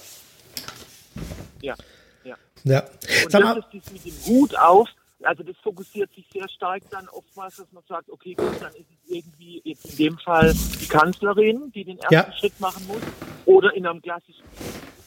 Ja, 1.62 1.74
ja. 2.24 2.36
ja. 2.64 2.80
Und 3.24 3.32
Sag 3.32 3.42
das 3.42 3.64
ist 3.72 3.92
mit 3.92 4.04
dem 4.04 4.26
Hut 4.26 4.56
auf, 4.56 4.88
also 5.22 5.42
das 5.42 5.56
fokussiert 5.58 6.12
sich 6.14 6.26
sehr 6.32 6.48
stark 6.48 6.82
dann 6.90 7.08
oftmals, 7.08 7.56
dass 7.56 7.70
man 7.72 7.82
sagt, 7.88 8.10
okay, 8.10 8.34
gut, 8.34 8.60
dann 8.60 8.72
ist 8.74 8.86
es 8.90 9.10
irgendwie 9.10 9.60
jetzt 9.64 9.84
in 9.86 9.96
dem 9.96 10.18
Fall 10.18 10.54
die 10.80 10.88
Kanzlerin, 10.88 11.72
die 11.72 11.84
den 11.84 11.98
ersten 11.98 12.14
ja. 12.14 12.32
Schritt 12.32 12.58
machen 12.60 12.86
muss, 12.86 13.02
oder 13.44 13.74
in 13.74 13.86
einem 13.86 14.00
klassischen 14.00 14.44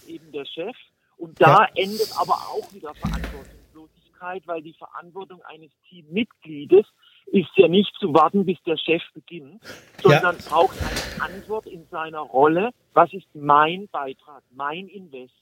eben 0.08 0.32
der 0.32 0.46
Chef. 0.46 0.76
Und 1.18 1.40
da 1.40 1.66
ja. 1.66 1.70
endet 1.76 2.12
aber 2.20 2.34
auch 2.34 2.74
wieder 2.74 2.94
Verantwortungslosigkeit, 2.96 4.48
weil 4.48 4.62
die 4.62 4.74
Verantwortung 4.74 5.42
eines 5.44 5.72
Teammitgliedes 5.88 6.86
ist 7.28 7.50
ja 7.56 7.68
nicht 7.68 7.94
zu 8.00 8.14
warten, 8.14 8.46
bis 8.46 8.58
der 8.66 8.78
Chef 8.78 9.04
beginnt, 9.14 9.64
sondern 10.02 10.36
ja. 10.38 10.50
braucht 10.50 10.76
eine 10.82 11.24
Antwort 11.24 11.68
in 11.68 11.88
seiner 11.90 12.20
Rolle. 12.20 12.72
Was 12.94 13.14
ist 13.14 13.28
mein 13.34 13.88
Beitrag, 13.90 14.44
mein 14.52 14.88
Invest? 14.88 15.34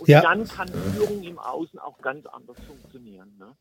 Und 0.00 0.08
ja. 0.08 0.22
dann 0.22 0.48
kann 0.48 0.68
Führung 0.68 1.22
im 1.22 1.38
Außen 1.38 1.78
auch 1.78 1.98
ganz 1.98 2.26
anders 2.26 2.56
funktionieren. 2.66 3.36
Ne? 3.38 3.54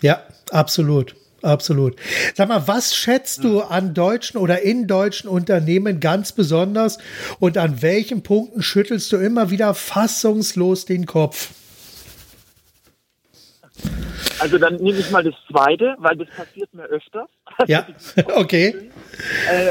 Ja, 0.00 0.22
absolut. 0.50 1.16
Absolut. 1.44 1.96
Sag 2.32 2.48
mal, 2.48 2.66
was 2.66 2.96
schätzt 2.96 3.44
du 3.44 3.60
an 3.60 3.92
deutschen 3.92 4.38
oder 4.38 4.62
in 4.62 4.86
deutschen 4.86 5.28
Unternehmen 5.28 6.00
ganz 6.00 6.32
besonders 6.32 6.96
und 7.38 7.58
an 7.58 7.82
welchen 7.82 8.22
Punkten 8.22 8.62
schüttelst 8.62 9.12
du 9.12 9.18
immer 9.18 9.50
wieder 9.50 9.74
fassungslos 9.74 10.86
den 10.86 11.04
Kopf? 11.04 11.50
Also 14.38 14.56
dann 14.58 14.76
nehme 14.76 14.98
ich 14.98 15.10
mal 15.10 15.22
das 15.22 15.34
zweite, 15.50 15.96
weil 15.98 16.16
das 16.16 16.28
passiert 16.28 16.72
mir 16.72 16.84
öfter. 16.84 17.28
Ja, 17.66 17.86
okay. 18.34 18.90
Äh, 19.48 19.70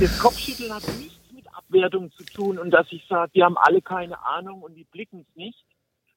das 0.00 0.18
Kopfschütteln 0.18 0.72
hat 0.72 0.82
nichts 0.98 1.18
mit 1.34 1.44
Abwertung 1.52 2.12
zu 2.12 2.24
tun 2.24 2.58
und 2.58 2.70
dass 2.70 2.86
ich 2.90 3.02
sage, 3.08 3.32
die 3.34 3.42
haben 3.42 3.56
alle 3.56 3.82
keine 3.82 4.24
Ahnung 4.24 4.62
und 4.62 4.74
die 4.74 4.84
blicken 4.84 5.26
es 5.28 5.36
nicht, 5.36 5.64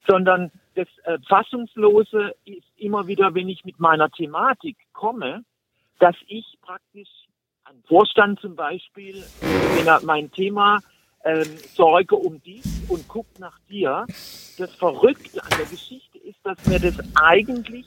sondern 0.07 0.51
das 0.75 0.87
äh, 1.03 1.17
Fassungslose 1.27 2.35
ist 2.45 2.67
immer 2.77 3.07
wieder, 3.07 3.33
wenn 3.33 3.49
ich 3.49 3.65
mit 3.65 3.79
meiner 3.79 4.09
Thematik 4.09 4.77
komme, 4.93 5.43
dass 5.99 6.15
ich 6.27 6.57
praktisch 6.61 7.09
ein 7.65 7.83
Vorstand 7.87 8.39
zum 8.39 8.55
Beispiel, 8.55 9.23
wenn 9.75 9.87
er 9.87 10.01
mein 10.03 10.31
Thema 10.31 10.79
ähm, 11.23 11.57
sorge 11.73 12.15
um 12.15 12.41
dich 12.41 12.63
und 12.87 13.07
guckt 13.07 13.39
nach 13.39 13.59
dir. 13.69 14.05
Das 14.57 14.73
Verrückte 14.75 15.43
an 15.43 15.49
der 15.57 15.65
Geschichte 15.65 16.17
ist, 16.19 16.37
dass 16.43 16.65
mir 16.65 16.79
das 16.79 16.97
eigentlich 17.15 17.85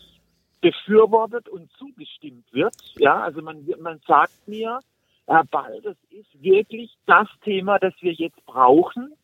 befürwortet 0.61 1.49
und 1.49 1.71
zugestimmt 1.79 2.53
wird. 2.53 2.75
Ja, 2.97 3.21
also 3.23 3.41
man, 3.41 3.67
man 3.81 4.01
sagt 4.07 4.47
mir, 4.47 4.81
Herr 5.27 5.45
Ball, 5.45 5.81
das 5.83 5.97
ist 6.11 6.43
wirklich 6.43 6.93
das 7.07 7.29
Thema, 7.45 7.79
das 7.79 7.95
wir 8.01 8.13
jetzt 8.13 8.45
brauchen, 8.45 9.15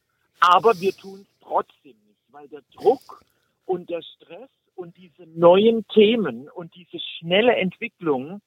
aber 0.41 0.81
wir 0.81 0.93
tun 0.97 1.21
es 1.23 1.47
trotzdem 1.47 1.97
weil 2.37 2.49
der 2.49 2.63
Druck 2.75 3.25
und 3.65 3.89
der 3.89 4.03
Stress 4.03 4.51
und 4.75 4.95
diese 4.99 5.27
neuen 5.27 5.87
Themen 5.89 6.51
und 6.51 6.75
diese 6.75 6.99
schnelle 7.01 7.57
Entwicklung 7.57 8.43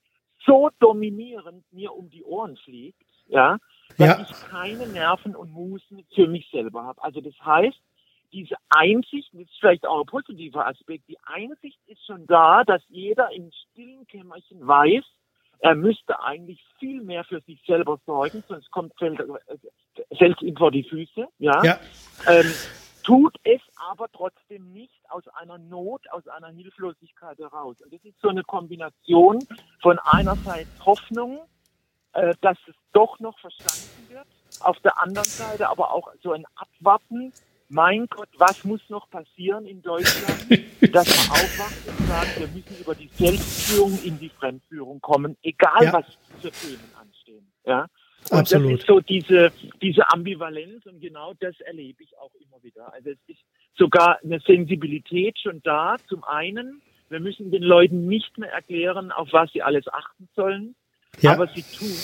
so 0.46 0.70
dominierend 0.80 1.66
mir 1.74 1.92
um 1.94 2.10
die 2.12 2.24
Ohren 2.24 2.56
fliegt, 2.58 3.02
ja, 3.26 3.58
dass 3.98 4.08
ja. 4.08 4.22
ich 4.22 4.50
keine 4.50 4.88
Nerven 4.88 5.36
und 5.36 5.52
Musen 5.52 6.06
für 6.14 6.28
mich 6.28 6.48
selber 6.52 6.84
habe. 6.84 7.04
Also 7.04 7.20
das 7.20 7.34
heißt, 7.44 7.82
diese 8.32 8.56
Einsicht, 8.70 9.34
das 9.34 9.42
ist 9.42 9.60
vielleicht 9.60 9.88
auch 9.88 10.02
ein 10.02 10.06
positiver 10.06 10.68
Aspekt, 10.68 11.08
die 11.08 11.18
Einsicht 11.24 11.80
ist 11.88 12.06
schon 12.06 12.28
da, 12.28 12.64
dass 12.64 12.84
jeder 12.90 13.32
im 13.32 13.50
stillen 13.72 14.06
Kämmerchen 14.06 14.68
weiß, 14.68 15.04
er 15.62 15.76
müsste 15.76 16.22
eigentlich 16.22 16.64
viel 16.78 17.02
mehr 17.02 17.24
für 17.24 17.42
sich 17.42 17.60
selber 17.66 18.00
sorgen, 18.06 18.44
sonst 18.48 18.70
kommt 18.70 18.94
fällt, 19.00 19.20
fällt 20.16 20.42
ihm 20.44 20.56
vor 20.56 20.70
die 20.72 20.84
Füße, 20.84 21.28
ja. 21.40 21.64
ja. 21.64 21.80
Ähm, 22.28 22.54
tut 23.04 23.36
es 23.44 23.62
aber 23.90 24.08
trotzdem 24.12 24.72
nicht 24.72 25.02
aus 25.10 25.28
einer 25.30 25.58
Not, 25.58 26.10
aus 26.12 26.28
einer 26.28 26.50
Hilflosigkeit 26.50 27.38
heraus. 27.38 27.78
Und 27.82 27.94
das 27.94 28.04
ist 28.04 28.20
so 28.22 28.30
eine 28.30 28.44
Kombination 28.44 29.40
von 29.82 30.00
einerseits 30.00 30.70
Hoffnung, 30.86 31.40
äh, 32.14 32.34
dass 32.42 32.58
es 32.68 32.76
doch 32.94 33.20
noch 33.20 33.38
verstanden 33.40 34.10
wird, 34.10 34.28
auf 34.62 34.80
der 34.80 35.02
anderen 35.02 35.28
Seite 35.28 35.70
aber 35.70 35.92
auch 35.92 36.12
so 36.22 36.34
ein 36.34 36.46
Abwarten, 36.56 37.32
mein 37.70 38.08
Gott, 38.08 38.30
was 38.38 38.64
muss 38.64 38.82
noch 38.90 39.10
passieren 39.10 39.68
in 39.68 39.82
Deutschland, 39.82 40.50
dass 40.94 41.08
man 41.08 41.38
aufwacht 41.38 41.88
und 41.88 42.08
sagt, 42.08 42.40
wir 42.40 42.48
müssen 42.48 42.82
über 42.82 42.96
die 42.96 43.10
Selbstführung 43.10 44.00
in 44.04 44.18
die 44.18 44.30
Fremdführung 44.30 45.00
kommen, 45.02 45.38
egal 45.44 45.84
ja. 45.84 45.94
was 45.94 46.06
für 46.42 46.52
Themen 46.52 46.92
anstehen. 47.00 47.52
Ja? 47.66 47.88
Und 48.32 48.40
Absolut. 48.40 48.74
das 48.74 48.80
ist 48.82 48.88
so 48.88 49.00
diese, 49.00 49.52
diese 49.82 50.12
Ambivalenz 50.12 50.86
und 50.86 51.00
genau 51.00 51.34
das 51.40 51.60
erlebe 51.62 52.04
ich 52.04 52.18
auch 52.18 52.32
immer 52.36 52.62
wieder. 52.62 52.94
Also 52.94 53.12
es 53.12 53.18
ist 53.28 53.40
sogar 53.76 54.20
eine 54.24 54.40
Sensibilität 54.42 55.40
schon 55.40 55.62
da. 55.64 55.96
Zum 56.08 56.24
einen, 56.24 56.82
wir 57.10 57.20
müssen 57.20 57.50
den 57.50 57.64
Leuten 57.64 58.08
nicht 58.08 58.38
mehr 58.38 58.52
erklären, 58.52 59.12
auf 59.12 59.30
was 59.32 59.52
sie 59.52 59.64
alles 59.64 59.88
achten 59.92 60.30
sollen, 60.36 60.76
ja. 61.22 61.32
aber 61.32 61.48
sie 61.48 61.64
tun 61.64 61.96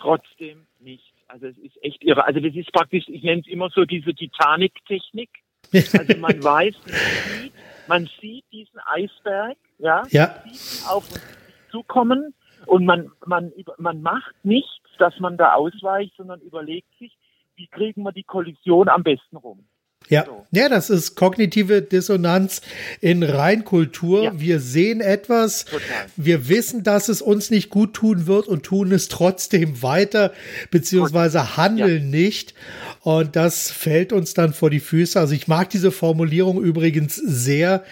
trotzdem 0.00 0.66
nicht. 0.80 1.12
Also 1.28 1.46
es 1.46 1.58
ist 1.58 1.82
echt 1.82 2.02
irre. 2.02 2.24
Also 2.24 2.40
das 2.40 2.54
ist 2.54 2.72
praktisch, 2.72 3.04
ich 3.08 3.22
nenne 3.22 3.42
es 3.42 3.46
immer 3.46 3.70
so 3.70 3.84
diese 3.84 4.14
Titanic-Technik. 4.14 5.30
Also 5.72 6.16
man 6.18 6.42
weiß, 6.42 6.74
man 6.86 7.42
sieht, 7.42 7.52
man 7.86 8.10
sieht 8.20 8.44
diesen 8.50 8.80
Eisberg, 8.86 9.56
ja, 9.78 10.02
ja. 10.10 10.40
Man 10.44 10.54
sieht 10.54 10.80
ihn 10.80 10.88
auf 10.88 11.10
uns 11.12 11.22
zukommen 11.70 12.34
und 12.66 12.84
man, 12.84 13.10
man, 13.26 13.52
man 13.76 14.02
macht 14.02 14.34
nichts, 14.42 14.87
dass 15.00 15.18
man 15.18 15.36
da 15.36 15.54
ausweicht, 15.54 16.14
sondern 16.16 16.40
überlegt 16.40 16.88
sich, 16.98 17.16
wie 17.56 17.66
kriegen 17.66 18.02
wir 18.02 18.12
die 18.12 18.24
Kollision 18.24 18.88
am 18.88 19.02
besten 19.02 19.36
rum. 19.36 19.66
Ja. 20.08 20.26
Ja, 20.50 20.70
das 20.70 20.88
ist 20.88 21.14
kognitive 21.14 21.82
Dissonanz 21.82 22.62
in 23.02 23.22
Reinkultur. 23.22 24.24
Ja. 24.24 24.40
Wir 24.40 24.60
sehen 24.60 25.02
etwas, 25.02 25.66
Total. 25.66 25.82
wir 26.16 26.48
wissen, 26.48 26.82
dass 26.82 27.10
es 27.10 27.20
uns 27.20 27.50
nicht 27.50 27.68
gut 27.68 27.92
tun 27.92 28.26
wird 28.26 28.48
und 28.48 28.62
tun 28.62 28.90
es 28.92 29.08
trotzdem 29.08 29.82
weiter, 29.82 30.32
beziehungsweise 30.70 31.58
handeln 31.58 32.04
ja. 32.04 32.18
nicht. 32.18 32.54
Und 33.02 33.36
das 33.36 33.70
fällt 33.70 34.14
uns 34.14 34.32
dann 34.32 34.54
vor 34.54 34.70
die 34.70 34.80
Füße. 34.80 35.20
Also 35.20 35.34
ich 35.34 35.48
mag 35.48 35.68
diese 35.68 35.90
Formulierung 35.90 36.62
übrigens 36.62 37.16
sehr, 37.16 37.84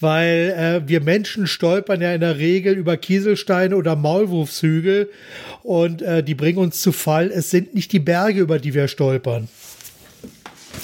weil 0.00 0.82
äh, 0.84 0.88
wir 0.88 1.02
Menschen 1.02 1.46
stolpern 1.46 2.00
ja 2.00 2.14
in 2.14 2.22
der 2.22 2.38
Regel 2.38 2.74
über 2.74 2.96
Kieselsteine 2.96 3.76
oder 3.76 3.96
Maulwurfshügel 3.96 5.10
und 5.62 6.00
äh, 6.00 6.22
die 6.22 6.34
bringen 6.34 6.58
uns 6.58 6.80
zu 6.80 6.92
Fall. 6.92 7.30
Es 7.30 7.50
sind 7.50 7.74
nicht 7.74 7.92
die 7.92 7.98
Berge, 7.98 8.40
über 8.40 8.58
die 8.58 8.72
wir 8.72 8.88
stolpern. 8.88 9.48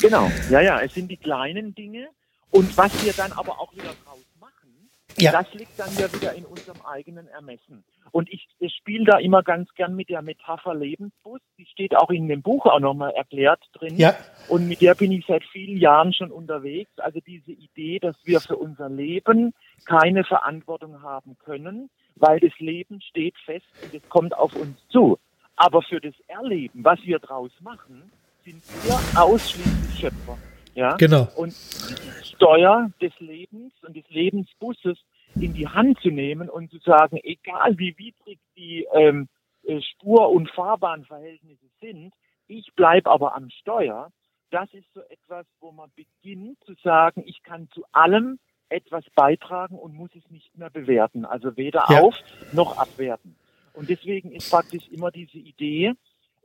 Genau, 0.00 0.30
ja, 0.50 0.60
ja, 0.60 0.80
es 0.80 0.94
sind 0.94 1.08
die 1.08 1.16
kleinen 1.16 1.74
Dinge 1.74 2.08
und 2.50 2.76
was 2.76 3.04
wir 3.04 3.12
dann 3.12 3.32
aber 3.32 3.60
auch 3.60 3.72
wieder 3.72 3.92
draus 4.04 4.24
machen, 4.40 4.90
ja. 5.16 5.32
das 5.32 5.52
liegt 5.54 5.78
dann 5.78 5.90
ja 5.96 6.12
wieder 6.12 6.34
in 6.34 6.44
unserem 6.44 6.80
eigenen 6.82 7.28
Ermessen. 7.28 7.84
Und 8.14 8.32
ich, 8.32 8.46
ich 8.60 8.72
spiele 8.76 9.06
da 9.06 9.18
immer 9.18 9.42
ganz 9.42 9.68
gern 9.74 9.96
mit 9.96 10.08
der 10.08 10.22
Metapher 10.22 10.72
Lebensbus, 10.72 11.40
die 11.58 11.66
steht 11.66 11.96
auch 11.96 12.10
in 12.10 12.28
dem 12.28 12.42
Buch 12.42 12.64
auch 12.66 12.78
nochmal 12.78 13.10
erklärt 13.10 13.60
drin. 13.72 13.96
Ja. 13.96 14.14
Und 14.48 14.68
mit 14.68 14.80
der 14.80 14.94
bin 14.94 15.10
ich 15.10 15.26
seit 15.26 15.42
vielen 15.42 15.78
Jahren 15.78 16.12
schon 16.12 16.30
unterwegs. 16.30 16.92
Also 16.98 17.18
diese 17.18 17.50
Idee, 17.50 17.98
dass 17.98 18.14
wir 18.22 18.40
für 18.40 18.56
unser 18.56 18.88
Leben 18.88 19.52
keine 19.84 20.22
Verantwortung 20.22 21.02
haben 21.02 21.36
können, 21.44 21.90
weil 22.14 22.38
das 22.38 22.56
Leben 22.60 23.00
steht 23.00 23.34
fest 23.44 23.66
und 23.82 23.92
es 23.92 24.08
kommt 24.08 24.32
auf 24.36 24.54
uns 24.54 24.78
zu. 24.90 25.18
Aber 25.56 25.82
für 25.82 26.00
das 26.00 26.14
Erleben, 26.28 26.84
was 26.84 27.00
wir 27.02 27.18
draus 27.18 27.50
machen, 27.60 28.12
sind 28.44 28.62
wir 28.84 29.20
ausschließlich 29.20 30.00
Schöpfer. 30.00 30.38
Ja? 30.74 30.96
Genau. 30.96 31.28
Und 31.36 31.52
die 31.52 32.26
Steuer 32.26 32.90
des 33.00 33.12
Lebens 33.20 33.72
und 33.82 33.96
des 33.96 34.08
Lebensbusses 34.08 34.98
in 35.34 35.54
die 35.54 35.66
Hand 35.66 35.98
zu 36.00 36.08
nehmen 36.08 36.48
und 36.48 36.70
zu 36.70 36.78
sagen, 36.78 37.18
egal 37.22 37.78
wie 37.78 37.96
widrig 37.98 38.38
die 38.56 38.86
ähm, 38.92 39.28
äh, 39.64 39.80
Spur- 39.80 40.30
und 40.30 40.50
Fahrbahnverhältnisse 40.50 41.66
sind, 41.80 42.12
ich 42.46 42.72
bleibe 42.74 43.10
aber 43.10 43.34
am 43.34 43.50
Steuer, 43.50 44.10
das 44.50 44.72
ist 44.74 44.86
so 44.94 45.00
etwas, 45.08 45.46
wo 45.60 45.72
man 45.72 45.90
beginnt 45.96 46.58
zu 46.64 46.74
sagen, 46.82 47.22
ich 47.26 47.42
kann 47.42 47.68
zu 47.72 47.84
allem 47.92 48.38
etwas 48.68 49.04
beitragen 49.14 49.76
und 49.76 49.94
muss 49.94 50.10
es 50.14 50.28
nicht 50.30 50.56
mehr 50.56 50.70
bewerten. 50.70 51.24
Also 51.24 51.56
weder 51.56 51.84
ja. 51.88 52.00
auf 52.00 52.16
noch 52.52 52.76
abwerten. 52.76 53.36
Und 53.72 53.88
deswegen 53.88 54.32
ist 54.32 54.50
praktisch 54.50 54.86
immer 54.88 55.10
diese 55.10 55.38
Idee, 55.38 55.94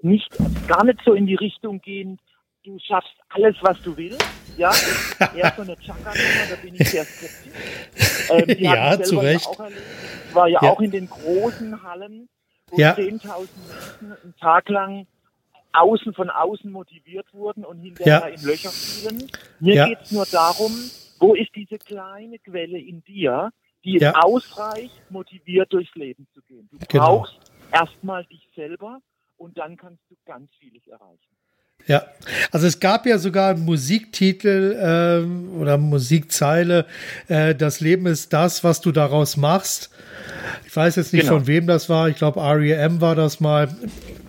nicht, 0.01 0.29
gar 0.67 0.83
nicht 0.83 0.99
so 1.05 1.13
in 1.13 1.25
die 1.25 1.35
Richtung 1.35 1.81
gehen, 1.81 2.19
du 2.63 2.77
schaffst 2.79 3.13
alles, 3.29 3.55
was 3.61 3.81
du 3.81 3.95
willst. 3.95 4.25
Ja, 4.57 4.71
eher 5.35 5.53
so 5.55 5.61
eine 5.61 5.77
Chaka-Nummer, 5.77 6.49
da 6.49 6.55
bin 6.61 6.75
ich 6.75 6.89
sehr 6.89 7.05
skeptisch. 7.05 8.29
Ähm, 8.29 8.55
ja, 8.59 9.01
zu 9.01 9.17
Recht. 9.19 9.47
Ja 9.57 9.67
ich 10.29 10.35
war 10.35 10.47
ja, 10.47 10.59
ja, 10.61 10.69
auch 10.69 10.81
in 10.81 10.91
den 10.91 11.09
großen 11.09 11.81
Hallen, 11.83 12.29
wo 12.69 12.77
ja. 12.77 12.93
10.000 12.93 12.99
Menschen 12.99 14.17
einen 14.23 14.35
Tag 14.39 14.69
lang 14.69 15.07
außen 15.71 16.13
von 16.13 16.29
außen 16.29 16.71
motiviert 16.71 17.33
wurden 17.33 17.63
und 17.63 17.79
hinterher 17.79 18.27
in 18.27 18.41
Löcher 18.43 18.69
fielen. 18.69 19.29
Mir 19.59 19.85
geht 19.85 20.01
es 20.01 20.11
nur 20.11 20.25
darum, 20.25 20.71
wo 21.19 21.35
ist 21.35 21.55
diese 21.55 21.77
kleine 21.77 22.39
Quelle 22.39 22.79
in 22.79 23.03
dir, 23.03 23.51
die 23.83 24.05
ausreicht, 24.05 25.01
motiviert 25.09 25.71
durchs 25.71 25.93
Leben 25.95 26.27
zu 26.33 26.41
gehen. 26.41 26.67
Du 26.71 26.77
genau. 26.87 27.19
brauchst 27.19 27.39
erstmal 27.71 28.25
dich 28.25 28.47
selber 28.55 28.99
und 29.39 29.57
dann 29.57 29.77
kannst 29.77 30.03
du 30.09 30.15
ganz 30.25 30.49
vieles 30.59 30.85
erreichen. 30.87 31.35
Ja, 31.85 32.03
also 32.51 32.67
es 32.67 32.79
gab 32.79 33.05
ja 33.05 33.17
sogar 33.17 33.51
einen 33.51 33.65
Musiktitel 33.65 34.77
ähm, 34.79 35.49
oder 35.59 35.77
Musikzeile, 35.77 36.85
äh, 37.29 37.55
das 37.55 37.79
Leben 37.79 38.05
ist 38.05 38.33
das, 38.33 38.63
was 38.63 38.81
du 38.81 38.91
daraus 38.91 39.37
machst. 39.37 39.89
Ich 40.67 40.75
weiß 40.75 40.97
jetzt 40.97 41.13
nicht, 41.13 41.23
genau. 41.23 41.37
von 41.37 41.47
wem 41.47 41.67
das 41.67 41.89
war. 41.89 42.09
Ich 42.09 42.17
glaube, 42.17 42.41
R.E.M. 42.41 43.01
war 43.01 43.15
das 43.15 43.39
mal. 43.39 43.69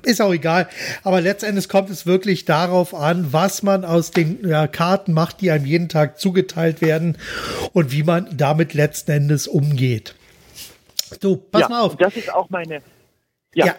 Ist 0.03 0.23
auch 0.23 0.33
egal. 0.33 0.69
Aber 1.03 1.21
letztendlich 1.21 1.69
kommt 1.69 1.91
es 1.91 2.07
wirklich 2.07 2.47
darauf 2.47 2.95
an, 2.95 3.33
was 3.33 3.63
man 3.63 3.85
aus 3.85 4.11
den 4.11 4.49
ja, 4.49 4.67
Karten 4.67 5.13
macht, 5.13 5.43
die 5.43 5.51
einem 5.51 5.67
jeden 5.67 5.91
Tag 5.91 6.19
zugeteilt 6.19 6.81
werden 6.81 7.19
und 7.75 7.93
wie 7.93 8.03
man 8.05 8.29
damit 8.35 8.73
letzten 8.73 9.11
Endes 9.11 9.47
umgeht. 9.47 10.15
So, 11.21 11.37
pass 11.37 11.63
ja, 11.63 11.69
mal 11.69 11.81
auf. 11.83 11.97
Das 11.97 12.17
ist 12.17 12.33
auch 12.33 12.49
meine. 12.49 12.81
Ja. 13.55 13.67
ja. 13.67 13.75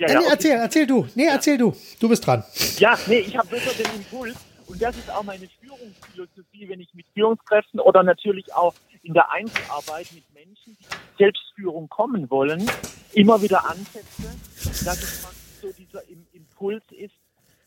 Ja, 0.00 0.08
ja, 0.08 0.14
nee, 0.14 0.18
okay. 0.20 0.32
erzähl, 0.32 0.52
erzähl 0.52 0.86
du. 0.86 1.06
Nee, 1.14 1.26
ja. 1.26 1.32
erzähl 1.32 1.58
du. 1.58 1.76
Du 2.00 2.08
bist 2.08 2.26
dran. 2.26 2.42
Ja, 2.78 2.98
nee, 3.06 3.18
ich 3.18 3.36
habe 3.36 3.50
wirklich 3.50 3.76
den 3.76 3.96
Impuls. 3.96 4.34
Und 4.66 4.80
das 4.80 4.96
ist 4.96 5.10
auch 5.10 5.22
meine 5.22 5.46
Führungsphilosophie, 5.60 6.70
wenn 6.70 6.80
ich 6.80 6.94
mit 6.94 7.04
Führungskräften 7.12 7.80
oder 7.80 8.02
natürlich 8.02 8.54
auch 8.54 8.74
in 9.02 9.12
der 9.12 9.30
Einzelarbeit 9.30 10.06
mit 10.14 10.24
Menschen, 10.32 10.78
die 10.78 10.84
in 10.84 11.18
Selbstführung 11.18 11.90
kommen 11.90 12.30
wollen, 12.30 12.66
immer 13.12 13.42
wieder 13.42 13.68
ansetze, 13.68 14.22
dass 14.86 15.02
es 15.02 15.26
so 15.60 15.70
dieser 15.72 16.02
Impuls 16.32 16.84
ist, 16.92 17.12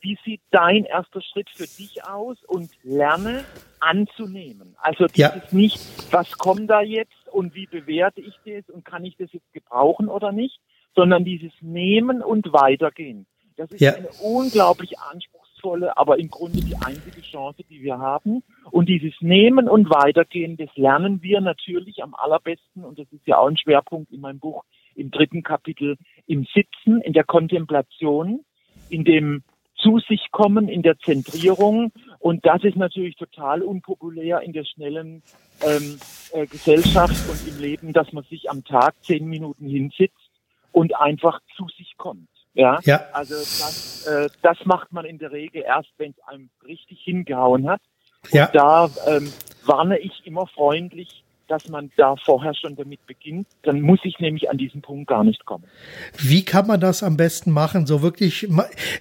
wie 0.01 0.17
sieht 0.25 0.41
dein 0.49 0.85
erster 0.85 1.21
Schritt 1.21 1.51
für 1.51 1.67
dich 1.67 2.03
aus 2.03 2.37
und 2.47 2.71
lerne 2.81 3.45
anzunehmen. 3.79 4.75
Also 4.79 5.05
das 5.05 5.17
ja. 5.17 5.27
ist 5.29 5.53
nicht, 5.53 5.79
was 6.11 6.31
kommt 6.31 6.69
da 6.69 6.81
jetzt 6.81 7.27
und 7.31 7.53
wie 7.53 7.67
bewerte 7.67 8.21
ich 8.21 8.33
das 8.43 8.73
und 8.73 8.85
kann 8.85 9.05
ich 9.05 9.17
das 9.17 9.31
jetzt 9.33 9.53
gebrauchen 9.53 10.07
oder 10.07 10.31
nicht, 10.31 10.59
sondern 10.95 11.25
dieses 11.25 11.51
Nehmen 11.61 12.21
und 12.21 12.53
Weitergehen. 12.53 13.25
Das 13.55 13.71
ist 13.71 13.81
ja. 13.81 13.93
eine 13.93 14.09
unglaublich 14.21 14.99
anspruchsvolle, 14.99 15.95
aber 15.97 16.19
im 16.19 16.29
Grunde 16.29 16.61
die 16.61 16.75
einzige 16.75 17.21
Chance, 17.21 17.63
die 17.69 17.81
wir 17.81 17.99
haben. 17.99 18.43
Und 18.71 18.89
dieses 18.89 19.13
Nehmen 19.21 19.69
und 19.69 19.89
Weitergehen, 19.89 20.57
das 20.57 20.69
lernen 20.75 21.21
wir 21.21 21.41
natürlich 21.41 22.01
am 22.03 22.15
allerbesten, 22.15 22.83
und 22.83 22.97
das 22.99 23.07
ist 23.11 23.27
ja 23.27 23.37
auch 23.37 23.47
ein 23.47 23.57
Schwerpunkt 23.57 24.11
in 24.11 24.21
meinem 24.21 24.39
Buch 24.39 24.63
im 24.95 25.11
dritten 25.11 25.43
Kapitel, 25.43 25.97
im 26.27 26.45
Sitzen, 26.53 27.01
in 27.01 27.13
der 27.13 27.23
Kontemplation, 27.23 28.43
in 28.89 29.03
dem 29.03 29.43
zu 29.75 29.99
sich 29.99 30.31
kommen, 30.31 30.69
in 30.69 30.81
der 30.81 30.97
Zentrierung. 30.99 31.91
Und 32.19 32.45
das 32.45 32.63
ist 32.63 32.77
natürlich 32.77 33.15
total 33.15 33.61
unpopulär 33.61 34.41
in 34.41 34.53
der 34.53 34.65
schnellen 34.65 35.23
ähm, 35.61 35.99
äh, 36.31 36.45
Gesellschaft 36.45 37.29
und 37.29 37.47
im 37.47 37.61
Leben, 37.61 37.93
dass 37.93 38.13
man 38.13 38.23
sich 38.25 38.49
am 38.49 38.63
Tag 38.63 38.95
zehn 39.03 39.27
Minuten 39.27 39.67
hinsitzt 39.67 40.22
und 40.73 40.99
einfach 40.99 41.39
zu 41.55 41.67
sich 41.77 41.95
kommt. 41.97 42.27
Ja, 42.53 42.79
ja. 42.83 43.05
also 43.13 43.35
das, 43.35 44.05
äh, 44.05 44.29
das 44.41 44.57
macht 44.65 44.91
man 44.91 45.05
in 45.05 45.17
der 45.17 45.31
Regel 45.31 45.63
erst, 45.63 45.89
wenn 45.97 46.11
es 46.11 46.27
einem 46.27 46.49
richtig 46.67 46.99
hingehauen 47.01 47.69
hat. 47.69 47.81
Und 48.25 48.33
ja. 48.33 48.47
da 48.53 48.89
ähm, 49.07 49.31
warne 49.65 49.97
ich 49.99 50.25
immer 50.25 50.45
freundlich 50.47 51.22
dass 51.47 51.67
man 51.67 51.91
da 51.97 52.15
vorher 52.15 52.53
schon 52.55 52.75
damit 52.75 53.05
beginnt. 53.05 53.47
Dann 53.63 53.81
muss 53.81 53.99
ich 54.03 54.19
nämlich 54.19 54.49
an 54.49 54.57
diesen 54.57 54.81
Punkt 54.81 55.07
gar 55.07 55.23
nicht 55.23 55.45
kommen. 55.45 55.65
Wie 56.17 56.43
kann 56.43 56.67
man 56.67 56.79
das 56.79 57.03
am 57.03 57.17
besten 57.17 57.51
machen? 57.51 57.85
So 57.85 58.01
wirklich, 58.01 58.47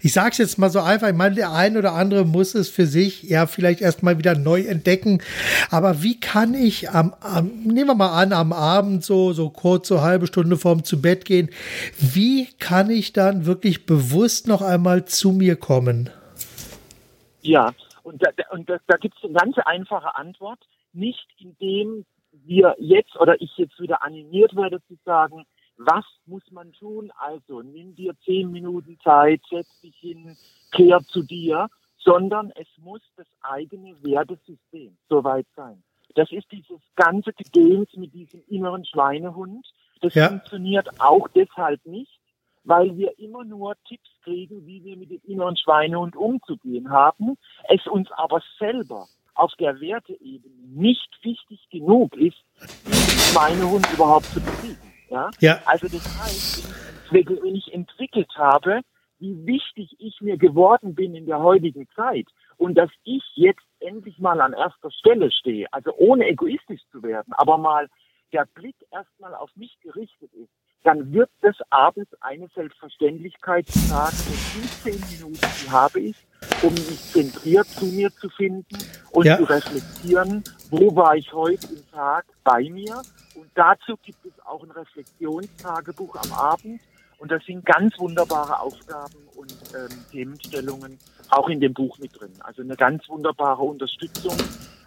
ich 0.03 0.12
sage 0.12 0.30
es 0.30 0.38
jetzt 0.38 0.59
mal 0.59 0.70
so 0.70 0.80
einfach, 0.80 1.09
ich 1.09 1.14
meine, 1.14 1.34
der 1.34 1.53
ein 1.53 1.76
oder 1.76 1.93
andere 1.93 2.24
muss 2.24 2.55
es 2.55 2.68
für 2.68 2.86
sich 2.86 3.22
ja 3.22 3.47
vielleicht 3.47 3.80
erstmal 3.80 4.18
wieder 4.18 4.34
neu 4.34 4.62
entdecken. 4.62 5.22
Aber 5.70 6.03
wie 6.03 6.18
kann 6.18 6.55
ich 6.55 6.90
am, 6.90 7.14
am 7.20 7.49
nehmen 7.64 7.88
wir 7.88 7.95
mal 7.95 8.20
an, 8.20 8.32
am 8.32 8.53
Abend 8.53 9.05
so, 9.05 9.32
so 9.32 9.51
kurz, 9.51 9.88
so 9.88 10.03
halbe 10.03 10.26
Stunde 10.26 10.57
vorm 10.57 10.84
zu 10.84 11.01
Bett 11.01 11.24
gehen, 11.24 11.51
wie 11.99 12.49
kann 12.59 12.90
ich 12.90 13.12
dann 13.12 13.47
wirklich 13.47 13.86
bewusst 13.86 14.49
noch 14.49 14.62
einmal 14.62 15.05
zu 15.05 15.32
mir 15.32 15.57
kommen? 15.57 16.11
Ja, 17.43 17.72
und 18.03 18.22
da, 18.22 18.30
und 18.51 18.68
da, 18.68 18.78
da 18.86 18.97
gibt 18.97 19.16
es 19.16 19.24
eine 19.24 19.32
ganz 19.34 19.57
einfache 19.64 20.16
Antwort. 20.16 20.59
Nicht 20.93 21.26
indem 21.38 22.05
wir 22.45 22.74
jetzt 22.78 23.16
oder 23.18 23.40
ich 23.40 23.57
jetzt 23.57 23.78
wieder 23.80 24.03
animiert 24.03 24.55
werde 24.57 24.80
zu 24.86 24.97
sagen, 25.05 25.45
was 25.76 26.05
muss 26.26 26.43
man 26.51 26.72
tun? 26.72 27.12
Also 27.16 27.62
nimm 27.62 27.95
dir 27.95 28.14
zehn 28.24 28.51
Minuten 28.51 28.99
Zeit, 29.03 29.40
setz 29.51 29.80
dich 29.80 29.97
hin, 29.97 30.36
kehr 30.70 31.01
zu 31.01 31.22
dir, 31.22 31.68
sondern 31.99 32.53
es 32.55 32.68
muss 32.78 33.01
das 33.16 33.26
eigene 33.40 33.97
Wertesystem 34.03 34.97
soweit 35.09 35.47
sein. 35.57 35.82
Das 36.14 36.30
ist 36.30 36.51
dieses 36.53 36.80
ganze 36.95 37.32
Gedöns 37.32 37.88
mit 37.97 38.12
diesem 38.12 38.43
inneren 38.49 38.84
Schweinehund. 38.84 39.66
Das 40.01 40.14
ja. 40.14 40.28
funktioniert 40.28 41.01
auch 41.01 41.28
deshalb 41.28 41.84
nicht, 41.86 42.20
weil 42.64 42.97
wir 42.97 43.18
immer 43.18 43.45
nur 43.45 43.76
Tipps 43.88 44.11
kriegen, 44.22 44.66
wie 44.66 44.84
wir 44.84 44.97
mit 44.97 45.11
dem 45.11 45.20
inneren 45.24 45.57
Schweinehund 45.57 46.16
umzugehen 46.16 46.90
haben, 46.90 47.36
es 47.68 47.86
uns 47.86 48.11
aber 48.12 48.43
selber 48.59 49.09
auf 49.35 49.53
der 49.59 49.80
Werteebene 49.80 50.55
nicht 50.74 51.09
wichtig 51.22 51.68
genug 51.70 52.16
ist, 52.16 52.37
diesen 52.87 53.18
Schweinehund 53.33 53.87
überhaupt 53.93 54.26
zu 54.26 54.41
besiegen. 54.41 54.93
Ja? 55.11 55.30
ja. 55.41 55.61
Also 55.66 55.89
das 55.89 56.05
heißt, 56.05 57.12
wenn 57.12 57.55
ich 57.55 57.72
entwickelt 57.72 58.30
habe, 58.37 58.80
wie 59.18 59.47
wichtig 59.47 59.95
ich 59.99 60.20
mir 60.20 60.37
geworden 60.37 60.95
bin 60.95 61.14
in 61.14 61.26
der 61.26 61.41
heutigen 61.41 61.87
Zeit 61.95 62.26
und 62.57 62.74
dass 62.74 62.91
ich 63.05 63.22
jetzt 63.35 63.62
endlich 63.78 64.18
mal 64.18 64.41
an 64.41 64.53
erster 64.53 64.91
Stelle 64.91 65.30
stehe, 65.30 65.72
also 65.72 65.93
ohne 65.97 66.26
egoistisch 66.26 66.80
zu 66.91 67.03
werden, 67.03 67.33
aber 67.35 67.57
mal 67.57 67.89
der 68.33 68.47
Blick 68.55 68.76
erstmal 68.91 69.35
auf 69.35 69.55
mich 69.55 69.78
gerichtet 69.80 70.33
ist, 70.35 70.51
dann 70.83 71.12
wird 71.12 71.30
das 71.43 71.57
abends 71.70 72.11
eine 72.20 72.49
Selbstverständlichkeit 72.49 73.68
sagen, 73.68 74.16
in 74.26 74.61
15 74.93 75.18
Minuten, 75.18 75.47
die 75.64 75.70
habe 75.70 76.01
ich, 76.01 76.16
um 76.63 76.75
mich 76.75 77.01
zentriert 77.13 77.67
zu 77.69 77.87
mir 77.87 78.11
zu 78.13 78.29
finden 78.29 78.79
und 79.11 79.27
ja. 79.27 79.37
zu 79.37 79.45
reflektieren, 79.45 80.45
wo 80.71 80.95
war 80.95 81.17
ich 81.17 81.33
heute 81.33 81.67
im 81.75 81.91
Tag 81.91 82.25
bei 82.45 82.69
mir. 82.71 83.03
Und 83.35 83.51
dazu 83.55 83.97
gibt 84.03 84.25
es 84.25 84.33
auch 84.47 84.63
ein 84.63 84.71
Reflexionstagebuch 84.71 86.17
am 86.17 86.33
Abend. 86.33 86.81
Und 87.19 87.31
das 87.31 87.45
sind 87.45 87.65
ganz 87.65 87.99
wunderbare 87.99 88.59
Aufgaben 88.61 89.15
und 89.37 89.55
ähm, 89.75 90.05
Themenstellungen 90.11 90.99
auch 91.31 91.49
in 91.49 91.61
dem 91.61 91.73
Buch 91.73 91.99
mit 91.99 92.19
drin. 92.19 92.33
Also 92.41 92.63
eine 92.63 92.77
ganz 92.77 93.09
wunderbare 93.09 93.63
Unterstützung 93.63 94.37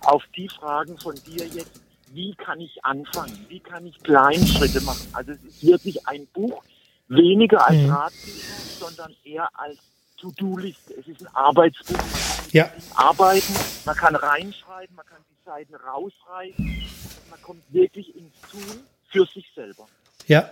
auf 0.02 0.24
die 0.36 0.50
Fragen 0.50 0.98
von 0.98 1.16
dir 1.16 1.48
jetzt, 1.48 1.82
wie 2.12 2.36
kann 2.36 2.60
ich 2.60 2.84
anfangen? 2.84 3.46
Wie 3.50 3.60
kann 3.60 3.86
ich 3.86 3.98
Kleinschritte 4.04 4.82
machen? 4.82 5.08
Also 5.14 5.32
es 5.32 5.44
ist 5.44 5.66
wirklich 5.66 6.08
ein 6.08 6.28
Buch, 6.34 6.64
weniger 7.08 7.66
als 7.68 7.78
mhm. 7.78 7.90
Ratgeber, 7.90 8.56
sondern 8.80 9.16
eher 9.24 9.50
als 9.54 9.80
To-Do-Liste. 10.18 10.94
Es 11.00 11.08
ist 11.08 11.22
ein 11.22 11.36
Arbeitsbuch. 11.36 11.98
Man 11.98 12.06
kann 12.06 12.50
ja. 12.52 12.72
arbeiten, 12.96 13.54
man 13.86 13.96
kann 13.96 14.16
reinschreiben, 14.16 14.96
man 14.96 15.06
kann 15.06 15.20
die 15.30 15.46
Seiten 15.46 15.76
rausreißen. 15.76 16.84
Man 17.30 17.42
kommt 17.42 17.62
wirklich 17.72 18.16
ins 18.16 18.34
Tun 18.52 18.80
für 19.10 19.26
sich 19.26 19.46
selber. 19.56 19.88
Ja, 20.28 20.50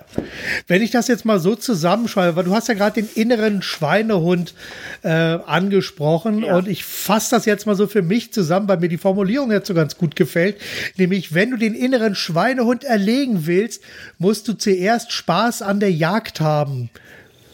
wenn 0.67 0.83
ich 0.83 0.91
das 0.91 1.07
jetzt 1.07 1.25
mal 1.25 1.39
so 1.39 1.55
zusammenschreibe, 1.55 2.35
weil 2.35 2.43
du 2.43 2.53
hast 2.53 2.67
ja 2.67 2.75
gerade 2.75 3.01
den 3.01 3.09
inneren 3.15 3.63
Schweinehund 3.63 4.53
äh, 5.01 5.09
angesprochen 5.09 6.43
ja. 6.43 6.55
und 6.55 6.67
ich 6.67 6.85
fasse 6.85 7.31
das 7.31 7.45
jetzt 7.45 7.65
mal 7.65 7.75
so 7.75 7.87
für 7.87 8.03
mich 8.03 8.31
zusammen, 8.31 8.67
weil 8.67 8.77
mir 8.77 8.89
die 8.89 8.99
Formulierung 8.99 9.51
jetzt 9.51 9.67
so 9.67 9.73
ganz 9.73 9.97
gut 9.97 10.15
gefällt, 10.15 10.57
nämlich 10.97 11.33
wenn 11.33 11.49
du 11.49 11.57
den 11.57 11.73
inneren 11.73 12.13
Schweinehund 12.13 12.83
erlegen 12.83 13.47
willst, 13.47 13.83
musst 14.19 14.47
du 14.47 14.53
zuerst 14.53 15.11
Spaß 15.11 15.63
an 15.63 15.79
der 15.79 15.91
Jagd 15.91 16.39
haben. 16.39 16.91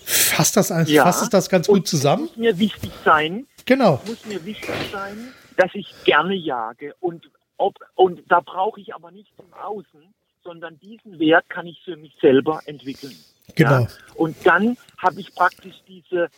Fasst 0.10 0.58
das, 0.58 0.70
ja. 0.88 1.04
fasst 1.04 1.32
das 1.32 1.50
ganz 1.50 1.68
gut 1.68 1.88
zusammen? 1.88 2.24
Muss 2.24 2.38
mir 2.38 2.58
wichtig 2.58 2.92
sein. 3.06 3.46
Genau. 3.66 4.02
Muss 4.08 4.26
mir 4.26 4.44
wichtig 4.44 4.74
sein, 4.92 5.34
dass 5.56 5.70
ich 5.76 5.94
gerne 6.04 6.34
jage 6.34 6.96
und 7.00 7.30
ob, 7.58 7.76
und 7.94 8.24
da 8.30 8.40
brauche 8.40 8.80
ich 8.82 8.96
aber 8.96 9.12
nicht 9.12 9.32
im 9.38 9.54
Außen, 9.54 10.02
sondern 10.44 10.80
diesen 10.80 11.20
Wert 11.20 11.48
kann 11.50 11.68
ich 11.68 11.80
für 11.84 11.96
mich 11.96 12.16
selber 12.22 12.62
entwickeln. 12.66 13.16
Genau. 13.56 13.82
Ja? 13.82 13.88
Und 14.16 14.36
dann 14.46 14.78
habe 14.98 15.20
ich 15.20 15.36
praktisch 15.36 15.76
diese 15.88 16.30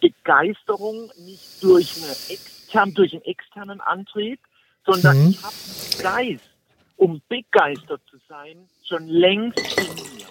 Begeisterung 0.00 1.10
nicht 1.18 1.62
durch, 1.62 1.96
eine 1.96 2.12
extern, 2.28 2.94
durch 2.94 3.12
einen 3.12 3.24
externen 3.24 3.80
Antrieb, 3.80 4.38
sondern 4.84 5.24
mhm. 5.24 5.30
ich 5.30 5.42
habe 5.42 5.54
Geist, 6.02 6.50
um 6.96 7.20
begeistert 7.28 8.02
zu 8.08 8.18
sein, 8.28 8.68
schon 8.86 9.08
längst 9.08 9.58
in 9.78 9.94
mir. 9.94 10.26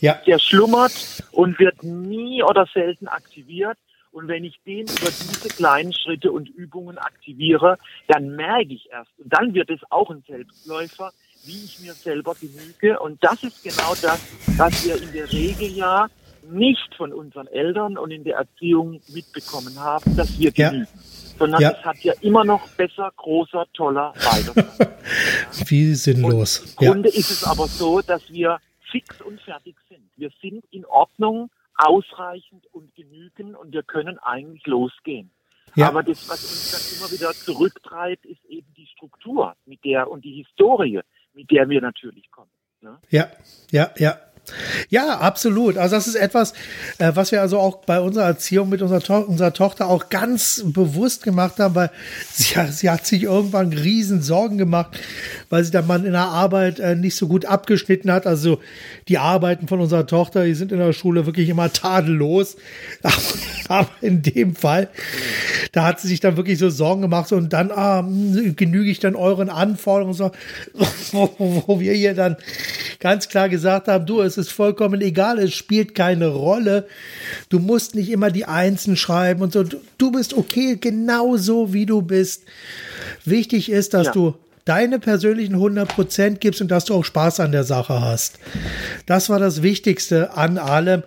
Ja. 0.00 0.20
Der 0.26 0.38
schlummert 0.38 1.24
und 1.32 1.58
wird 1.58 1.82
nie 1.82 2.42
oder 2.42 2.66
selten 2.72 3.08
aktiviert. 3.08 3.78
Und 4.12 4.28
wenn 4.28 4.44
ich 4.44 4.58
den 4.64 4.86
über 4.86 5.10
diese 5.10 5.48
kleinen 5.48 5.92
Schritte 5.92 6.32
und 6.32 6.48
Übungen 6.48 6.96
aktiviere, 6.96 7.76
dann 8.08 8.34
merke 8.34 8.72
ich 8.72 8.88
erst. 8.90 9.10
Und 9.18 9.30
dann 9.30 9.52
wird 9.52 9.68
es 9.68 9.80
auch 9.90 10.10
ein 10.10 10.24
Selbstläufer, 10.26 11.12
wie 11.44 11.64
ich 11.64 11.80
mir 11.80 11.92
selber 11.92 12.34
genüge. 12.34 12.98
Und 12.98 13.22
das 13.22 13.42
ist 13.42 13.62
genau 13.62 13.94
das, 14.00 14.18
was 14.56 14.86
wir 14.86 15.00
in 15.00 15.12
der 15.12 15.30
Regel 15.30 15.68
ja 15.68 16.08
nicht 16.50 16.94
von 16.96 17.12
unseren 17.12 17.46
Eltern 17.48 17.98
und 17.98 18.10
in 18.10 18.24
der 18.24 18.36
Erziehung 18.36 19.00
mitbekommen 19.12 19.78
haben, 19.78 20.16
dass 20.16 20.38
wir 20.38 20.50
ja. 20.54 20.70
genügen. 20.70 20.88
Sondern 21.38 21.60
ja. 21.60 21.72
es 21.72 21.84
hat 21.84 21.98
ja 21.98 22.14
immer 22.22 22.44
noch 22.44 22.66
besser, 22.70 23.12
großer, 23.16 23.66
toller, 23.74 24.14
weiter. 24.14 24.66
Wie 25.66 25.94
sinnlos. 25.94 26.60
Und 26.60 26.68
Im 26.68 26.76
Grunde 26.76 27.08
ja. 27.10 27.18
ist 27.18 27.30
es 27.30 27.44
aber 27.44 27.66
so, 27.66 28.00
dass 28.00 28.30
wir 28.30 28.58
fix 28.90 29.20
und 29.20 29.40
fertig 29.42 29.76
sind. 29.80 29.85
Wir 30.16 30.30
sind 30.40 30.64
in 30.70 30.84
Ordnung, 30.86 31.50
ausreichend 31.76 32.66
und 32.72 32.94
genügen 32.94 33.54
und 33.54 33.72
wir 33.72 33.82
können 33.82 34.18
eigentlich 34.18 34.66
losgehen. 34.66 35.30
Ja. 35.74 35.88
Aber 35.88 36.02
das, 36.02 36.28
was 36.28 36.42
uns 36.42 36.70
dann 36.70 36.98
immer 36.98 37.12
wieder 37.12 37.32
zurücktreibt, 37.32 38.24
ist 38.24 38.44
eben 38.46 38.72
die 38.76 38.86
Struktur 38.86 39.54
mit 39.66 39.84
der 39.84 40.10
und 40.10 40.24
die 40.24 40.42
Historie, 40.42 41.00
mit 41.34 41.50
der 41.50 41.68
wir 41.68 41.80
natürlich 41.82 42.30
kommen. 42.30 42.50
Ne? 42.80 42.98
Ja, 43.10 43.28
ja, 43.70 43.90
ja. 43.96 44.18
Ja, 44.88 45.18
absolut. 45.18 45.76
Also 45.76 45.96
das 45.96 46.06
ist 46.06 46.14
etwas, 46.14 46.52
äh, 46.98 47.12
was 47.14 47.32
wir 47.32 47.40
also 47.40 47.58
auch 47.58 47.78
bei 47.84 48.00
unserer 48.00 48.24
Erziehung 48.24 48.68
mit 48.68 48.82
unserer, 48.82 49.00
to 49.00 49.18
unserer 49.18 49.52
Tochter 49.52 49.88
auch 49.88 50.08
ganz 50.08 50.62
bewusst 50.64 51.22
gemacht 51.22 51.58
haben, 51.58 51.74
weil 51.74 51.90
sie, 52.32 52.54
sie 52.70 52.90
hat 52.90 53.06
sich 53.06 53.24
irgendwann 53.24 53.72
riesen 53.72 54.22
Sorgen 54.22 54.58
gemacht, 54.58 54.98
weil 55.50 55.64
sie 55.64 55.70
dann 55.70 55.86
mal 55.86 56.04
in 56.04 56.12
der 56.12 56.22
Arbeit 56.22 56.78
äh, 56.78 56.94
nicht 56.94 57.16
so 57.16 57.28
gut 57.28 57.44
abgeschnitten 57.44 58.10
hat. 58.10 58.26
Also 58.26 58.60
die 59.08 59.18
Arbeiten 59.18 59.68
von 59.68 59.80
unserer 59.80 60.06
Tochter, 60.06 60.44
die 60.44 60.54
sind 60.54 60.72
in 60.72 60.78
der 60.78 60.92
Schule 60.92 61.26
wirklich 61.26 61.48
immer 61.48 61.72
tadellos. 61.72 62.56
Aber 63.68 63.88
in 64.00 64.22
dem 64.22 64.54
Fall, 64.54 64.88
da 65.72 65.84
hat 65.84 66.00
sie 66.00 66.08
sich 66.08 66.20
dann 66.20 66.36
wirklich 66.36 66.58
so 66.58 66.70
Sorgen 66.70 67.02
gemacht 67.02 67.32
und 67.32 67.52
dann 67.52 67.70
ah, 67.70 68.02
genüge 68.02 68.90
ich 68.90 69.00
dann 69.00 69.16
euren 69.16 69.50
Anforderungen, 69.50 70.14
so, 70.14 70.30
wo, 71.12 71.62
wo 71.66 71.80
wir 71.80 71.92
hier 71.92 72.14
dann 72.14 72.36
ganz 73.00 73.28
klar 73.28 73.48
gesagt 73.48 73.88
haben, 73.88 74.06
du, 74.06 74.20
es 74.22 74.35
ist 74.38 74.52
vollkommen 74.52 75.00
egal, 75.00 75.38
es 75.38 75.54
spielt 75.54 75.94
keine 75.94 76.28
Rolle. 76.28 76.86
Du 77.48 77.58
musst 77.58 77.94
nicht 77.94 78.10
immer 78.10 78.30
die 78.30 78.44
Einsen 78.44 78.96
schreiben 78.96 79.42
und 79.42 79.52
so. 79.52 79.64
Du 79.98 80.10
bist 80.12 80.34
okay, 80.34 80.76
genauso 80.80 81.72
wie 81.72 81.86
du 81.86 82.02
bist. 82.02 82.44
Wichtig 83.24 83.70
ist, 83.70 83.94
dass 83.94 84.06
ja. 84.06 84.12
du 84.12 84.34
deine 84.66 84.98
persönlichen 84.98 85.56
100% 85.56 86.36
gibst 86.36 86.60
und 86.60 86.70
dass 86.70 86.84
du 86.84 86.94
auch 86.94 87.04
Spaß 87.04 87.40
an 87.40 87.52
der 87.52 87.64
Sache 87.64 88.00
hast. 88.00 88.38
Das 89.06 89.30
war 89.30 89.38
das 89.38 89.62
Wichtigste 89.62 90.36
an 90.36 90.58
allem. 90.58 91.02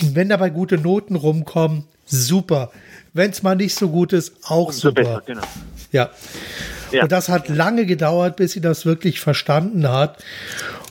Wenn 0.00 0.28
dabei 0.28 0.48
gute 0.50 0.78
Noten 0.78 1.16
rumkommen, 1.16 1.84
super. 2.06 2.70
Wenn 3.12 3.30
es 3.32 3.42
mal 3.42 3.56
nicht 3.56 3.74
so 3.74 3.88
gut 3.88 4.12
ist, 4.12 4.32
auch 4.44 4.68
Umso 4.68 4.88
super. 4.88 5.02
Besser, 5.02 5.22
genau. 5.26 5.42
Ja. 5.90 6.10
ja. 6.92 7.02
Und 7.02 7.12
das 7.12 7.28
hat 7.28 7.48
lange 7.48 7.84
gedauert, 7.84 8.36
bis 8.36 8.52
sie 8.52 8.60
das 8.60 8.86
wirklich 8.86 9.20
verstanden 9.20 9.88
hat. 9.88 10.22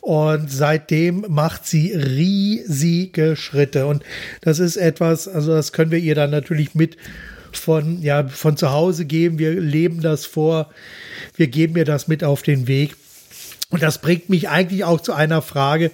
Und 0.08 0.50
seitdem 0.50 1.26
macht 1.28 1.68
sie 1.68 1.92
riesige 1.92 3.36
Schritte. 3.36 3.88
Und 3.88 4.04
das 4.40 4.60
ist 4.60 4.78
etwas, 4.78 5.28
also 5.28 5.52
das 5.52 5.74
können 5.74 5.92
wir 5.92 5.98
ihr 5.98 6.16
dann 6.16 6.32
natürlich 6.32 6.76
mit 6.76 6.96
von, 7.52 8.02
ja, 8.02 8.26
von 8.26 8.56
zu 8.56 8.72
Hause 8.72 9.04
geben. 9.04 9.38
Wir 9.38 9.60
leben 9.60 10.00
das 10.00 10.26
vor. 10.26 10.70
Wir 11.36 11.48
geben 11.48 11.76
ihr 11.76 11.84
das 11.84 12.08
mit 12.08 12.24
auf 12.24 12.42
den 12.42 12.70
Weg. 12.70 12.96
Und 13.70 13.84
das 13.84 13.98
bringt 13.98 14.30
mich 14.30 14.48
eigentlich 14.48 14.86
auch 14.86 15.02
zu 15.02 15.12
einer 15.12 15.42
Frage, 15.42 15.92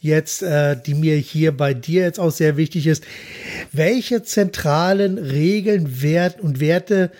jetzt, 0.00 0.42
äh, 0.42 0.76
die 0.84 0.94
mir 0.94 1.14
hier 1.14 1.56
bei 1.56 1.72
dir 1.72 2.02
jetzt 2.02 2.18
auch 2.18 2.32
sehr 2.32 2.56
wichtig 2.56 2.88
ist. 2.88 3.04
Welche 3.70 4.24
zentralen 4.24 5.18
Regeln, 5.18 6.02
Wert 6.02 6.40
und 6.40 6.58
Werte 6.58 7.12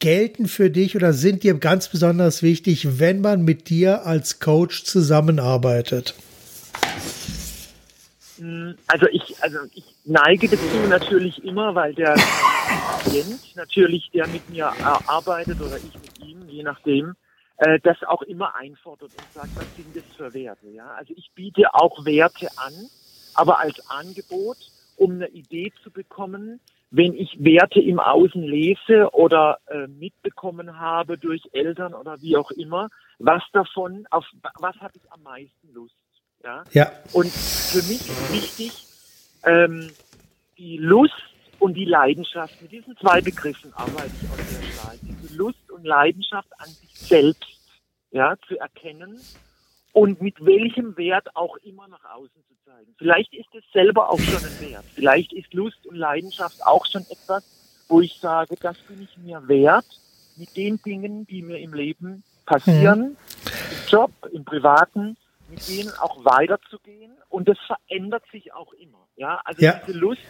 gelten 0.00 0.48
für 0.48 0.70
dich 0.70 0.96
oder 0.96 1.12
sind 1.12 1.42
dir 1.42 1.54
ganz 1.54 1.88
besonders 1.88 2.42
wichtig, 2.42 2.98
wenn 2.98 3.20
man 3.20 3.42
mit 3.42 3.68
dir 3.68 4.06
als 4.06 4.40
Coach 4.40 4.84
zusammenarbeitet? 4.84 6.14
Also 8.86 9.06
ich, 9.10 9.42
also 9.42 9.58
ich 9.74 9.84
neige 10.04 10.48
dazu 10.48 10.64
natürlich 10.88 11.42
immer, 11.44 11.74
weil 11.74 11.94
der 11.94 12.14
Klient 13.04 13.56
natürlich, 13.56 14.10
der 14.12 14.28
mit 14.28 14.48
mir 14.50 14.72
arbeitet 15.08 15.60
oder 15.60 15.76
ich 15.76 15.94
mit 15.94 16.28
ihm, 16.28 16.48
je 16.48 16.62
nachdem, 16.62 17.14
äh, 17.56 17.80
das 17.82 17.96
auch 18.04 18.22
immer 18.22 18.54
einfordert 18.54 19.10
und 19.10 19.32
sagt, 19.34 19.56
was 19.56 19.66
sind 19.76 19.96
das 19.96 20.04
für 20.16 20.32
Werte? 20.34 20.68
Ja, 20.68 20.88
also 20.92 21.12
ich 21.16 21.32
biete 21.34 21.74
auch 21.74 22.04
Werte 22.04 22.48
an, 22.56 22.72
aber 23.34 23.58
als 23.58 23.74
Angebot, 23.90 24.58
um 24.96 25.12
eine 25.12 25.28
Idee 25.28 25.72
zu 25.82 25.90
bekommen, 25.90 26.60
wenn 26.90 27.14
ich 27.14 27.36
Werte 27.38 27.80
im 27.80 28.00
Außen 28.00 28.42
lese 28.42 29.10
oder 29.12 29.58
äh, 29.66 29.86
mitbekommen 29.86 30.78
habe 30.78 31.18
durch 31.18 31.42
Eltern 31.52 31.94
oder 31.94 32.20
wie 32.22 32.36
auch 32.36 32.50
immer, 32.52 32.88
was 33.18 33.42
davon, 33.52 34.06
auf 34.10 34.24
was 34.58 34.76
habe 34.76 34.94
ich 34.96 35.12
am 35.12 35.22
meisten 35.22 35.72
Lust? 35.72 35.94
Ja. 36.42 36.64
ja. 36.72 36.90
Und 37.12 37.30
für 37.30 37.78
mich 37.78 38.00
ist 38.00 38.32
wichtig, 38.32 38.72
ähm, 39.44 39.90
die 40.56 40.78
Lust 40.78 41.12
und 41.58 41.74
die 41.74 41.84
Leidenschaft. 41.84 42.60
Mit 42.62 42.72
diesen 42.72 42.96
zwei 42.96 43.20
Begriffen 43.20 43.72
arbeite 43.74 44.12
ich 44.20 44.30
auch 44.30 44.36
sehr 44.36 44.72
stark. 44.72 44.98
Diese 45.02 45.36
Lust 45.36 45.70
und 45.70 45.84
Leidenschaft 45.84 46.48
an 46.58 46.68
sich 46.68 46.96
selbst, 46.96 47.44
ja, 48.10 48.36
zu 48.46 48.58
erkennen 48.58 49.20
und 49.98 50.22
mit 50.22 50.36
welchem 50.46 50.96
Wert 50.96 51.34
auch 51.34 51.56
immer 51.56 51.88
nach 51.88 52.04
außen 52.04 52.44
zu 52.46 52.54
zeigen. 52.64 52.94
Vielleicht 52.98 53.34
ist 53.34 53.52
es 53.52 53.64
selber 53.72 54.10
auch 54.10 54.20
schon 54.20 54.44
ein 54.44 54.70
Wert. 54.70 54.84
Vielleicht 54.94 55.32
ist 55.32 55.52
Lust 55.52 55.84
und 55.88 55.96
Leidenschaft 55.96 56.64
auch 56.64 56.86
schon 56.86 57.02
etwas, 57.10 57.42
wo 57.88 58.00
ich 58.00 58.14
sage, 58.20 58.54
das 58.60 58.78
bin 58.82 59.02
ich 59.02 59.18
mir 59.18 59.48
wert 59.48 59.86
mit 60.36 60.56
den 60.56 60.80
Dingen, 60.82 61.26
die 61.26 61.42
mir 61.42 61.58
im 61.58 61.74
Leben 61.74 62.22
passieren, 62.46 63.00
mhm. 63.00 63.16
im 63.72 63.88
Job, 63.88 64.12
im 64.30 64.44
Privaten, 64.44 65.16
mit 65.50 65.68
denen 65.68 65.90
auch 65.98 66.24
weiterzugehen. 66.24 67.16
Und 67.28 67.48
das 67.48 67.58
verändert 67.66 68.22
sich 68.30 68.52
auch 68.52 68.72
immer. 68.74 69.08
Ja, 69.16 69.40
also 69.44 69.64
ja. 69.64 69.80
diese 69.84 69.98
Lust, 69.98 70.22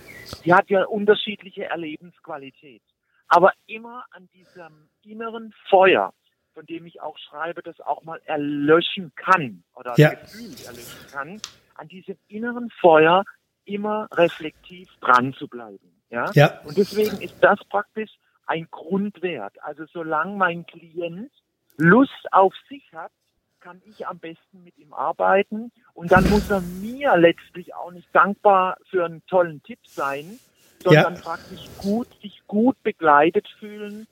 die 0.47 0.55
hat 0.55 0.71
ja 0.71 0.87
unterschiedliche 0.87 1.65
Erlebensqualität. 1.65 2.81
Aber 3.27 3.53
immer 3.67 4.07
an 4.13 4.31
diesem 4.33 4.89
inneren 5.05 5.53
Feuer, 5.69 6.15
von 6.59 6.67
dem 6.67 6.87
ich 6.87 7.01
auch 7.01 7.17
schreibe, 7.19 7.63
das 7.63 7.81
auch 7.81 8.03
mal 8.03 8.21
erlöschen 8.25 9.13
kann 9.15 9.63
oder 9.77 9.95
ja. 9.97 10.11
Gefühl 10.11 10.53
erlöschen 10.67 11.07
kann, 11.13 11.41
an 11.77 11.87
diesem 11.87 12.17
inneren 12.27 12.69
Feuer 12.81 13.23
immer 13.65 14.09
reflektiv 14.11 14.89
dran 15.01 15.35
zu 15.35 15.47
bleiben. 15.47 16.03
Ja? 16.11 16.33
ja. 16.35 16.61
Und 16.65 16.77
deswegen 16.77 17.21
ist 17.21 17.37
das 17.43 17.61
praktisch 17.69 18.11
ein 18.47 18.67
Grundwert. 18.73 19.55
Also 19.63 19.85
solange 19.93 20.35
mein 20.35 20.67
Klient 20.67 21.31
Lust 21.77 22.27
auf 22.33 22.55
sich 22.69 22.93
hat, 22.93 23.13
kann 23.61 23.81
ich 23.87 24.09
am 24.09 24.19
besten 24.19 24.65
mit 24.65 24.77
ihm 24.79 24.93
arbeiten 24.93 25.71
und 25.95 26.11
dann 26.11 26.29
muss 26.29 26.51
er 26.51 26.61
mir 26.61 27.17
letztlich 27.17 27.73
auch 27.77 27.93
nicht 27.93 28.09
dankbar 28.13 28.79
für 28.91 29.05
einen 29.05 29.25
tollen 29.27 29.63
Tipp 29.63 29.79
sein, 29.87 30.41
sondern 30.83 31.15
ja. 31.15 31.21
praktisch 31.21 31.69
gut, 31.79 32.09
sich 32.21 32.43
gut 32.49 32.83
begleitet 32.83 33.47
fühlen 33.61 34.09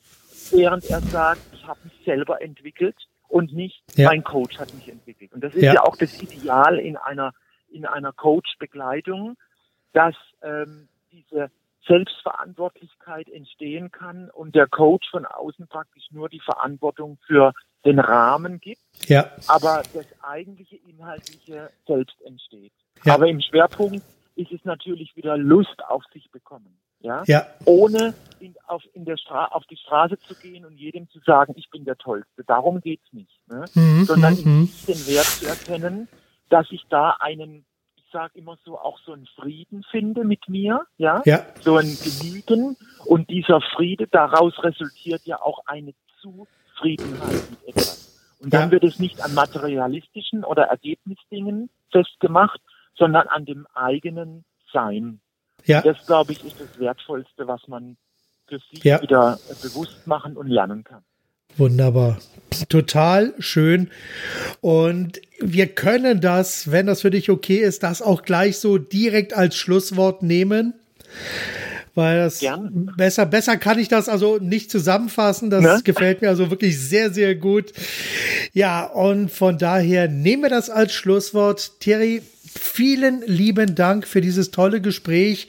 während 0.53 0.85
er 0.91 1.01
sagt, 1.01 1.41
ich 1.53 1.67
habe 1.67 1.81
mich 1.85 2.05
selber 2.05 2.43
entwickelt 2.43 2.97
und 3.29 3.53
nicht 3.53 3.83
ja. 3.97 4.09
mein 4.09 4.25
Coach 4.25 4.59
hat 4.59 4.73
mich 4.75 4.89
entwickelt. 4.89 5.33
Und 5.33 5.43
das 5.43 5.55
ist 5.55 5.63
ja, 5.63 5.75
ja 5.75 5.83
auch 5.83 5.97
das 5.97 6.21
Ideal 6.23 6.79
in 6.79 6.97
einer 6.97 7.33
in 7.69 7.85
einer 7.85 8.13
Coach-Begleitung, 8.13 9.37
dass 9.93 10.15
ähm, 10.43 10.89
diese 11.13 11.51
Selbstverantwortlichkeit 11.87 13.29
entstehen 13.29 13.91
kann 13.91 14.31
und 14.31 14.55
der 14.55 14.67
Coach 14.67 15.09
von 15.11 15.27
außen 15.27 15.67
praktisch 15.69 16.05
nur 16.11 16.29
die 16.29 16.41
Verantwortung 16.41 17.19
für 17.27 17.53
den 17.85 17.99
Rahmen 17.99 18.61
gibt, 18.61 18.81
ja. 19.07 19.31
aber 19.47 19.83
das 19.95 20.07
eigentliche 20.23 20.77
Inhaltliche 20.77 21.71
selbst 21.87 22.21
entsteht. 22.23 22.73
Ja. 23.05 23.15
Aber 23.15 23.29
im 23.29 23.41
Schwerpunkt 23.41 24.03
ist 24.35 24.53
es 24.53 24.65
natürlich 24.65 25.15
wieder 25.17 25.37
Lust 25.37 25.85
auf 25.89 26.03
sich 26.13 26.31
bekommen 26.31 26.79
ja, 27.01 27.23
ja. 27.27 27.47
ohne 27.65 28.15
in, 28.41 28.55
auf, 28.67 28.83
in 28.93 29.05
der 29.05 29.17
Stra 29.17 29.47
auf 29.47 29.65
die 29.67 29.77
Straße 29.77 30.19
zu 30.19 30.35
gehen 30.35 30.65
und 30.65 30.77
jedem 30.77 31.09
zu 31.11 31.21
sagen, 31.21 31.55
ich 31.57 31.71
bin 31.71 31.85
der 31.85 31.97
Tollste. 31.97 32.45
Darum 32.45 32.81
geht's 32.81 33.13
nicht, 33.13 33.41
ne? 33.49 33.65
Mhm, 33.75 34.05
sondern 34.05 34.35
mhm. 34.35 34.71
den 34.87 35.07
Wert 35.07 35.27
zu 35.27 35.47
erkennen, 35.47 36.09
dass 36.49 36.67
ich 36.71 36.83
da 36.89 37.17
einen, 37.21 37.65
ich 37.97 38.05
sage 38.13 38.39
immer 38.39 38.59
so, 38.65 38.79
auch 38.79 38.99
so 39.05 39.13
einen 39.13 39.27
Frieden 39.27 39.85
finde 39.91 40.25
mit 40.25 40.49
mir, 40.49 40.83
ja, 40.97 41.23
ja. 41.25 41.45
so 41.61 41.77
ein 41.77 41.97
Genügen 42.03 42.77
und 43.05 43.31
dieser 43.31 43.61
Friede 43.61 44.07
daraus 44.07 44.55
resultiert 44.63 45.23
ja 45.25 45.41
auch 45.41 45.61
eine 45.67 45.95
Zufriedenheit 46.21 47.51
mit 47.51 47.69
etwas. 47.69 48.07
Und 48.41 48.53
dann 48.53 48.69
ja. 48.69 48.71
wird 48.71 48.85
es 48.85 48.99
nicht 48.99 49.23
an 49.23 49.35
materialistischen 49.35 50.45
oder 50.45 50.65
Ergebnisdingen 50.65 51.71
festgemacht, 51.91 52.61
sondern 52.95 53.29
an 53.29 53.45
dem 53.45 53.67
eigenen 53.75 54.45
Sein. 54.73 55.21
Ja. 55.65 55.83
Das, 55.83 56.07
glaube 56.07 56.33
ich, 56.33 56.45
ist 56.45 56.61
das 56.61 56.79
Wertvollste, 56.79 57.47
was 57.47 57.67
man 57.69 57.97
für 58.47 58.59
sich 58.71 58.85
ja. 58.85 59.03
wieder 59.03 59.39
bewusst 59.63 60.07
machen 60.07 60.37
und 60.37 60.49
lernen 60.49 60.85
kann. 60.85 61.03
Wunderbar. 61.57 62.19
Total 62.69 63.35
schön. 63.39 63.91
Und 64.61 65.21
wir 65.41 65.69
können 65.69 66.21
das, 66.21 66.71
wenn 66.71 66.87
das 66.87 67.01
für 67.01 67.11
dich 67.11 67.31
okay 67.31 67.59
ist, 67.59 67.83
das 67.83 68.03
auch 68.03 68.23
gleich 68.23 68.59
so 68.59 68.79
direkt 68.79 69.35
als 69.35 69.57
Schlusswort 69.57 70.23
nehmen. 70.23 70.75
Weil 71.95 72.19
das 72.19 72.41
Gern. 72.41 72.93
besser, 72.99 73.25
besser 73.25 73.57
kann 73.57 73.79
ich 73.79 73.89
das 73.89 74.11
also 74.11 74.37
nicht 74.37 74.71
zusammenfassen. 74.71 75.49
Das 75.49 75.63
ne? 75.63 75.81
gefällt 75.83 76.21
mir 76.21 76.29
also 76.29 76.51
wirklich 76.51 76.79
sehr, 76.79 77.11
sehr 77.11 77.35
gut. 77.35 77.73
Ja, 78.53 78.85
und 78.85 79.31
von 79.31 79.57
daher 79.57 80.07
nehmen 80.07 80.43
wir 80.43 80.51
das 80.51 80.69
als 80.69 80.93
Schlusswort. 80.93 81.81
Thierry, 81.81 82.23
vielen 82.59 83.23
lieben 83.27 83.75
Dank 83.75 84.07
für 84.07 84.21
dieses 84.21 84.51
tolle 84.51 84.81
Gespräch, 84.81 85.49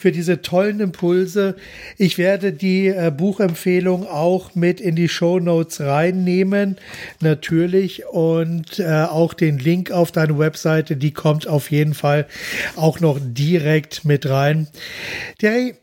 für 0.00 0.12
diese 0.12 0.42
tollen 0.42 0.80
Impulse. 0.80 1.56
Ich 1.98 2.18
werde 2.18 2.52
die 2.52 2.88
äh, 2.88 3.12
Buchempfehlung 3.14 4.06
auch 4.06 4.54
mit 4.54 4.80
in 4.80 4.96
die 4.96 5.08
Show 5.08 5.40
Notes 5.40 5.80
reinnehmen, 5.80 6.76
natürlich. 7.20 8.06
Und 8.06 8.78
äh, 8.78 9.04
auch 9.04 9.34
den 9.34 9.58
Link 9.58 9.90
auf 9.90 10.12
deine 10.12 10.38
Webseite, 10.38 10.96
die 10.96 11.12
kommt 11.12 11.46
auf 11.46 11.70
jeden 11.70 11.94
Fall 11.94 12.26
auch 12.76 13.00
noch 13.00 13.18
direkt 13.20 14.04
mit 14.04 14.28
rein. 14.28 14.68
Terry, 15.38 15.74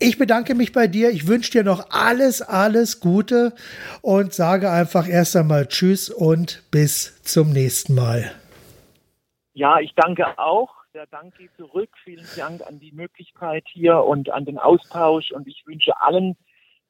ich 0.00 0.16
bedanke 0.16 0.54
mich 0.54 0.72
bei 0.72 0.86
dir. 0.86 1.10
Ich 1.10 1.26
wünsche 1.26 1.50
dir 1.50 1.64
noch 1.64 1.90
alles, 1.90 2.40
alles 2.40 3.00
Gute 3.00 3.52
und 4.00 4.32
sage 4.32 4.70
einfach 4.70 5.08
erst 5.08 5.34
einmal 5.36 5.66
Tschüss 5.66 6.08
und 6.08 6.62
bis 6.70 7.14
zum 7.24 7.50
nächsten 7.50 7.94
Mal. 7.94 8.30
Ja, 9.58 9.80
ich 9.80 9.92
danke 9.96 10.38
auch. 10.38 10.70
Der 10.94 11.06
Dank 11.06 11.36
geht 11.36 11.50
zurück. 11.56 11.90
Vielen 12.04 12.24
Dank 12.36 12.64
an 12.64 12.78
die 12.78 12.92
Möglichkeit 12.92 13.64
hier 13.66 14.04
und 14.04 14.30
an 14.30 14.44
den 14.44 14.56
Austausch. 14.56 15.32
Und 15.32 15.48
ich 15.48 15.66
wünsche 15.66 16.00
allen, 16.00 16.36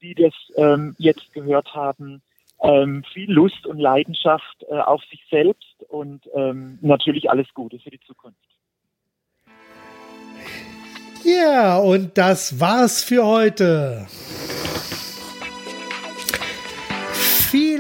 die 0.03 0.15
das 0.15 0.35
ähm, 0.55 0.95
jetzt 0.99 1.33
gehört 1.33 1.75
haben, 1.75 2.21
ähm, 2.63 3.05
viel 3.11 3.33
Lust 3.33 3.67
und 3.67 3.79
Leidenschaft 3.79 4.67
äh, 4.69 4.81
auf 4.81 5.03
sich 5.05 5.25
selbst 5.31 5.83
und 5.89 6.29
ähm, 6.35 6.79
natürlich 6.83 7.31
alles 7.31 7.47
Gute 7.55 7.79
für 7.79 7.89
die 7.89 8.01
Zukunft. 8.01 8.37
Ja, 11.25 11.79
und 11.79 12.19
das 12.19 12.61
war's 12.61 13.03
für 13.03 13.25
heute. 13.25 14.07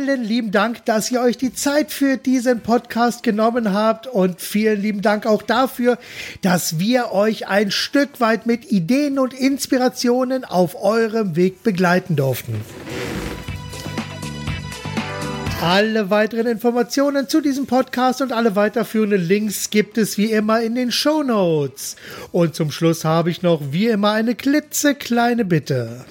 Vielen 0.08 0.24
lieben 0.24 0.50
Dank, 0.52 0.86
dass 0.86 1.10
ihr 1.10 1.20
euch 1.20 1.36
die 1.36 1.52
Zeit 1.52 1.92
für 1.92 2.16
diesen 2.16 2.60
Podcast 2.60 3.22
genommen 3.22 3.74
habt 3.74 4.06
und 4.06 4.40
vielen 4.40 4.80
lieben 4.80 5.02
Dank 5.02 5.26
auch 5.26 5.42
dafür, 5.42 5.98
dass 6.40 6.78
wir 6.78 7.12
euch 7.12 7.46
ein 7.46 7.70
Stück 7.70 8.18
weit 8.18 8.46
mit 8.46 8.72
Ideen 8.72 9.18
und 9.18 9.34
Inspirationen 9.34 10.46
auf 10.46 10.82
eurem 10.82 11.36
Weg 11.36 11.62
begleiten 11.62 12.16
durften. 12.16 12.54
Alle 15.60 16.08
weiteren 16.08 16.46
Informationen 16.46 17.28
zu 17.28 17.42
diesem 17.42 17.66
Podcast 17.66 18.22
und 18.22 18.32
alle 18.32 18.56
weiterführenden 18.56 19.20
Links 19.20 19.68
gibt 19.68 19.98
es 19.98 20.16
wie 20.16 20.32
immer 20.32 20.62
in 20.62 20.74
den 20.74 20.90
Show 20.90 21.22
Notes. 21.22 21.96
Und 22.32 22.54
zum 22.54 22.70
Schluss 22.70 23.04
habe 23.04 23.28
ich 23.28 23.42
noch 23.42 23.60
wie 23.72 23.88
immer 23.88 24.12
eine 24.12 24.34
klitzekleine 24.34 25.44
Bitte. 25.44 26.06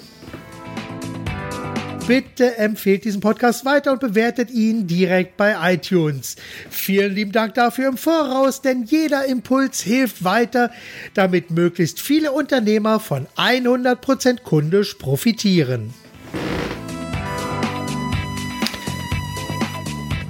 Bitte 2.08 2.56
empfehlt 2.56 3.04
diesen 3.04 3.20
Podcast 3.20 3.66
weiter 3.66 3.92
und 3.92 4.00
bewertet 4.00 4.50
ihn 4.50 4.86
direkt 4.86 5.36
bei 5.36 5.74
iTunes. 5.74 6.36
Vielen 6.70 7.14
lieben 7.14 7.32
Dank 7.32 7.52
dafür 7.52 7.86
im 7.86 7.98
Voraus, 7.98 8.62
denn 8.62 8.84
jeder 8.84 9.26
Impuls 9.26 9.82
hilft 9.82 10.24
weiter, 10.24 10.70
damit 11.12 11.50
möglichst 11.50 12.00
viele 12.00 12.32
Unternehmer 12.32 12.98
von 12.98 13.26
100% 13.36 14.40
kundisch 14.40 14.94
profitieren. 14.94 15.92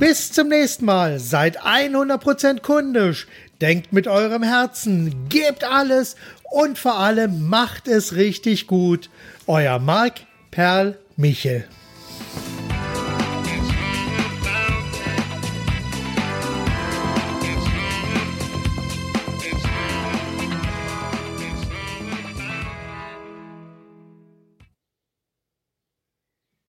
Bis 0.00 0.32
zum 0.32 0.48
nächsten 0.48 0.84
Mal. 0.84 1.20
Seid 1.20 1.60
100% 1.60 2.60
kundisch. 2.60 3.28
Denkt 3.60 3.92
mit 3.92 4.08
eurem 4.08 4.42
Herzen. 4.42 5.28
Gebt 5.28 5.62
alles 5.62 6.16
und 6.50 6.76
vor 6.76 6.98
allem 6.98 7.48
macht 7.48 7.86
es 7.86 8.16
richtig 8.16 8.66
gut. 8.66 9.10
Euer 9.46 9.78
Marc 9.78 10.14
Perl 10.50 10.98
Michel. 11.18 11.77